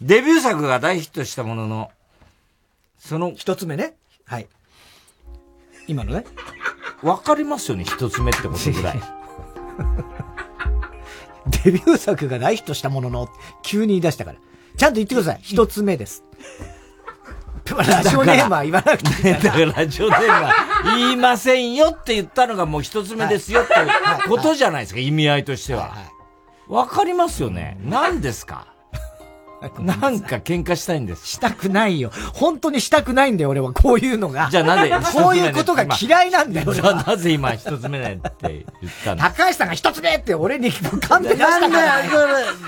[0.00, 1.90] デビュー作が大ヒットしたものの、
[3.04, 3.32] その。
[3.36, 3.96] 一つ目ね。
[4.24, 4.48] はい。
[5.86, 6.24] 今のね。
[7.02, 9.00] わかりますよね、一つ目ってことぐらい。
[11.64, 13.28] デビュー作が大ヒットしたものの、
[13.62, 14.38] 急に言い出したから。
[14.78, 15.40] ちゃんと言ってください。
[15.42, 16.24] 一つ目です。
[17.76, 20.54] ラジオネームは言わなくていい だからラジオネームは
[20.96, 23.74] 言いませんよって言ったのがもう一つ目ですよって
[24.28, 25.94] ことじゃないですか、意味合いとしては。
[26.68, 27.76] わかりますよね。
[27.82, 28.73] 何ですか
[29.80, 31.26] なんか喧嘩したいんです。
[31.26, 32.10] したくないよ。
[32.32, 33.72] 本当にしたくないんだよ、俺は。
[33.72, 34.48] こういうのが。
[34.50, 39.22] じゃあなんでこういうことが嫌いなんだよ、じゃあなぜ今一つ目ねって言ったの？
[39.22, 42.08] 高橋さんが一つ目って俺にカンペ出したから、ね。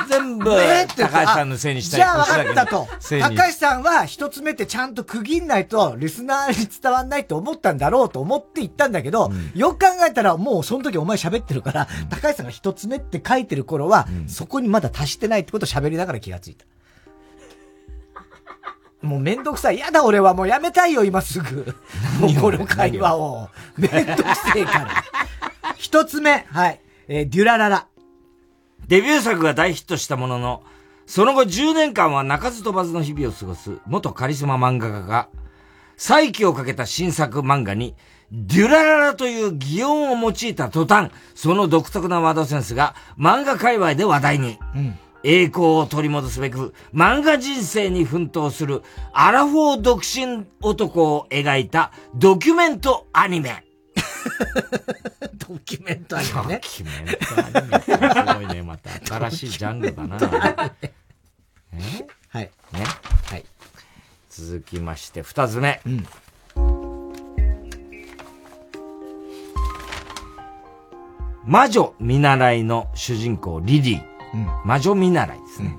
[0.08, 0.50] 全部、
[0.96, 2.00] 高橋さんのせいにしたい。
[2.00, 2.88] じゃあ分かったと。
[3.20, 16.64] 高橋さんは一つ目ってちゃんと区切んないと、リスナーに伝わんないと思ったんだろうと思って言ったんだけど、うん、よく考えたらもうその時お前喋ってるから、うん、高橋さんが一つ目って書いてる頃は、うん、そこにまだ達してないってことを喋りながら気がついた。
[19.06, 19.78] もうめんどくさい。
[19.78, 21.74] やだ俺はもうやめたいよ、今すぐ。
[22.20, 23.48] もうこの会話を。
[23.78, 25.04] めんどくせえから。
[25.76, 26.80] 一つ目、はい。
[27.08, 27.86] えー、デュラララ。
[28.88, 30.62] デビュー作が大ヒットしたものの、
[31.06, 35.28] その後10年間は鳴かず飛ばずの日々を過ごす元カリスマ漫画家が、
[35.96, 37.94] 再起をかけた新作漫画に、
[38.32, 44.58] デュラララという擬音を用いた途端、その独特なワードセンスが漫画界隈で話題に。
[44.74, 48.82] うん栄光を取り戻すべく、漫画人生に奮闘する
[49.12, 53.64] アラフォー独身男を描いたドキュメントアニメ。
[55.48, 56.60] ドキュメントアニメね。
[56.62, 58.90] ドキュメントアニメすごいね、また。
[59.28, 60.16] 新しいジャンルだな。
[61.72, 62.50] え はい。
[62.72, 62.84] ね？
[63.28, 63.44] はい。
[64.30, 65.80] 続きまして、二つ目。
[65.84, 66.06] うん。
[71.44, 74.15] 魔女見習いの主人公リリー。
[74.64, 75.78] 魔女見習いですね。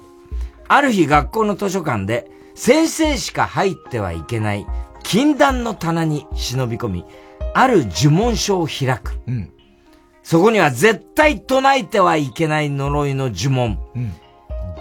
[0.68, 4.66] ある日学校の図書館で先生しか入ってはいけない
[5.04, 7.06] 禁断の棚に忍び込み、
[7.54, 9.20] ある呪文書を開く。
[9.28, 9.52] うん、
[10.22, 13.80] そこには絶対唱えてはいけない呪いの呪文。
[13.96, 14.12] うん、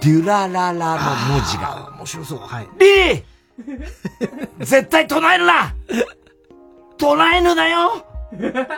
[0.00, 1.92] デュラララの文字が。
[1.96, 2.38] 面白そう。
[2.38, 2.68] はい。
[2.78, 3.22] リリー
[4.60, 5.74] 絶対唱えるな
[6.98, 8.68] 唱えぬなよデュララ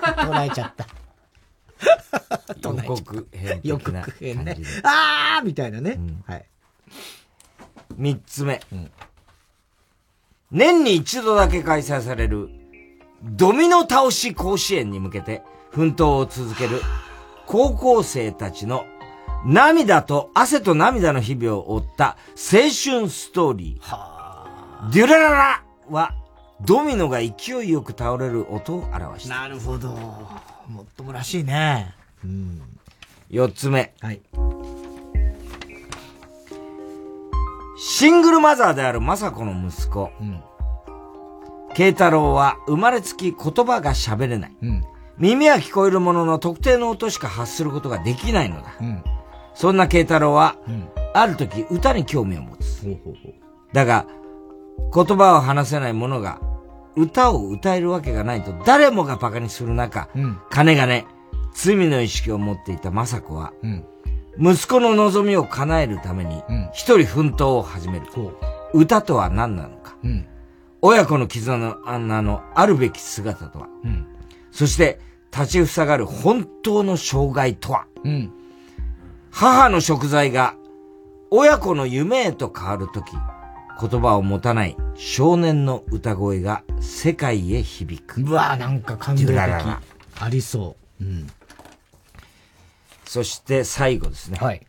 [0.00, 0.86] ラ 唱えちゃった。
[2.62, 4.56] 予告編予告編ね。
[4.82, 5.92] あーみたいなね。
[5.92, 6.44] うん、はい。
[7.96, 8.90] 三つ目、うん。
[10.50, 12.48] 年に一度だけ開催される、
[13.22, 16.80] ドミノ倒し甲子園に向けて奮闘を続ける
[17.46, 18.84] 高校生たちの
[19.44, 24.90] 涙と汗と涙の日々を追った青春ストーリー。
[24.92, 26.14] デュラララは
[26.62, 29.40] ドミノが勢いよく倒れる音を表した。
[29.40, 29.96] なるほど。
[30.70, 31.94] もっともらしいね。
[32.24, 32.62] うん。
[33.28, 33.92] 四つ目。
[34.00, 34.20] はい。
[37.76, 40.12] シングルマザーである雅子の息子。
[40.20, 40.40] うん。
[41.74, 43.36] 慶太郎は生まれつき言
[43.66, 44.56] 葉が喋れない。
[44.62, 44.84] うん。
[45.18, 48.76] 耳は聞こえるものの特定の音しか発することができないのだ。
[48.80, 49.02] うん。
[49.54, 52.84] そんな慶太郎は、うん、ある時歌に興味を持つ。
[52.84, 53.34] ほうほうほう
[53.74, 54.06] だが、
[54.94, 56.40] 言葉を話せない者が
[57.00, 61.06] 歌を歌えるわけがないと誰もが馬鹿にする中、うん、金がね、
[61.54, 63.84] 罪の意識を持っていた雅子は、うん、
[64.38, 68.06] 息子の望みを叶えるために、一人奮闘を始める。
[68.72, 70.26] 歌とは何なのか、うん、
[70.80, 73.68] 親子の絆のあんなのあるべき姿とは、
[74.52, 75.00] そして
[75.32, 77.86] 立ち塞がる本当の障害とは、
[79.30, 80.54] 母の食材が
[81.30, 83.12] 親子の夢へと変わるとき、
[83.80, 88.20] 言葉を持たない少年の歌声が世界へ響く。
[88.22, 89.38] うわなんか感動的。
[89.38, 89.80] あ
[90.28, 91.04] りそう。
[91.04, 91.26] うん。
[93.06, 94.38] そして最後ですね。
[94.40, 94.66] はい。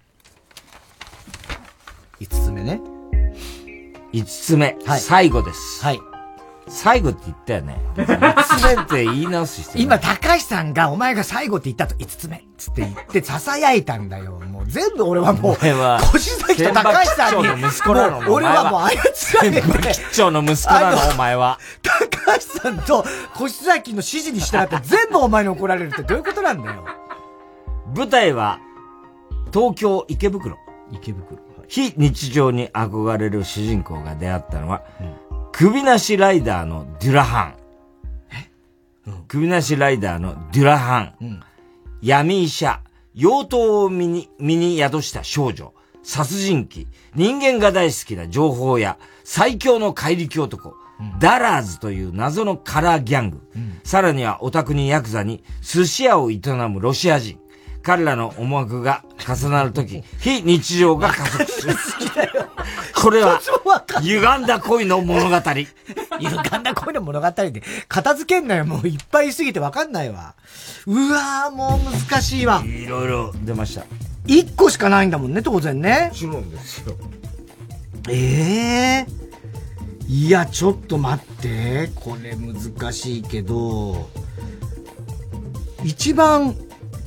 [2.20, 2.80] 五つ目ね。
[4.14, 5.84] 5つ目、はい、最後です。
[5.84, 6.11] はい。
[6.68, 7.78] 最後って言ったよね。
[7.96, 9.78] 5つ目って言い直す人。
[9.80, 14.40] 今、高橋さんが、お前が最後って言ったと5つ目つって言って、囁いたんだよ。
[14.40, 21.60] もう全部俺はもう、小崎と高橋さんに、の息子なの俺はもう操られて、吉兆の息子なの、お前は。
[21.82, 23.04] 高橋さんと
[23.36, 26.86] 小崎の指示に従って全部お前に怒られるってどういうことなんだよ。
[27.96, 28.60] 舞台は、
[29.52, 30.58] 東京池袋。
[30.92, 31.40] 池袋。
[31.68, 35.21] 非日常に憧れる主人公が出会ったのは、うん
[35.62, 37.56] 首なしライダーのデュラハン。
[38.34, 38.50] え、
[39.06, 41.14] うん、首なしライダーのデュラハン。
[41.22, 41.44] うん、
[42.02, 42.82] 闇医者、
[43.16, 45.72] 妖刀を身に、身に宿した少女、
[46.02, 56.40] 殺人鬼、人間が大好きな情報屋、最強の怪力男、うん、ダラーズという謎のカラーギャング、うん、さらにはオタクにヤクザに寿司屋を営
[56.72, 57.38] むロシア人、
[57.84, 61.76] 彼らの思惑が重なるとき、非日常が加速する。
[63.02, 63.40] これは、
[64.02, 65.36] 歪んだ恋の物語。
[66.20, 68.66] 歪んだ恋の物語で、片付けんなよ。
[68.66, 70.36] もういっぱいいすぎてわかんないわ。
[70.86, 72.64] うわー、もう難しいわ。
[72.64, 73.84] いろいろ出ました。
[74.28, 76.10] 一個しかないんだもんね、当然ね。
[76.12, 76.96] もちろんですよ。
[78.10, 81.90] ええー、いや、ちょっと待って。
[81.96, 84.10] これ難しいけど、
[85.84, 86.56] 一番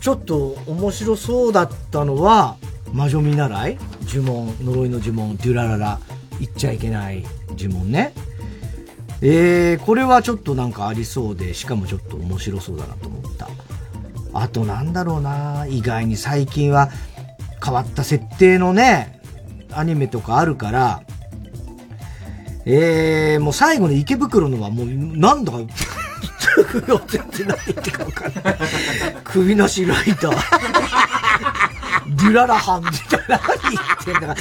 [0.05, 2.59] ちょっと面白そうだったのは、
[2.93, 5.99] 魔女見習い呪文、呪いの呪文、デュラララ、
[6.39, 7.25] 言っちゃいけない
[7.57, 8.13] 呪文ね。
[9.23, 13.49] えー、これはちょっとなんかありそうで、しかもちょっと面白そうだなと思った。
[14.35, 16.91] あとなんだろうな意外に最近は
[17.65, 19.23] 変わった設定のね、
[19.73, 21.03] アニメとかあるから、
[22.67, 25.61] えー、もう最後の池袋のはもうなんだか
[27.09, 28.59] 全然何言ってか分かんない。
[29.25, 30.95] 首なしライダー。
[32.17, 34.35] デュララハンみたいな何言ってんだから、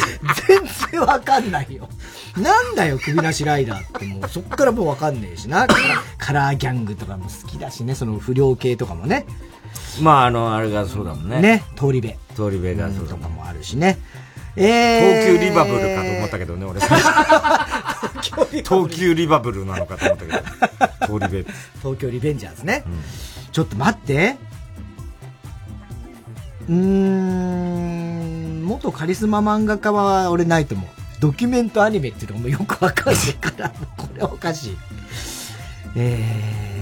[0.48, 1.88] 全然わかんないよ。
[2.38, 5.68] なんだよ、首なしライダーってもう、そっからもうわかんねえしな。
[6.18, 9.26] カラーギャングとかも好きだしね、その不良系とかもね。
[10.02, 11.42] まあ、あの、あれがそうだもんね。
[11.42, 12.10] ね、通り部。
[12.36, 13.98] 通り部がそうとかもあるしね。
[14.56, 16.80] えー、東急リバブルかと思ったけどね、俺。
[18.64, 21.20] 東急リバブルなのかと思ったけど。
[21.20, 21.48] 通り部。
[21.82, 22.84] 東京リベンジャーズね。
[22.86, 22.94] うん、
[23.52, 24.38] ちょっと待って。
[26.70, 30.88] うーん、元カリスマ漫画家は俺ないと思う。
[31.20, 34.78] ドキュメントアニメっていうのもよくわかんないから、 これおかしい。
[35.96, 36.80] え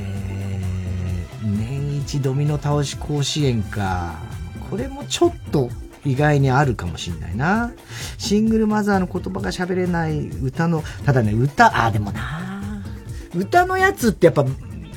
[1.44, 4.16] ー、年一ドミノ倒し甲子園か。
[4.70, 5.70] これもちょっと
[6.06, 7.72] 意外にあるかもしんないな。
[8.18, 12.84] シングルマザーの言葉が喋れない歌の、ただね、歌、あ、でもな
[13.36, 14.46] 歌のやつってやっぱ、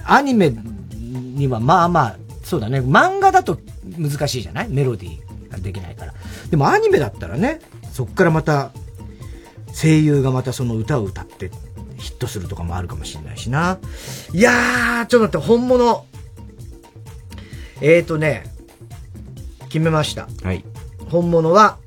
[0.07, 3.59] アニメにはまあまあ、そうだね、漫画だと
[3.99, 4.69] 難しいじゃない？
[4.69, 6.15] メロディーができないから。
[6.51, 7.61] でもアニメだったらね、
[7.93, 8.71] そっからまた、
[9.73, 11.51] 声優がまたその歌を歌って
[11.97, 13.79] ヒットするとかもあるかもしれないしな。
[14.33, 16.07] いやー、ちょっと待って、本物。
[17.81, 18.45] えーとね、
[19.69, 20.29] 決めました。
[20.43, 20.65] はい。
[21.15, 21.79] 本物は、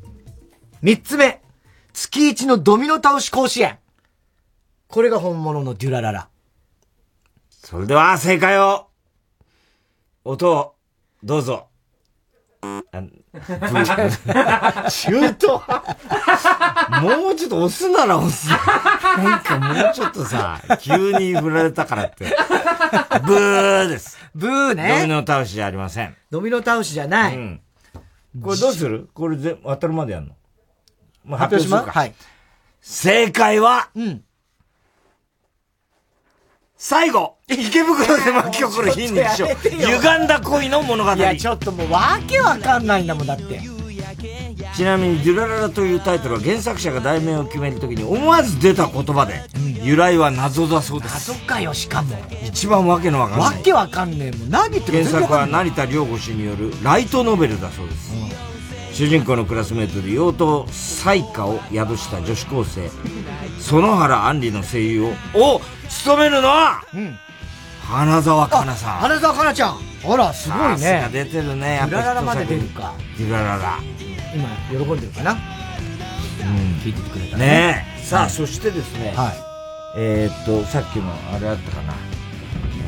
[0.82, 1.42] 三つ目。
[1.92, 3.78] 月一のドミノ倒し甲子園。
[4.88, 6.30] これが本物のデュラララ。
[7.50, 8.88] それでは正解を、
[10.24, 10.76] 音を、
[11.24, 11.68] どうぞ。
[14.90, 15.62] 中途
[17.02, 18.48] もうちょっと押すなら押す。
[18.48, 18.56] な
[19.40, 22.34] んかもうちょっとさ、急に振られたからって。
[23.26, 24.18] ブーです。
[24.34, 25.00] ブーね。
[25.02, 26.16] ドミノ倒しじゃありません。
[26.32, 27.36] ドミノ倒しじゃない。
[27.36, 27.62] うん。
[28.42, 29.10] これどうする？
[29.14, 30.36] これぜ当たるまでやんの？
[31.26, 31.90] まあ、発表します？
[31.90, 32.14] はい。
[32.82, 34.24] 正解は、うん。
[36.76, 37.38] 最後。
[37.48, 41.14] 池袋で巻き起こる非日常歪んだ恋の物語。
[41.14, 43.60] いやちょっともうわけわかんないんだもんだって
[44.76, 51.30] ちなみに「デュラララ」というタイトルは原作者が題名を決めるときに思わず出た言葉で、うん、由来は謎だそうです。
[51.32, 52.16] 謎かよしかも。
[52.46, 53.48] 一番わけのわかんない。
[53.50, 54.50] わけわかんねえもん。
[54.50, 62.90] 何って原作は成田良吾氏によるライトノベルだそうです、うん、主人公のクラスメートで妖刀彩花を宿した女子高生。
[63.60, 67.18] 園原杏里の声優をを務めるのは、うん、
[67.84, 68.92] 花澤香菜さん。
[68.98, 69.78] 花澤香菜ちゃん。
[70.10, 71.10] あらすごいね。
[71.12, 71.76] 出てるね。
[71.76, 72.94] やっぱデュラララまで出るか。
[73.18, 73.80] デュラララ
[74.38, 75.32] 今喜んでるかな？
[75.32, 75.38] うん。
[76.82, 77.46] 聞いててくれたね。
[77.46, 79.34] ねさあ、はい、そしてですね、はい、
[79.98, 81.94] えー、っとさっきのあれあったかな？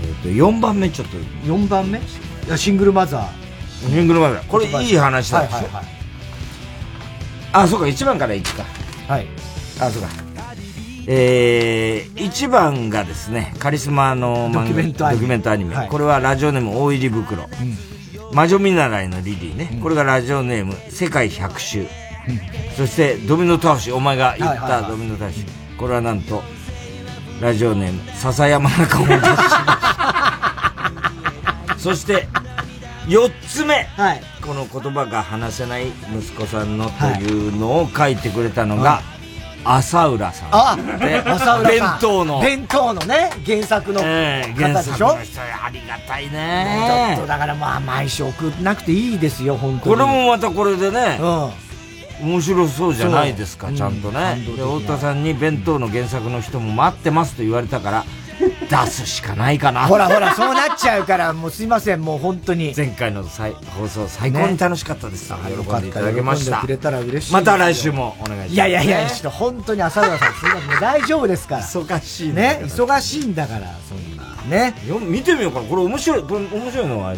[0.04, 1.18] えー、っと4番目ちょっと。
[1.18, 2.00] 4番目？
[2.00, 2.02] い
[2.48, 3.90] やシングルマザー。
[3.90, 4.48] シングルマザー。
[4.48, 5.86] これいい話だでしょ、はいはいはい、
[7.54, 8.64] あそうか1番からいくか
[9.08, 9.28] はい。
[9.82, 10.10] あそうか。
[11.12, 15.22] えー、一番がですね、カリスマのドキュメントアニメ。
[15.22, 15.76] ドキュメントアニメ。
[15.76, 17.44] はい、これはラジオネーム大入り袋。
[17.44, 17.50] うん、
[18.32, 21.82] 魔女見習いのリリーね、うん、これがラジオネーム世界百周。
[21.82, 21.88] うん、
[22.78, 25.46] そして、ドミノ倒し、お前が言ったドミノ倒し。
[25.78, 26.44] これはなんと、
[27.42, 29.80] ラジオネーム、笹山中を出しま
[31.78, 32.28] そして、
[33.08, 39.19] 四つ目、はい、この言葉が話せない息子さんのというのを書いてくれたのが、はい
[39.78, 40.50] 浅浦さん。
[40.52, 40.78] あ
[41.26, 42.42] 浅浦弁当の。
[42.42, 47.14] 弁当のね、原作の方でしょ、えー、ありがたいね。
[47.16, 49.96] ちょっとだからまあ毎週送なくていいですよ、本当に。
[49.96, 54.44] これもまたこれでね、うん、面白そうじゃないですか、ちゃんとね。
[54.46, 58.06] で、太田さんに弁当の原作の人も待ってますと言われたから、
[58.70, 59.88] 出すしかないかな。
[59.88, 62.74] ほらほら、そうなっちゃうから、もうすいません、もう本当に。
[62.78, 65.32] 前回の放送最高に楽しかったです。
[65.32, 66.62] ね、喜んでいただけました。
[66.62, 67.34] くれたら嬉しい。
[67.34, 71.64] また来週もお願いします、いやいやいや、ちょっと本当に浅浦さん、すいません、大丈夫ですから。
[71.64, 72.62] 忙しいね。
[72.64, 74.24] 忙しいんだから、そんな。
[74.50, 74.76] ね。
[74.88, 75.68] よ見てみようかな。
[75.68, 77.14] これ面白い、これ面白いのは。
[77.14, 77.18] へ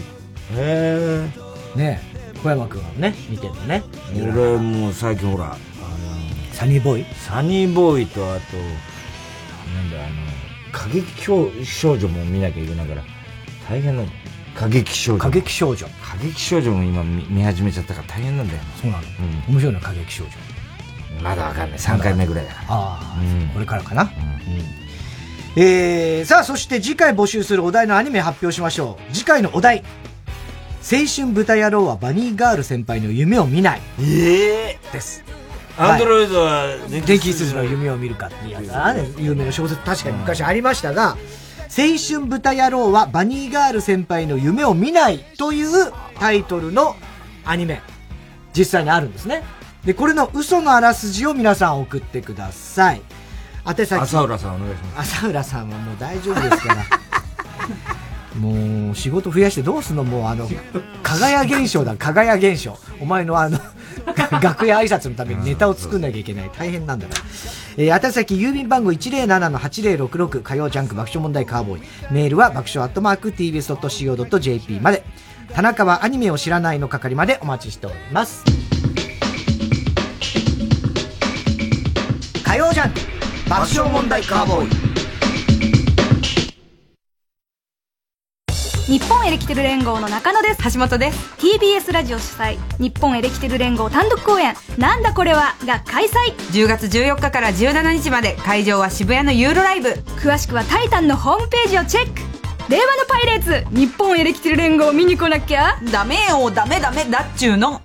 [0.56, 1.30] え。
[1.76, 2.02] ね
[2.44, 3.84] 小山君はね、見てるのね。
[4.16, 5.56] 俺もう最近ほら、あの、
[6.54, 7.06] サニーボーイ？
[7.16, 10.31] サニーボーイとあと、なんだ、あの、
[10.72, 11.06] 過激
[11.66, 13.04] 少女も見なきゃいけないから、
[13.68, 14.10] 大変なの。
[14.56, 15.20] 過激少女。
[15.20, 15.88] 過激少女。
[16.04, 18.60] 過激少女も今見始めちゃったから大変なんだよ。
[18.82, 19.04] そうなの、
[19.48, 20.32] うん、面白いな、過激少女。
[21.24, 21.80] まだわかんない。
[21.80, 22.68] 3回目ぐらいだから。
[22.70, 24.04] ああ、うん、これからかな。
[24.04, 29.14] うん、えー、さあ、そして次回募集するお題のアニメ発表しましょう。
[29.14, 29.84] 次回のお題。
[30.84, 33.82] 青春豚野郎はバニーガール先輩の夢を見ない。
[34.00, 35.41] ええー、です。
[35.82, 39.10] アンドロイドは電気羊の夢を見るかっていうやつだね。
[39.18, 41.18] 有名な小説確かに昔ありましたが、
[41.76, 46.96] 青春豚野郎はバニーガール先輩の夢を見ないというタイトルの
[47.46, 47.82] アニメ、
[48.54, 49.44] 実際にあるんですね。
[49.84, 53.02] で、これの嘘のあらすじを皆さん送ってください。
[53.66, 54.02] 宛先。
[54.04, 55.16] 浅浦さんお願いします。
[55.18, 56.84] 浅浦さんはもう大丈夫ですから。
[58.40, 60.04] もう仕事増やしてどうすんの？
[60.04, 60.48] もうあの、
[61.04, 62.78] 輝現象だ、輝現象。
[63.00, 63.60] お前のあの
[64.42, 66.52] 楽屋挨拶のためにネタを作んなきゃいけない。
[66.58, 67.22] 大変なんだから。
[67.78, 71.82] えー、宛先郵便番号107-8066火曜ジャンク爆笑問題カーボーイ。
[72.12, 75.04] メールは爆笑アットマーク tbs.co.jp まで。
[75.54, 78.44] 田中はアニメを知らないの係までお待ちしております。
[82.46, 83.00] 火曜ジャンク
[83.50, 85.11] 爆笑問題カーボーイ。
[88.88, 90.74] 日本エレキテル連合の中野です。
[90.74, 91.34] 橋本です。
[91.36, 92.58] TBS ラジオ主催。
[92.80, 94.56] 日本エレキテル連合単独公演。
[94.78, 95.56] なんだこれは？
[95.66, 96.36] が開催。
[96.52, 99.90] 10月14日から17日まで会場は渋谷のユーロライブ。
[100.18, 102.14] 詳しくはタイタンのホームページをチェック。
[102.70, 103.66] 令和のパイレーツ。
[103.76, 105.80] 日本エレキテル連合見に来なきゃ？
[105.92, 106.50] ダメよ。
[106.50, 107.06] ダメダメ。
[107.06, 107.82] だっちゅうの。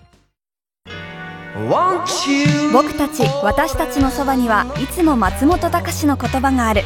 [2.73, 6.83] 僕たち私たちのそばにはいつも松本隆の言葉がある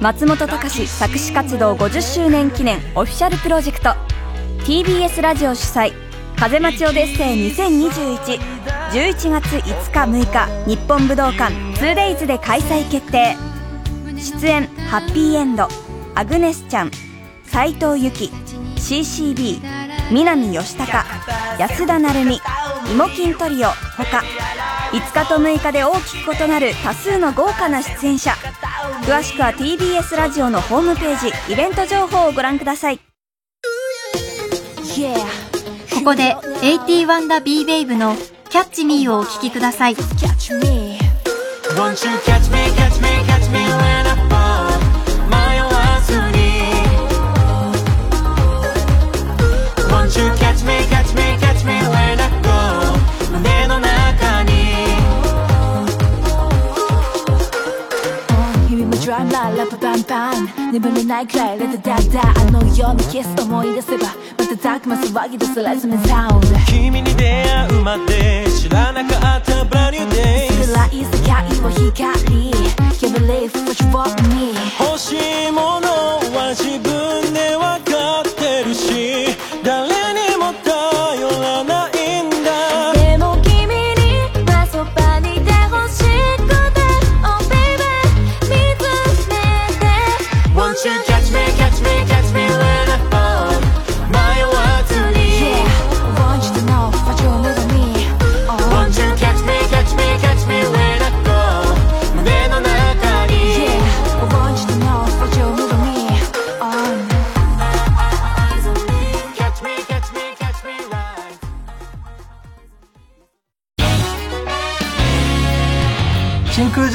[0.00, 3.90] 松本隆作詞活動50周年記念オフィシャルプロジェクト
[4.64, 5.92] TBS ラジオ主催
[6.36, 8.38] 風待ちオデッセイ2021
[8.92, 11.50] 11月5日6日日本武道館
[11.80, 13.36] 2days で開催決定
[14.18, 15.66] 出演ハッピーエンド
[16.14, 16.90] アグネスちゃん
[17.44, 18.30] 斎藤由貴
[18.76, 21.04] CCB 南吉高
[21.58, 24.22] 安田成美イモキントリオ他
[24.92, 28.30] 5日と6日で大きく異なる多数の豪華な出演者。
[29.02, 33.00] 詳しくは TBS ラジオのホームページイベント情報をご覧ください。
[35.92, 38.14] ここで AT1 ダ B ベイブの
[38.48, 39.96] キャッチミーをお聴きください
[60.06, 64.06] ップパンパン眠れないくらいレッドダッダあのようなキス思い出せば
[64.38, 72.66] 瞬く間騒ぎ出すレズメサウンド君に出会うまで知らなかったブラニューデイ薄暗い世界を光
[72.96, 74.54] Can't believe what you want me?
[74.80, 75.16] 欲し
[75.48, 75.88] いもの
[76.34, 79.35] は自分で分かってるし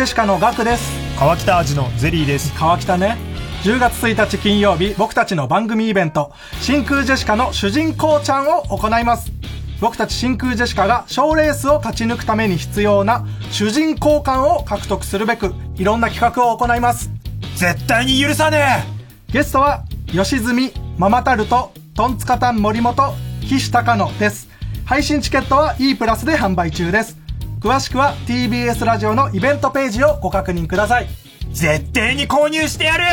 [0.01, 3.19] ジェシカのガクです川北味のゼリーです川北ね
[3.61, 9.31] 10月1日金曜日僕たちの番組イベント真空ジェシカの主人公ちゃんを行います
[9.79, 17.11] 僕たち真空ジェシカが賞レースを勝ち抜くために必要な主人公感を獲得するべく、いろんな企画を行います。
[17.55, 18.83] 絶対に許さね
[19.29, 23.13] えゲストは、吉住、ママタルト、トンツカタン森本、
[23.47, 24.47] 岸高野です。
[24.85, 27.20] 配信チケットは E プラスで販売中です。
[27.61, 31.07] 詳しくは TBS ラジオのイベントページをご確認ください。
[31.51, 33.03] 絶対に購入してやる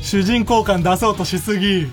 [0.00, 1.92] 主人公感出そうとしすぎ。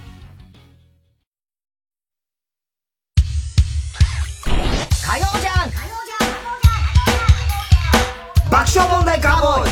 [5.06, 5.70] 火曜じゃん
[8.50, 9.72] 爆笑問題カーボーイ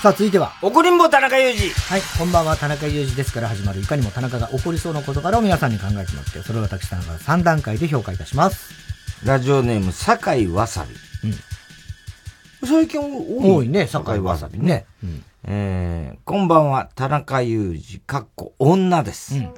[0.00, 0.52] さあ、続いては。
[0.62, 1.70] 怒りんぼ田中裕二。
[1.70, 8.89] はい、こんばんは、田中裕二ですから始まる、いかにも田中が起こりそうな事柄を皆さんに考えてもらって、それを私田中が3段階で評価いたします。
[9.24, 10.86] ラジオネーム、酒井わさ
[11.22, 11.28] び。
[11.28, 11.32] う
[12.64, 12.66] ん。
[12.66, 13.68] 最近多い。
[13.68, 14.86] ね、酒井わさびね。
[15.04, 15.24] うん。
[15.44, 19.36] えー、こんばんは、田中裕二、かっこ女です。
[19.36, 19.52] うん。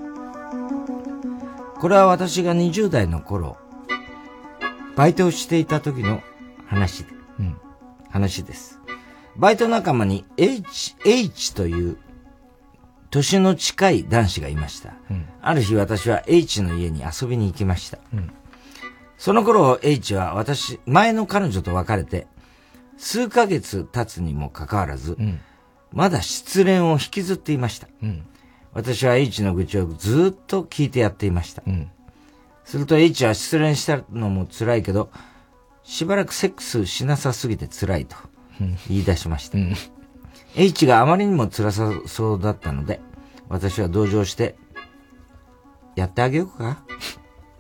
[1.80, 3.56] これは私が20代の頃、
[4.97, 6.22] バイトをしていた時の
[6.66, 7.56] 話で、うん、
[8.10, 8.80] 話です。
[9.36, 11.98] バイト仲間に H、H という
[13.10, 14.94] 年の近い男子がいました。
[15.09, 17.98] うん、ある日私は H の家に遊びに行きました。
[18.12, 18.32] うん、
[19.23, 22.27] その頃 H は私、前の彼女と別れて、
[22.97, 25.39] 数ヶ月経つにもかかわらず、うん、
[25.93, 27.86] まだ失恋を引きずっていました。
[28.03, 28.27] うん、
[28.73, 31.62] 私は H の愚痴をずっと聞いてやっていました。
[32.65, 35.09] すると H は失恋したのも辛いけど、
[35.85, 38.16] しばらくセックスしなさすぎて辛いと
[38.89, 39.59] 言い出しました。
[40.57, 43.01] H があまりにも辛さそうだったので、
[43.49, 44.57] 私は同情して、
[45.94, 46.82] やってあげようか？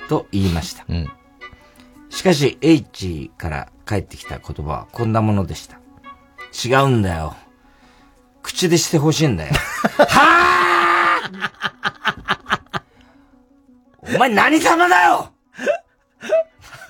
[0.08, 0.84] と言いました。
[2.12, 5.80] しかし H から返ってきた言葉はこんなものでした。
[6.52, 7.34] 違うんだよ。
[8.42, 9.54] 口でしてほしいんだよ。
[9.96, 10.52] はあ
[14.14, 15.32] お前何様だよ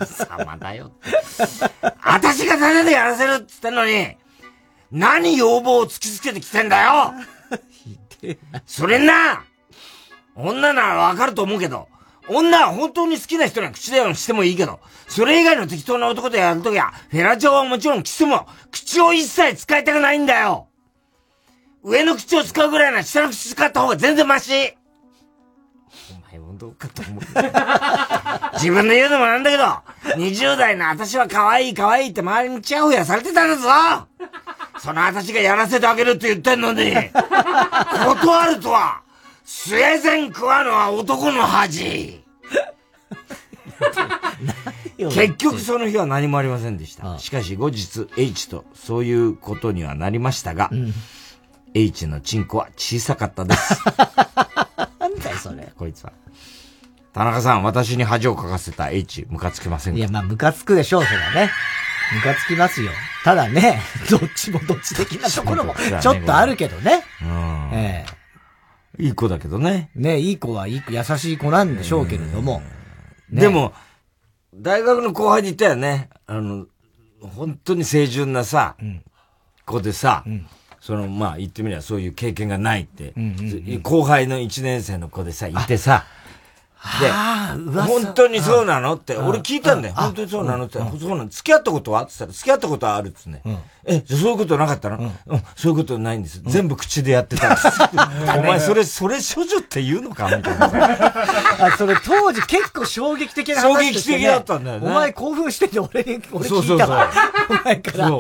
[0.04, 1.10] 様だよって。
[2.02, 4.16] 私が種でやらせるって言ってんのに、
[4.90, 7.14] 何要望を突きつけてきてんだよ
[8.66, 9.44] それな
[10.34, 11.88] 女ならわかると思うけど、
[12.36, 20.68] 女は本当に好きな人には口ではしてもいいけど、それ以外の適当な男とやるときは、フェラチョはもちろんキスも、口を一切使いたくないんだよ。
[21.82, 24.76] 上の口を使うぐらいなら下の口使った方が全然マシ。
[26.30, 27.22] お前もどうかと思う。
[28.54, 29.64] 自分で言うのもなんだけど、
[30.16, 34.06] 20代の私は可愛い可愛いって周りにチヤホヤされてたんだぞ。
[34.78, 39.02] その私がやらせてあげるって言ってんのに、断るとは、
[39.44, 42.21] スウェーデン食わぬは男の恥
[44.98, 47.18] 結局その日は何もありませんでした。
[47.18, 50.70] しかし後日 H とそういうことにはなりましたが、
[51.74, 53.74] H のチンコは小さかったです。
[55.00, 55.72] なんだよ、それ。
[55.76, 56.12] こいつは。
[57.12, 59.98] 田中さん、私に恥をかかせた H、ムカつきませんか？
[59.98, 61.50] いや、まあ、ムカつくでしょう、それはね。
[62.14, 62.90] ムカつきますよ。
[63.24, 63.80] ただね、
[64.10, 67.02] どっちもどっち的なところも、ちょっとあるけどね。
[67.22, 67.70] うん。
[67.72, 68.21] ええ
[68.98, 69.90] いい子だけどね。
[69.94, 72.62] ねいい子はいい子、優しい子なんでしょうけれども。
[73.30, 73.72] でも、
[74.54, 76.10] 大学の後輩に言ったよね。
[76.26, 76.66] あの、
[77.20, 78.76] 本当に清純なさ、
[79.64, 80.24] 子でさ、
[80.80, 83.14] その、まあ言ってみればそういう経験がないって、
[83.82, 86.04] 後輩の1年生の子でさ、いてさ、
[87.00, 87.10] で、
[87.82, 88.94] 本当にそうなの？
[88.94, 89.94] って、俺聞いたんだよ。
[89.94, 91.28] 本当にそうなのって、そうなの。
[91.28, 92.02] 付き合ったことは？
[92.02, 93.40] って言ったら、付き合ったことはあるっつね。
[93.84, 94.98] え、じゃそういうことなかったの？
[94.98, 95.06] う
[95.36, 96.42] ん、そういうことないんです。
[96.44, 97.68] 全部口でやってたんです。
[98.36, 100.24] お前、それ、それ処女って言うのか？
[100.36, 100.66] みたいな。
[101.66, 104.90] あ、それ当時結構衝撃的な話衝撃的だったんだよね。
[104.90, 107.10] お前興奮してて俺に、俺聞いたわ。
[107.48, 108.10] お前から。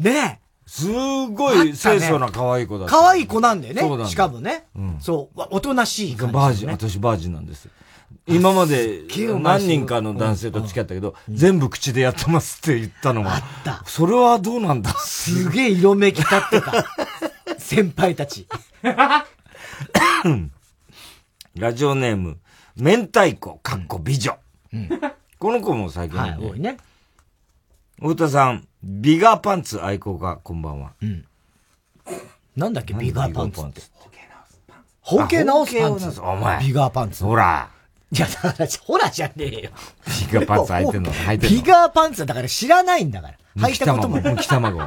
[0.00, 2.96] ねすごい清楚な可愛い子だった。
[2.96, 4.06] 可愛い子なんだよね。
[4.08, 4.64] しかもね。
[5.00, 5.40] そう。
[5.50, 6.34] おとなしい感じ。
[6.34, 7.68] バージン、私バージンなんです。
[8.26, 9.02] 今まで
[9.40, 13.34] 何人かの男性と付き合ったけど、全部口でやってますって言ったのが。
[13.34, 13.82] あった。
[13.86, 14.90] それはどうなんだ？
[14.94, 16.86] すげえ色めき立ってた。
[17.58, 18.46] 先輩たち。
[21.56, 22.38] ラジオネーム、
[22.76, 24.38] 明太子、かっこ美女。
[25.38, 26.76] この子も最近、はい、多いね。
[27.96, 30.92] 太田さん、ビガーパンツ愛好家、こんばんは。
[31.02, 31.26] うん。
[32.56, 33.82] なんだっけ、ビガーパンツって？
[35.00, 36.20] 包茎直すパンツ。
[36.20, 36.60] お前。
[36.64, 37.24] ビガーパンツ。
[37.24, 37.68] ほら。
[38.12, 39.70] いや、だから、ほらじゃねえよ。
[40.30, 43.34] ビガーパンツ履いてんの履いてんのビガーパンツだから知らないんだから。
[43.56, 44.80] 履いたこともむき卵。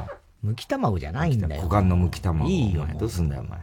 [0.44, 1.64] むき卵じゃないんだよ。
[1.64, 2.48] 股間のむき卵。
[2.48, 2.88] いいよ。
[3.00, 3.60] どうすんだよ、お前。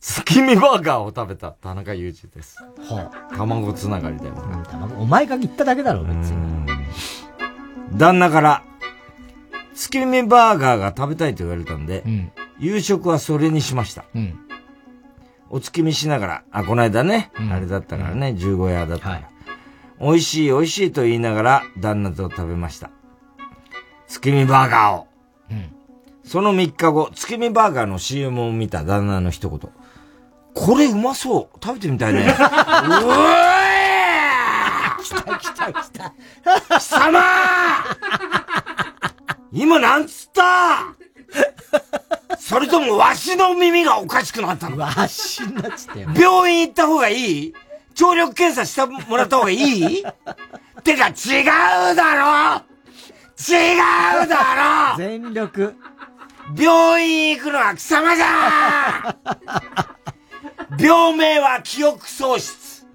[0.00, 2.58] 月見バーガーを食べた田中裕二です。
[2.58, 4.40] はあ、卵つながりだよ、ね。
[4.98, 6.66] お前が言っただけだろ、別に。
[7.94, 8.62] 旦那から、
[9.74, 14.04] 月見バーガーが食べたいと言われたんで、うん、夕食はそれにしました。
[14.14, 14.38] うん、
[15.50, 19.26] お月見しながら、あ、この間ね、うん、あれだったからね、十五夜だったから、はい、
[20.00, 22.90] 美味しい美味しいと言いながら、旦那と食べました。
[24.06, 25.06] 月見バーガーを。
[25.50, 25.70] うん、
[26.24, 28.84] その3日後、月見バーガーの CM を見た。
[28.84, 29.58] 旦那の一言。
[30.54, 31.58] これうまそう。
[31.64, 32.20] 食べてみたいね。
[32.24, 32.36] うえ
[35.02, 36.12] 来た来た来た。
[36.78, 37.20] 貴様！
[39.52, 40.94] 今なんつった？
[42.38, 44.76] それともわしの耳がおかしくなったの？
[44.78, 47.14] わしなっつって病院行った方がい
[47.46, 47.54] い？
[47.94, 50.02] 聴力検査してもらった方がいい？
[50.84, 51.42] てか違
[51.92, 52.62] うだろ
[53.38, 55.74] 違うだろ全力。
[56.56, 59.14] 病院行くのは貴様じゃ
[60.80, 62.86] 病名は記憶喪失。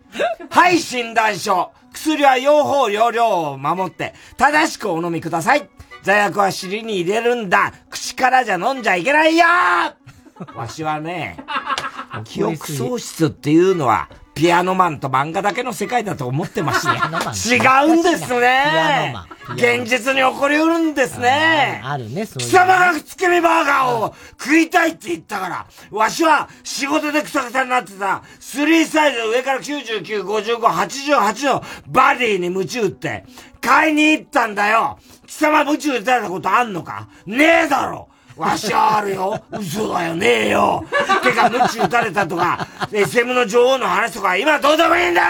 [0.50, 1.72] はい診断書。
[1.94, 5.70] 薬は用法用量を守って、正しくお飲みください。
[6.04, 7.74] 座薬は尻に入れるんだ。
[7.90, 9.46] 口からじゃ飲んじゃいけないよ
[10.56, 11.38] わしはね、
[12.26, 17.56] 記憶喪失っていうのは、ピアノマンと漫画だけの世界だと思ってました。
[17.56, 19.14] 違うんですね。
[19.56, 21.80] 現実に起こりうるんですね。
[21.84, 22.50] あるね、そういう。
[22.50, 33.26] 貴様がつけ身バーガーを食いたいって言ったから、わしは仕事でくさくさになってた、3サイズ上から99、55、88のバディに夢中って、
[33.62, 34.98] 買いに行ったんだよ。
[35.26, 37.08] 貴様夢中でたことあんのか？
[37.26, 39.44] ねえだろわしはあるよ。
[39.52, 40.84] 嘘だよ、ねえよ。
[41.22, 45.28] てか、無知打たれたとか、SM の女王の話とか、今どうでもいいんだよ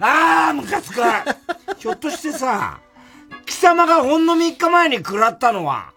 [0.00, 1.00] ああ、ムカつく。
[1.78, 2.78] ひょっとしてさ、
[3.46, 5.92] 貴様がほんの3日前に食らったのは、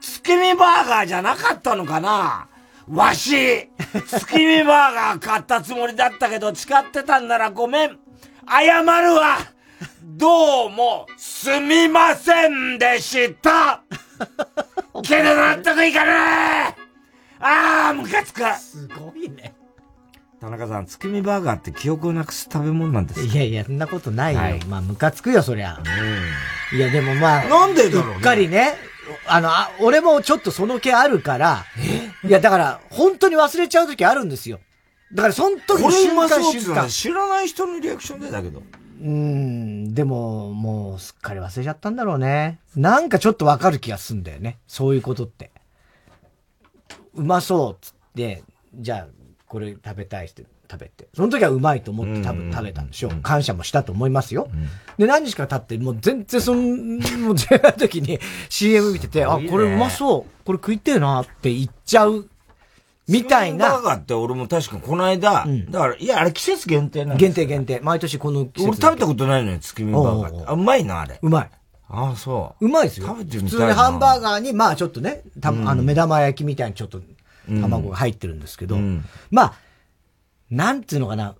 [0.00, 2.48] 月見バーガーじゃなかったのかな？
[2.88, 3.68] わし、
[4.06, 7.98] 月見バーガー買ったつもりだったけど、誓ってたんならごめん。
[8.48, 9.36] 謝るわ。
[10.20, 13.80] どうも、すみませんでした。
[15.02, 16.76] けど納得いかない
[17.40, 19.54] ああ、ムカつくすごいね。
[20.38, 24.40] 田中さん、月見バーガーって記憶をなくす食べ物なんですいやいや、そんなことないよ。
[24.40, 25.80] はい、まあ、ムカつくよ、そりゃ。
[26.72, 26.76] うん。
[26.76, 27.44] いや、でもまあ。
[27.46, 28.74] なんでだろう、ね、うっかりね。
[29.26, 31.64] あのあ、俺もちょっとその気あるから。
[32.22, 34.60] いや、だから、本当に忘れちゃう時あるんですよ。
[35.14, 36.88] だから、その時の瞬間瞬間。
[36.90, 38.62] 知らない人のリアクションでだけど。
[39.02, 42.60] うん、でも、もうすっかり忘れちゃったんだろうね。
[42.76, 44.58] なんかちょっとわかる気がすんだよね。
[44.66, 45.50] そういうことって。
[47.14, 48.44] うまそうっつって、
[48.74, 49.06] じゃあ、
[49.46, 51.08] これ食べたいって食べて。
[51.14, 53.12] その時はうまいと思って多分食べたんでしょう。
[53.22, 54.48] 感謝もしたと思いますよ。
[54.98, 58.20] で、何日か経って、もう全然その、もう出会う時に
[58.50, 60.44] CM 見てて、あ、これうまそう。
[60.44, 62.28] これ食いてえなって言っちゃう
[63.10, 63.70] みたいな。
[63.70, 67.80] バーガーって俺も確かこの間、うん、だから、いや、あれ季節限定なん限定限定。
[67.80, 68.68] 毎年この季節。
[68.68, 70.46] 俺食べたことないのよ、月見バーガーって。
[70.46, 71.18] あ、うまいな、あれ。
[71.20, 71.50] うまい。
[71.88, 72.66] ああ、そう。
[72.66, 73.08] うまいですよ。
[73.08, 77.00] 食べてみたい普通にハンバーガーに、まあちょっとね、た、うん、あの、目玉焼きみたいにちょっと、
[77.48, 79.54] 卵が入ってるんですけど、うん、まあ、
[80.50, 81.34] なんていうのかな。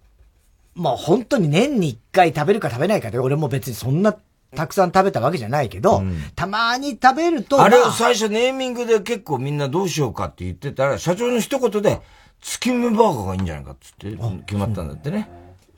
[0.75, 4.17] まあ本当に年に一回食べるか食べないかで、俺も別にそんな
[4.55, 7.63] たくさん食べたわけじゃないけど、うん、たまに食べると。
[7.63, 12.01] あれを最初ネーミングで結構みんなどうしようかって言ってたら、社長の一言で、
[12.41, 14.17] 月見バーガーがいいんじゃないかっつって
[14.47, 15.29] 決まったんだってね。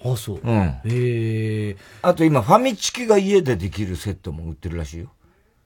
[0.04, 0.40] あ、そう。
[0.42, 0.58] うん。
[0.58, 1.76] へえ。
[2.02, 5.12] あと今、ファミチキが家でできるセットも売ってるらしいよ。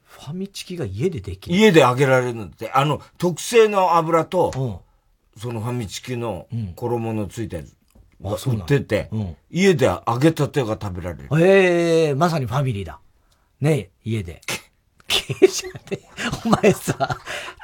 [0.03, 1.57] ファミチキが家でできる？
[1.57, 2.71] 家で揚げられるんだって。
[2.71, 7.76] あの、特製の油と、うん、そのファミチキの衣のついたやつ。
[8.21, 11.29] うん、売ってて、うん、家で揚げたてが食べられる。
[11.39, 12.99] ええー、まさにファミリーだ。
[13.61, 14.41] ね家で。
[15.07, 16.01] けじゃね
[16.45, 17.19] お前さ、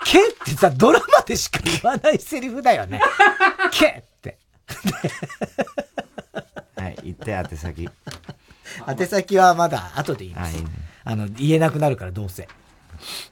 [0.04, 3.00] けってさ、ドラマでしか言わないセリフだよね。
[3.72, 4.38] けって。
[6.76, 7.88] はい、言って、宛先。
[8.86, 10.56] 宛先はまだ後で言います。
[11.04, 12.48] あの、言えなくなるからどうせ。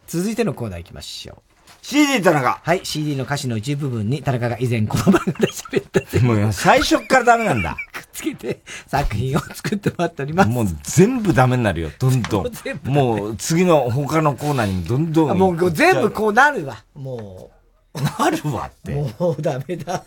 [0.06, 1.49] 続いてのコーナー行きましょう。
[1.82, 2.60] CD 田中。
[2.62, 7.76] はい、CD の歌詞の一部分に田中が以前この番組で喋ったもう最初からダメなんだ。
[7.92, 10.50] くっつけて作品を作ってもらっております。
[10.50, 12.52] もう全部ダメになるよ、どんどん。
[12.84, 15.38] もう次の他のコーナーにもどんどん。
[15.38, 17.50] もう全部こうなるわ、も
[17.94, 18.02] う。
[18.02, 18.94] なるわって。
[18.94, 20.04] もうダメだ。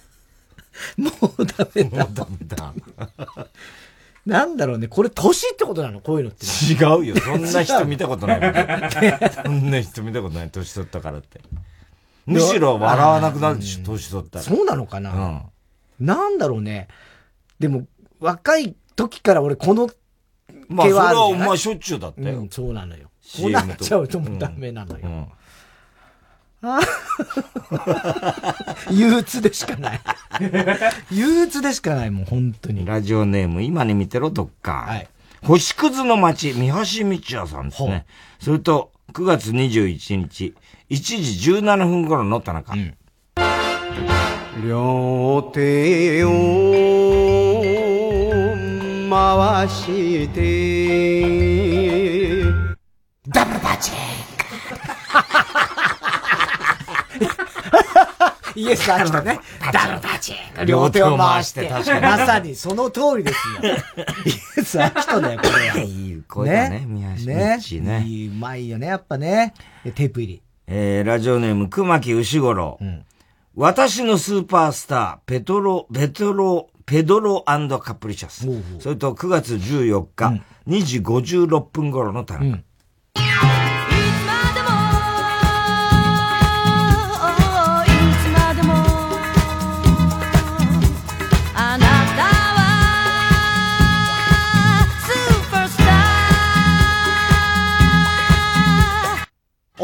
[0.98, 2.06] もうダメだ。
[2.06, 2.74] もうダメだ。
[4.26, 4.88] なんだろうね。
[4.88, 6.00] これ年ってことなの？
[6.00, 6.46] こういうのって。
[6.46, 7.16] 違うよ。
[7.20, 8.40] そんな人見たことない。
[9.32, 10.50] そんな人見たことない。
[10.50, 11.42] 年取ったからって。
[12.26, 14.46] むしろ笑わなくなるでしょ、年取ったら。
[14.46, 15.12] そうなのかな、
[16.00, 16.88] うん、なんだろうね。
[17.60, 17.86] でも、
[18.22, 19.90] 若い時から俺この
[20.70, 22.40] まあ、それはお前しょっちゅうだったよ。
[22.40, 23.10] うん、そうなのよ。
[23.38, 25.00] こうなっちゃうともうダメなのよ。
[25.04, 25.28] うんうん
[28.90, 30.00] 憂鬱でしかない。
[31.12, 32.86] 憂鬱でしかない、もう本当に。
[32.86, 34.86] ラジオネーム、今に見てろ、どっか。
[34.88, 35.08] はい。
[35.44, 36.80] 星屑の町、三橋道
[37.38, 38.06] 也さんですね。
[38.40, 40.56] それと、9月21日、
[40.90, 41.16] 1時
[41.52, 42.72] 17分頃の田中。
[42.74, 42.96] うん、
[44.66, 46.32] 両手を
[49.10, 52.44] 回して
[53.28, 54.23] ダブルパッチン
[58.56, 59.40] イエス・アキトね。
[59.72, 61.68] ダブルパッチン両手を回して。
[61.68, 63.74] 確かにまさにその通りですよ。
[64.58, 65.78] イエス・アキトだよ、これは。
[65.80, 68.04] いい声だね、宮下ね道ね。
[68.06, 69.54] いい、うまいよね、やっぱね。
[69.84, 70.42] テープ入り。
[70.68, 72.80] えー、ラジオネーム、熊木牛五郎。
[73.56, 78.48] 私のスーパースター、ペトロ、ペトロ、ペドロカプリシャス。
[78.80, 82.46] それと9月14日、2時56分頃の田中。
[82.46, 82.64] い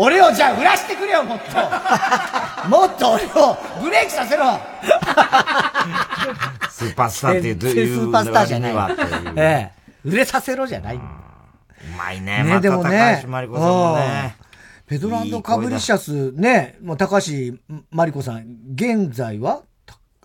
[0.02, 1.58] 俺をじゃあ売らしてくれよ、もっと。
[2.70, 4.58] もっと俺をブレイクさせろ。
[6.70, 9.80] スーパースターっていう、スーパースターじゃない割にはっていうええ。
[10.06, 10.96] 売れさせろじゃない。
[10.96, 11.02] うう
[11.98, 14.36] まいね、また高橋真理子さんもね。
[14.42, 14.50] うん
[14.90, 17.32] ペドラカブリシャスね、もう高橋
[17.92, 19.62] 真理子さん、現在は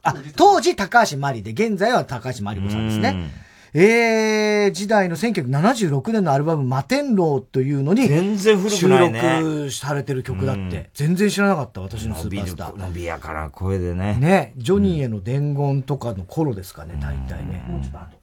[0.02, 3.30] あ、当時高橋真理で、現在は高橋真理子さんですね。
[3.76, 10.90] えー、時代の1976年のアルバム、摩天楼というのに、全然古くないね収録されてる曲だって。
[10.94, 12.78] 全然知らなかった、私のスーパースター。
[12.78, 14.16] 伸びやかな声でね。
[14.20, 17.64] ね、ジョニーへの伝言とかの頃ですかね、大体ね。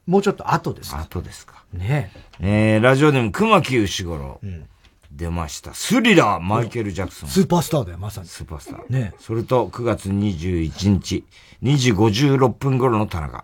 [0.08, 1.02] もうちょっと後ですか。
[1.02, 1.66] 後ですか。
[1.74, 4.40] ねえー、ラジオネーム、熊木牛五郎。
[5.12, 5.74] 出ました。
[5.74, 7.30] スリラー、マイケル・ジャクソン。
[7.30, 8.28] スーパースターだよ、まさに。
[8.28, 8.88] スーパースター。
[8.88, 11.26] ねそれと、9月21日、
[11.62, 13.44] 2時56分頃の田中。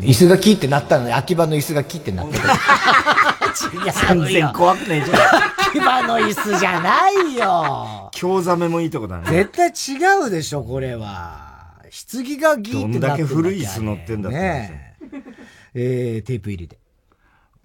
[0.00, 2.38] 椅子がキーってなったのに、秋葉の椅子がキーってなった。
[2.38, 5.18] いや、全然怖くないじゃん。
[5.68, 8.10] 秋葉の椅子じゃないよ。
[8.12, 9.24] 京ザメもいいとこだね。
[9.30, 11.48] 絶対違うでしょ、これは。
[11.90, 14.96] 棺がギーってなってどんだけ古い椅子乗ってんだって話ね
[15.74, 16.78] えー、テープ入りで。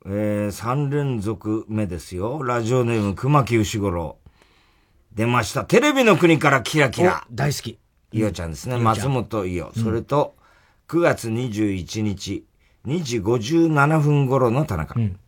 [0.06, 2.44] えー、3連続目ですよ。
[2.44, 4.18] ラジオネーム、熊木牛五郎。
[5.14, 5.64] 出ました。
[5.64, 7.24] テレビの国からキラキラ。
[7.32, 7.78] 大好き。
[8.12, 8.78] いおちゃんですね。
[8.78, 9.68] 松本いお。
[9.68, 10.36] うんそれと、
[10.88, 12.44] 9月21日、
[12.88, 14.96] 2時57分頃の田中。
[14.96, 15.20] 君って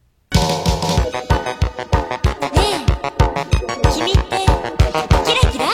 [5.24, 5.66] キラキラ？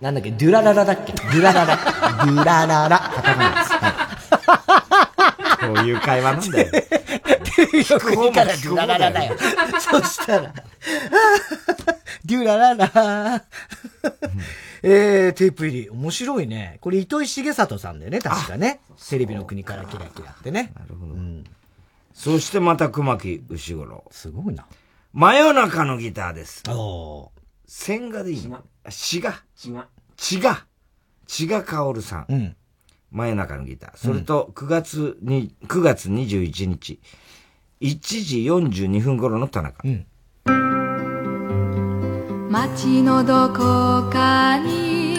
[0.00, 1.12] なんだっけ、ドゥラララだっけ？
[1.12, 1.76] ドゥラララ。
[1.76, 2.98] ドゥラララ。
[2.98, 3.72] カタカナです。
[3.74, 3.92] はい
[5.62, 6.70] こういう会話なんだよ。
[6.72, 9.36] テレビの国からドゥラララだよ。
[9.78, 10.52] そしたら、
[12.24, 13.44] デュラララ。
[14.82, 15.90] えー、テープ入り。
[15.90, 16.78] 面白いね。
[16.80, 18.80] これ糸井重里さんだよね、確かね。
[19.08, 20.72] テレビの国からキラキラってね。
[20.76, 21.14] なるほど。
[22.14, 24.04] そしてまた熊木牛五郎。
[24.10, 24.66] すごいな。
[25.12, 26.62] 真夜中のギターです。
[26.68, 27.30] お
[27.66, 28.62] 千賀でいいの？
[28.88, 29.42] 血が。
[29.56, 29.88] 血が。
[30.16, 30.66] 血が。
[31.26, 32.26] 血が薫さん。
[32.28, 32.56] うん。
[33.10, 33.96] 真夜中のギター。
[33.96, 37.00] それと、9月に、9月21日、
[37.80, 39.82] 1時42分頃の田中。
[42.52, 45.16] 街のどこかに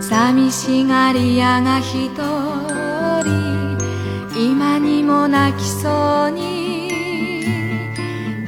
[0.00, 2.10] 寂しがり屋が一
[3.22, 3.78] 人
[4.36, 6.88] 今にも泣きそうに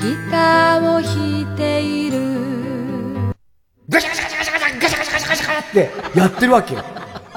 [0.00, 2.18] ギターを弾いている
[3.88, 6.82] ガシャガシャガシャガシャガシャガシャガシャガシャガシャってやってるわけよ。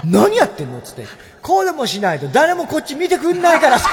[0.03, 1.05] 何やってんのっつって。
[1.43, 3.87] こうでもしないと誰もこっち見てくんないからさ。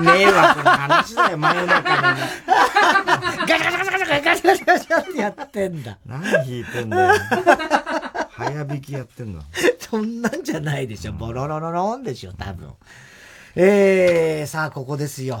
[0.00, 2.16] 迷惑な話だよ、真夜中の。
[3.46, 5.98] ガシャガシャガシャガシャガシャガシャガシャってやってんだ。
[6.06, 7.20] 何弾いてんだよ。
[8.30, 9.42] 早弾きやってんの？
[9.80, 11.12] そんなんじゃないでしょ。
[11.12, 12.72] ボロロロロンでしょ、多分。
[13.56, 15.40] えー、さあ、ここですよ。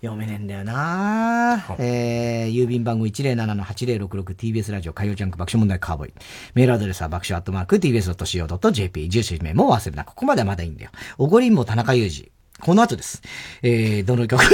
[0.00, 6.14] 読めねえんだよなえー、郵便番号 107-8066TBS ラジオ火曜ジャンク爆笑問題カーボーイ。
[6.54, 9.10] メールアドレスは爆笑アットマーク TBS.CO.JP。
[9.10, 10.04] 住所名も忘れな。
[10.04, 10.90] ここまではまだいいんだよ。
[11.18, 12.32] おごりんぼ田中裕二。
[12.60, 13.22] この後です。
[13.62, 14.48] えー、どの曲の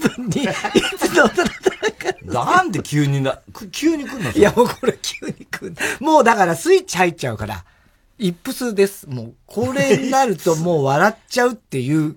[0.00, 0.48] 部分に、い
[0.98, 1.58] つのどの
[2.24, 5.74] なんで急にな、く急に来んのいや、もうこれ急に来る。
[6.00, 7.64] もうだからスイッチ入っちゃうから、
[8.18, 9.08] イップスです。
[9.08, 12.16] もう、これになるともう笑っちゃうっていう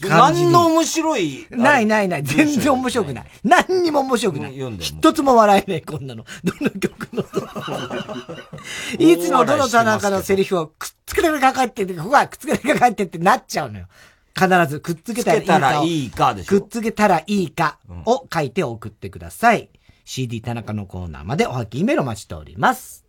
[0.00, 0.50] 感じに。
[0.50, 1.46] 何の面白い。
[1.50, 2.22] ないないない。
[2.22, 3.26] 全然面白くない。
[3.44, 4.54] 何にも面白くない。
[4.80, 6.24] 一つも笑えねえ、こんなの。
[6.42, 7.22] どの曲の。
[8.98, 13.86] いつのどの田中のセリフをくっつけてかかってって、ここはくっつけてかかってってなっちゃうのよ。
[14.34, 19.62] 必ずくっつけたらいいかくっつけたらいいかを書いて送ってください。
[19.62, 19.68] うん、
[20.04, 23.04] CD 田中のコーナーまでおはきメロ待ちしております。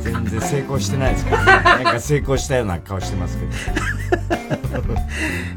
[0.00, 1.36] 全然成功してないですか。
[1.36, 2.00] ら、ね、なんか。
[2.00, 3.52] 成功したような顔してますけど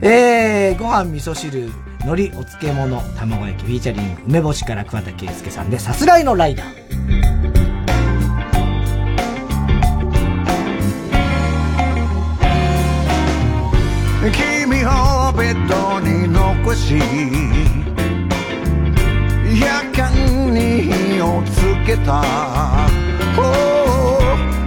[0.02, 1.70] えー、ご飯味噌汁
[2.02, 4.76] 海苔お漬物卵焼きフィーチャリング梅干しか。
[4.76, 7.65] ら桑田佳祐さんでさすらいのライダー
[14.32, 16.96] 君をベッドに残し
[19.54, 20.10] 夜間
[20.52, 22.24] に火をつけた、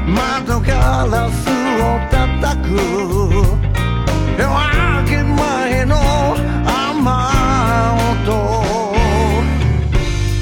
[0.06, 1.48] 窓ガラス
[1.82, 2.68] を叩く。
[4.38, 4.52] 夜明
[5.08, 5.96] け前の
[6.64, 7.10] 雨
[8.10, 8.22] 音。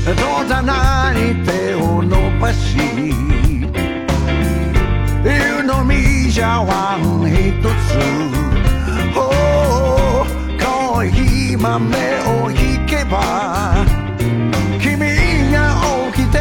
[0.04, 0.14] 閉
[0.46, 2.82] ざない手を伸ばし湯
[5.64, 7.62] 飲み茶碗一
[8.32, 8.35] つ。
[11.58, 11.96] 豆
[12.42, 13.84] を引けば
[14.80, 14.98] 君
[15.50, 15.80] が
[16.12, 16.38] 起きて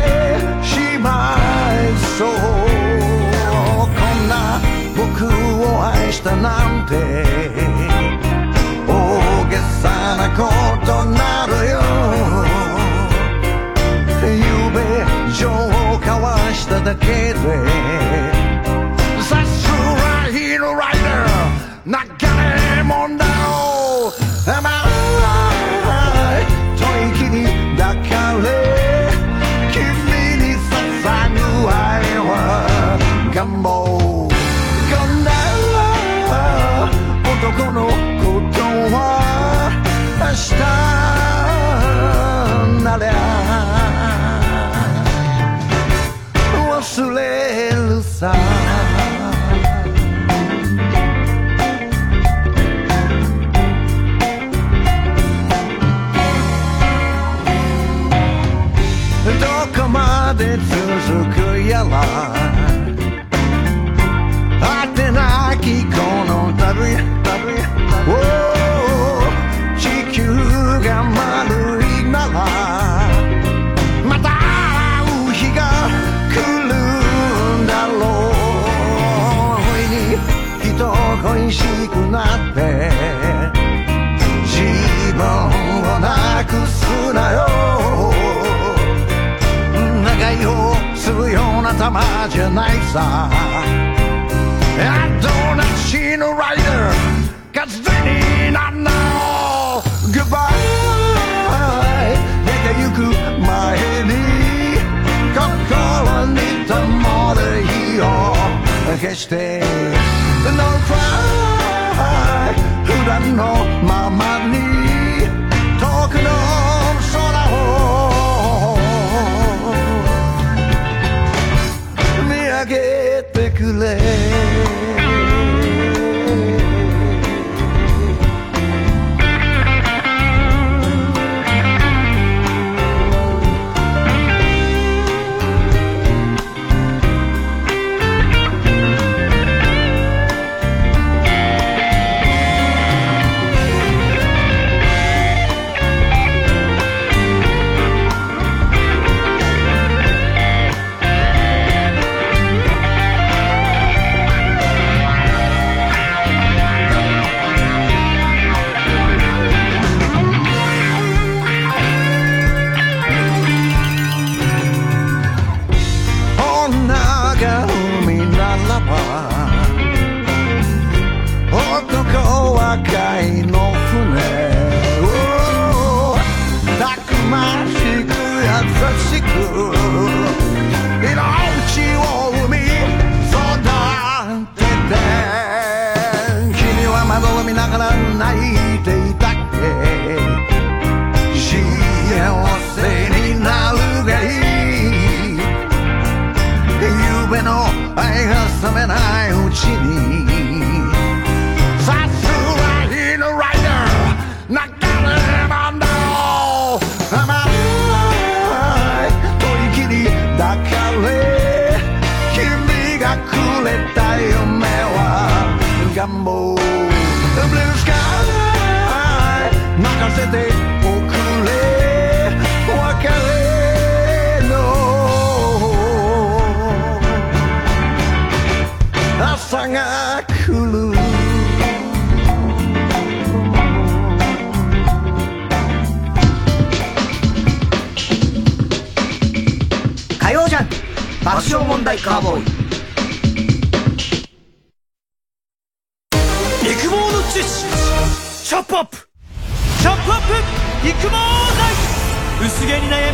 [0.62, 1.38] しま
[1.74, 2.28] いそう。
[3.80, 4.60] こんな
[4.96, 5.26] 僕
[5.64, 6.94] を愛したなんて
[8.88, 8.90] 大
[9.50, 10.44] げさなこ
[10.86, 11.80] となるよ。
[14.22, 14.78] ゆうべ
[15.34, 15.54] 情を
[16.02, 17.36] 交わしただけで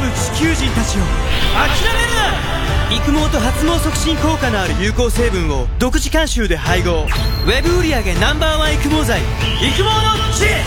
[0.01, 1.01] む地球人たちを
[1.53, 7.03] 諦めるな育毛と発毛促進効果のある有効成分を独自監修で配合
[7.45, 9.89] ウェブ売上 Ｎｏ.1 育毛剤育毛の
[10.33, 10.63] 知恵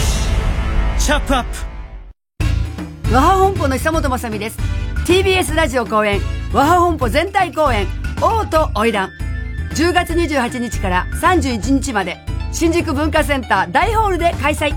[0.98, 1.74] チャップアップ
[3.15, 4.59] 和ハ本舗の久本雅美です。
[5.06, 6.20] TBS ラジオ公演
[6.52, 7.86] 和ハ本舗全体公演
[8.23, 9.11] 王と花魁
[9.74, 12.16] 10月28日から31日まで
[12.52, 14.73] 新宿文化センター大ホールで開催。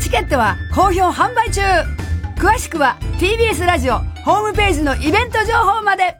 [0.00, 2.01] チケットは好評販売中。
[2.38, 6.16] 詳しくは TBS ラジオホームページのイベント情報まで。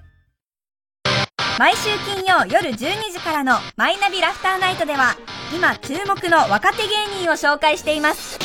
[1.58, 2.76] 毎週金曜夜12
[3.12, 5.14] 時からの「マイナビラフターナイト」では
[5.54, 8.38] 今注目の若手芸人を紹介しています。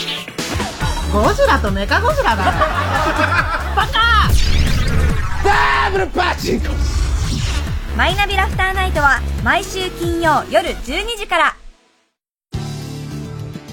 [1.14, 2.44] ゴジラとメカゴジラだ。
[2.44, 4.28] バカ
[5.44, 6.68] ダブルパチンコ
[7.96, 11.56] マイナビラフターナイトは毎週金曜夜12時から。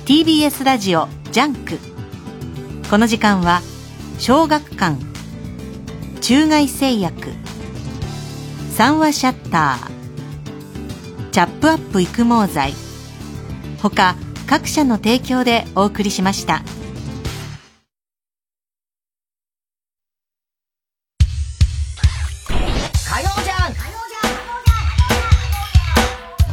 [0.06, 1.78] TBS ラジオジャンク。
[2.88, 3.62] この時間は
[4.26, 4.96] 小学館。
[6.22, 7.28] 中外製薬。
[8.74, 11.30] 三和シャッター。
[11.30, 12.72] チャップアップ育毛剤。
[13.82, 16.62] 他各社の提供でお送りしました。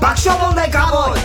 [0.02, 1.22] 爆笑問題カーボーイ。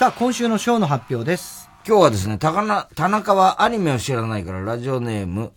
[0.00, 1.69] さあ、今週のショーの発表です。
[1.86, 5.52] 今日はですね、高な田中はアニメを知らないから、ラジオネーム、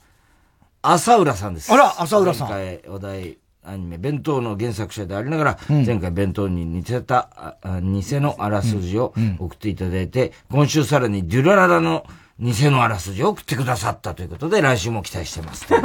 [0.82, 1.72] 浅浦さんです。
[1.72, 12.06] あら浅浦さん前回お題アニメ、弁当の原作者でありながら、うん前回弁当に似せた、ああ偽のあらすじを送っていただいて、今週さらにデュラララの
[12.40, 15.68] 偽のあらすじを送ってくださったということで、来週も期待してます。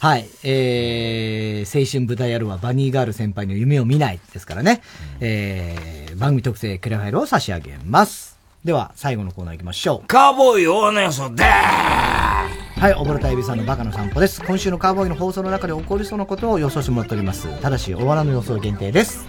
[0.00, 0.28] はい。
[0.44, 4.82] えー、青春舞台やるはバニーガール先輩の夢を見ないですからね。
[5.20, 8.27] えー、番組特製クレファイルを差し上げます。
[8.64, 10.06] では、最後のコーナー行きましょう。
[10.08, 14.42] カーボーイ大野予想でーはい、おぼろたえびさんのバカの散歩です。
[14.42, 17.48] 今週のカーボーイの放送の中で起こりそうなことを予想してもらっております。
[17.60, 19.26] ただし、お笑いの予想限定です。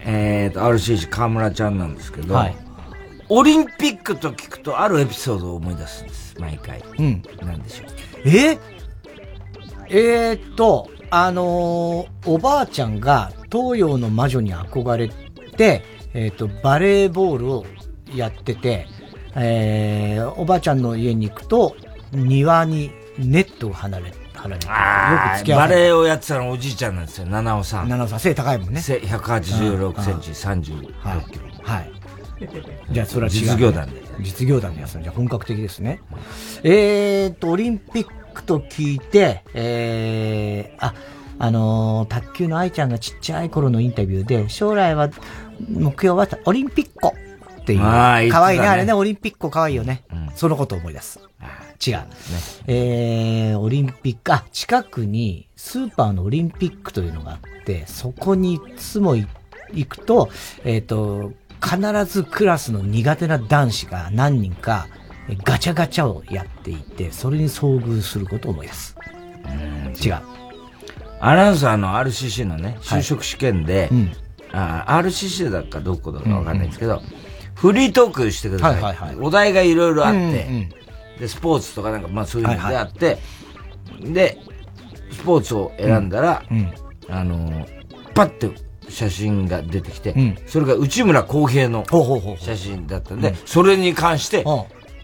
[0.00, 2.56] えーと、RCC 河村ちゃんなんですけど、はい
[3.28, 6.80] オリンピックと聞くとあるエピソードを思い出すんです、毎回。
[6.96, 7.22] うん。
[7.42, 7.88] なんでしょう。
[8.24, 8.58] え？
[9.88, 15.08] えー、っと、あのーおばあちゃんが東洋の魔女に憧れ
[15.56, 15.82] て、
[16.14, 17.66] えーっと、バレーボールを
[18.14, 18.86] やってて、
[19.34, 21.76] えー、おばあちゃんの家に行くと、
[22.12, 24.72] 庭にネットを離れ、離れて、よ
[25.34, 27.88] く付き合バレエをやってたのおじいちゃんなんですよ、七尾さん。
[27.88, 28.80] 七尾さん、背高いもんね。
[28.80, 31.44] 背186センチ、36キロ。
[31.62, 31.92] はい。
[32.90, 34.02] じゃあ、それは違う、実業団で。
[34.20, 36.00] 実業団でやつじゃあ本格的ですね。
[36.62, 40.94] えーっと、オリンピックと聞いて、えー、あ、
[41.38, 45.10] あのー卓球の愛ちゃんがちっちゃい頃のインタビューで、将来は、
[45.68, 47.25] 目標はオリンピック
[47.66, 47.82] っていう。
[47.82, 50.04] あー言ってたね可愛いね、あれね、オリンピック可愛いよね。
[50.36, 51.20] そのことを思い出す。
[51.84, 51.98] 違う。
[52.66, 59.26] えー、オリンピック、あ、近くにスーパーのオリンピックというのがあって、そこにいつもい
[59.72, 60.30] 行くと、
[60.64, 61.32] えっ、と、
[61.62, 64.86] 必ずクラスの苦手な男子が何人か
[65.28, 68.96] えガチャガチャをやっていて、それに遭遇することを思い出す。
[70.04, 70.20] 違う。
[71.20, 74.12] アナウンサーの RCC のね、はい就職試験で、うん
[74.52, 77.02] あ RCC だかどこだかわかんないんですけど、
[77.56, 78.82] フリートークしてください。
[78.82, 79.16] はいはいはい。
[79.16, 80.30] お題がいろいろあって、うんう
[80.60, 80.68] ん。
[81.18, 83.18] で、スポーツとかなんか、まあそういうのであって、
[84.00, 84.38] で、
[85.10, 86.72] スポーツを選んだら、うん
[87.08, 87.66] あの、
[88.14, 88.50] パッて
[88.88, 90.36] 写真が出てきて、うん。
[90.46, 91.84] それが内村航平の
[92.38, 93.36] 写真だったんで、うん。
[93.46, 94.44] それに関して、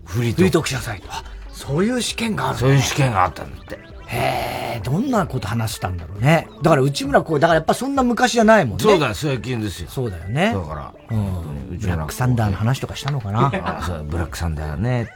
[0.05, 0.37] フリートーク。
[0.37, 1.07] フリートークしなさいと。
[1.11, 3.79] あそういう試験がある、ね、そういう試験があったんだって。
[4.13, 6.49] へえ、どんなこと話したんだろうね。
[6.63, 8.83] だから内村こう、だからやっぱそんな昔じゃないもんね。
[8.83, 9.89] そうだよ、最近ですよ。
[9.89, 10.53] そうだよね。
[10.55, 11.79] だから、うん。
[11.79, 13.51] ブラックサンダーの話とかしたのかな。
[13.65, 15.09] あそう、ブラックサンダーね。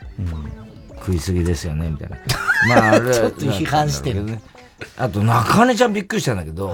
[0.98, 2.16] 食いすぎですよね、みたいな。
[2.68, 4.40] まあ、あれちょっと批判してるね。
[4.96, 6.72] あと、中根ちゃんびっくりしたんだけど、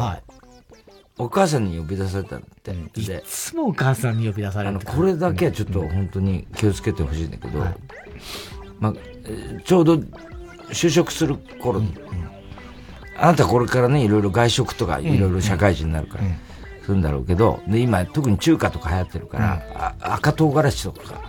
[1.19, 2.73] お母さんに呼び出されたんだって。
[3.03, 7.59] で、いつもお母さんに呼び出されるあの、これだけはちょっと本当に気をつけてほしいんだけど、
[8.81, 8.94] まあ、
[9.24, 10.01] えーちょうど
[10.73, 11.94] 就職する頃に、
[13.19, 16.24] あなたこれからね、いろいろ外食とか、いろいろ社会人になるから、
[16.85, 21.23] するんだろうけど、で、今、特に中華とか流行ってるから、あ赤唐辛子とか、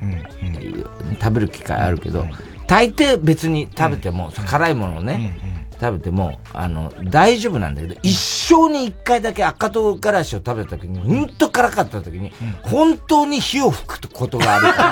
[1.22, 2.26] 食べる機会あるけど、
[2.68, 5.38] 大抵別に食べても、辛いものをね、
[5.80, 12.32] 食べても、あの、大丈夫なんだけど、一生に一回だけ赤唐辛子を食べた時に、ほんと辛かった時に、
[12.64, 14.84] 本当に火を吹くことがあるか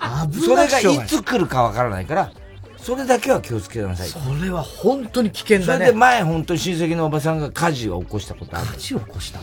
[0.00, 2.30] ら、 それがいつ来るかわからないから、
[2.82, 4.08] それだけは気をつけなさい。
[4.08, 5.72] それは本当に危険だね。
[5.74, 8.66] それで前本当に親戚のおばさんが火事を起こしたことある。
[8.66, 9.40] 火事を起こした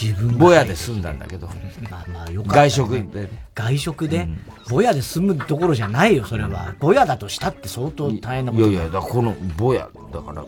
[0.00, 1.48] 自分ぼやで済んだんだけど。
[1.90, 3.28] まあまあよかった、外食で。
[3.54, 4.28] 外食で、
[4.68, 6.74] ぼやで済むところじゃないよ、それは。
[6.78, 10.44] ぼやだとしたって相当大変なこといやいや、だこのぼや、だから、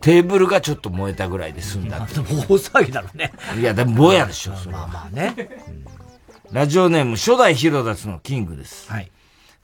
[0.00, 1.98] テーブルがちょっと燃えたぐらいで済んだ。
[2.06, 3.32] でも大騒ぎだろうね。
[3.58, 5.34] いや、でもぼやでしょ、それまあまあね。
[6.50, 8.90] ラジオネーム初代ヒロダツのキングです。
[8.90, 9.10] はい。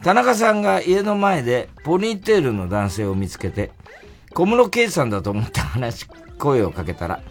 [0.04, 3.70] 田中さんが家の前でポニーテールの男性を見つけて、
[4.34, 6.06] 小室圭さんだと思った話、
[6.38, 7.22] 声をかけたら、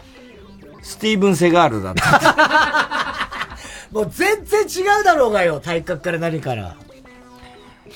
[0.82, 3.58] スティーブン・セガールだった。
[3.94, 6.74] もう全然違うだろうがよ、体格から何から。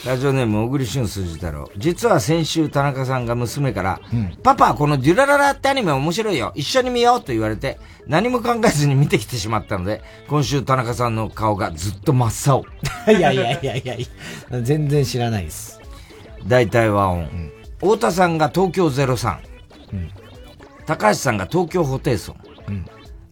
[0.07, 1.70] ラジオネーム、小栗旬筋太郎。
[1.77, 4.01] 実は先週田中さんが娘から、
[4.45, 6.53] パパ、このデュラララってアニメ面白いよ。
[6.55, 12.65] 一緒に見ようと言われて、何も考えずに見てきてしまったので、今週田中さんの顔がずっと真っ青。
[13.12, 14.01] いやいやいやいやい
[14.51, 15.81] や、全然知らないです。
[16.47, 17.51] 大体和音。
[17.81, 19.39] 太田さんが東京03。
[20.87, 22.37] 高橋さんが東京ホテイソン。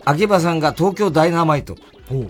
[0.04, 1.76] 秋葉さんが東京ダイナマイト。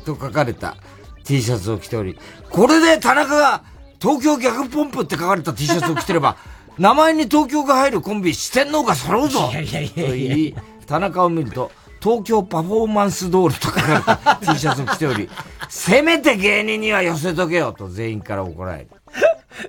[0.04, 0.76] と書かれた
[1.24, 2.18] T シャツを着ており、
[2.50, 3.62] これで田中が
[4.00, 6.36] 東京逆ポンプって書かれた T シャツを着てれば、
[6.78, 10.54] 名前に東京が入るコンビ四天王が揃うぞいやいやいやいやい、
[10.86, 15.28] 田中を見ると、東京パフォーマンスドールと書かれた T シャツを着ており、
[15.68, 18.88] せめて芸人には寄せとけよと全員から怒られる。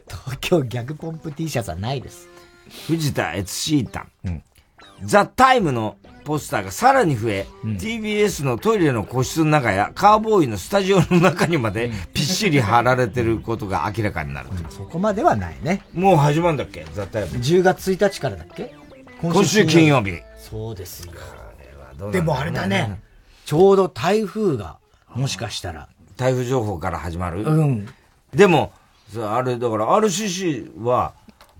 [0.10, 2.28] 東京逆ポンプ T シャツはないです。
[2.88, 4.44] 藤田悦シータン。
[5.04, 5.96] ザ・タイムの
[6.28, 14.50] ポスターがさらに増え、TBS のトイレの個室の中やカーボーイのスタジオの中にまでぴっしり貼られてることが明らかになる。
[14.70, 15.84] そこまではないね。
[15.94, 16.86] もう始まるんだっけ？
[16.94, 17.30] ザ・タイム。
[17.38, 18.76] 10月1日からだっけ？
[19.22, 20.18] 今週金曜日。
[20.38, 21.14] そうですよ。
[22.12, 23.00] でもあれだね。
[23.46, 24.80] ちょうど台風が、
[25.16, 25.88] もしかしたら。
[26.18, 27.44] 台風情報から始まる？
[27.44, 27.88] うん。
[28.36, 28.74] でも、
[29.14, 31.14] さあれ、だから RCC は、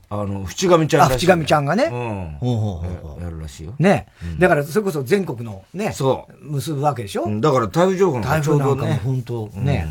[0.10, 2.38] あの、淵上ちゃんらしいあ淵上ちゃんがねうん。
[2.40, 3.76] ほうほうほうやるらしいよ。
[3.80, 4.08] ね、
[4.40, 9.02] だからそれこそ全国のね、そう結ぶわけでしょ、うんだから台風情報の台風なんかもね。
[9.04, 9.88] 本当ね、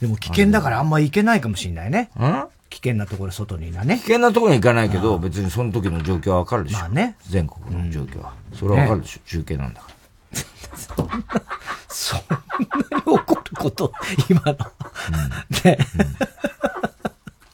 [0.00, 2.10] でも危険だからあんま行けないかもしれないね。
[2.18, 2.44] ん？
[2.70, 3.96] 危険なところ外にいなね。
[3.96, 6.78] 危険なところに行かないけど、別にその時の状況はわかるでしょ。
[6.78, 7.16] まあね。
[7.28, 8.34] 全国の状況は。
[8.52, 9.20] それはわかるでしょ。
[9.26, 9.94] 中継なんだから。
[11.88, 13.92] そんなに起こること、
[14.28, 14.56] 今の。
[15.64, 15.78] ね。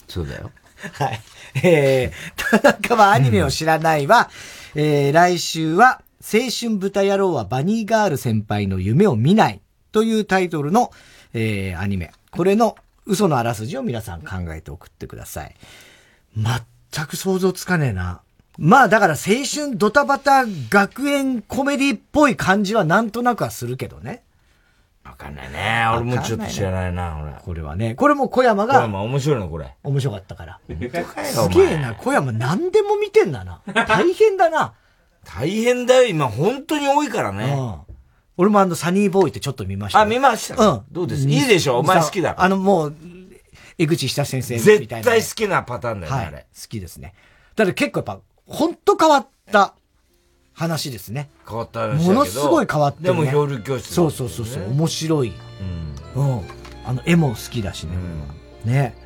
[0.09, 0.51] そうだよ。
[0.95, 1.21] はい。
[1.63, 4.31] えー、田中はアニメを知らないは、
[4.75, 9.61] えー、来週は、青春豚野郎はバニーガール先輩の夢を見ない
[9.93, 10.91] というタイトルの、
[11.35, 12.13] えー、アニメ。
[12.31, 12.77] これの
[13.07, 15.55] 嘘のあらすじを皆さん考えて送ってください。
[16.37, 18.23] 全く想像つかねえな。
[18.57, 24.23] まあだから青春ドタバタ学園コメディっぽい感じはなんとなくはするけどね。
[25.05, 25.87] わかんないね。
[25.95, 27.33] 俺もちょっと知らないな、俺。
[27.45, 27.95] これはね。
[27.95, 29.75] これも小山が小山面白いの、これ。
[29.83, 30.61] 面白かったから。
[30.67, 30.75] す
[31.49, 33.61] げえな、小山何でも見てんだな。
[33.87, 34.75] 大変だな。
[35.25, 37.55] 大変だよ、今、本当に多いからね。
[37.57, 37.95] うん
[38.37, 40.05] 俺もあの、サニーボーイってちょっと見ましたよ。
[40.05, 40.83] あ見ましたうん。
[40.91, 41.29] どうです？
[41.29, 41.79] いいでしょ？
[41.79, 42.95] お前好きだろあの、もう、
[43.79, 45.07] 江口久先生み絶たいな。
[45.07, 46.47] 対好きなパターンだよね、はいあれ。
[46.53, 47.15] 好きですね。
[47.55, 48.19] だって結構やっぱ、
[48.49, 49.75] ほんと変わった
[50.55, 51.29] 話ですね。
[51.47, 53.21] 変わった話だけどものすごい変わってる、ね。
[53.21, 55.33] でも漂流教室そうそうそうそう、面白い。
[56.15, 56.41] うん。
[56.87, 57.97] あの、絵も好きだしね。
[58.65, 58.97] ね。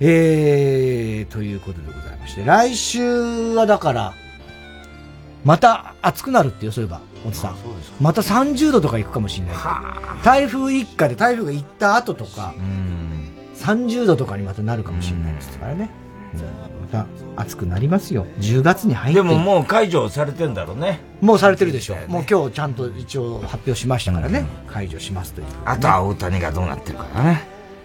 [0.00, 4.14] えー、ということでございまして、来週はだから、
[5.44, 7.56] また暑くなるってよ、そういえば、おじさん。
[8.00, 9.56] また30度とか行くかもしれない。
[10.24, 12.54] 台風一過で台風が行った後とか、
[13.56, 15.90] 30度とかにまたなるかもしれないですからね。
[16.34, 17.06] また
[17.36, 18.26] 暑くなりますよ。
[18.38, 19.22] 10月に入って。
[19.22, 21.00] でももう解除されてんだろうね。
[21.20, 21.96] もうされてるでしょ。
[22.06, 24.44] もう今日ちゃんと一応発表しましたからね。
[24.68, 27.42] 解除しますという、あとは大谷がどうなってるかだね。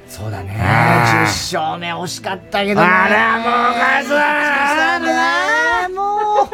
[0.08, 0.56] そうだね。
[0.60, 2.88] あー10勝目惜しかったけどね。
[2.88, 5.00] あれもう返すあ
[5.88, 6.48] れもう。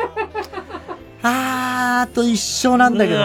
[1.26, 3.24] あー、あと一勝なんだけどね。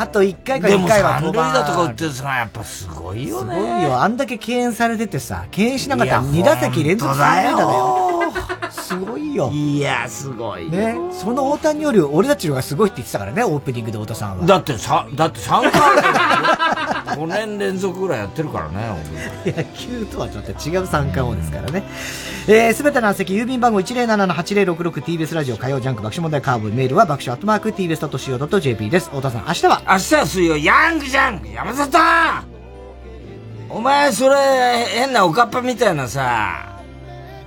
[0.00, 3.54] あと一回かでも一回は三塁登板打とか打ってるさ、やっぱすごいよね。
[3.54, 4.00] すごいよ。
[4.00, 8.07] あんだけ敬遠されててさ、敬遠しなかったらいや2打席連続本当だよ三塁打だよ。
[8.70, 9.50] すごいよ。
[9.52, 10.70] いや、すごい。
[10.70, 10.96] ね。
[11.12, 14.46] その大谷より俺たちの方がすごいって言ってたからね、オープニングで太田さんは。
[14.46, 15.80] だってさ、だって3回
[17.18, 18.94] 5年連続ぐらいやってるからね、
[19.46, 21.82] 野球とはちょっと違う三冠王ですからね。
[22.46, 29.08] えー、すべての席、郵便番号 107-8066TBS ラジオ火曜ジャンク爆笑問題カーボーイメールは爆笑アットマーク TBS.CO.JP です。
[29.08, 29.82] 太田さん、明日は？
[29.86, 31.98] 明日は水曜、ヤングじゃん山里
[33.70, 34.36] お前、それ、
[34.88, 36.80] 変なおかっぱみたいなさ、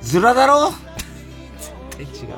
[0.01, 0.71] ズラだろ？
[2.03, 2.35] 違うよ。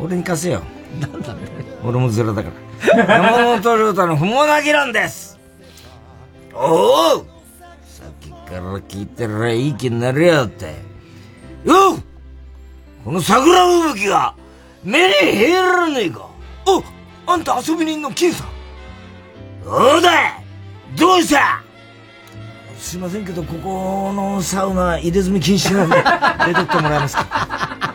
[0.00, 0.62] 俺に貸せよ。
[1.00, 1.48] なんだろうね。
[1.84, 2.50] 俺もズラだか
[2.86, 3.20] ら。
[3.20, 5.38] 山本亮太の不毛な議論です
[6.54, 7.24] おお
[7.84, 10.66] さっきから聞いてるらいい気になるよって。
[11.64, 12.02] よっ
[13.04, 14.34] この桜吹雪が
[14.82, 16.28] 目に入らねえか
[16.66, 16.82] お
[17.30, 18.10] あんた遊び人の？
[18.12, 18.48] 金さん。
[19.64, 20.40] そうだ
[20.96, 21.62] どうした？
[22.78, 25.96] すいませんけど、ここのサウナ入れ墨禁止なんで、
[26.46, 27.94] 出てってもらえますか？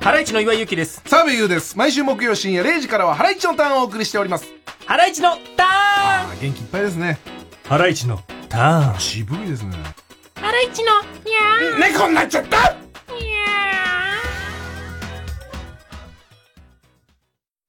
[0.00, 1.00] ハライチの岩井ゆきです。
[1.06, 1.78] 澤部優です。
[1.78, 4.44] 毎週木曜深夜0時からはハライチのターンをお送りしております。
[4.84, 7.18] ハライチのターン元気いっぱいですね。
[7.66, 8.20] ハライチの
[8.50, 9.74] ターン渋いですね。
[10.34, 12.83] ハライチのにゃー猫になっちゃった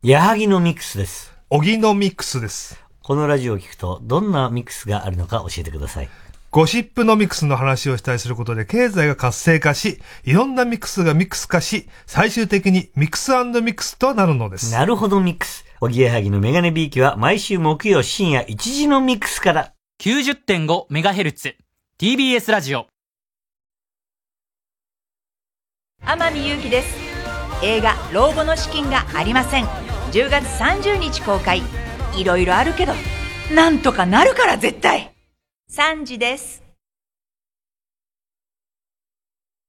[0.07, 1.33] 矢作のミックスです。
[1.49, 2.79] 小木のミックスです。
[3.01, 6.09] このラジオを聞くと、どんなミックスがあるのか教えてください。
[6.51, 14.71] ゴシップノミクスの話をしたりすることで経済が活性化し、いろんなミックスがミックス化し、最終的にミックスミックスとなるのです。
[14.71, 15.65] なるほどミックス。
[15.81, 19.73] おぎやはぎのメガネビーキは毎週木曜深夜1時のミックスから。
[20.03, 21.55] 90.5MHz。
[21.99, 22.85] TBS ラジオ。
[26.05, 26.95] 天海祐希です。
[27.63, 29.94] 映画、老後の資金がありません。
[30.11, 31.61] 10月30日公開。
[32.15, 32.93] いろいろあるけど、
[33.53, 35.13] なんとかなるから絶対
[35.69, 36.64] 3時です。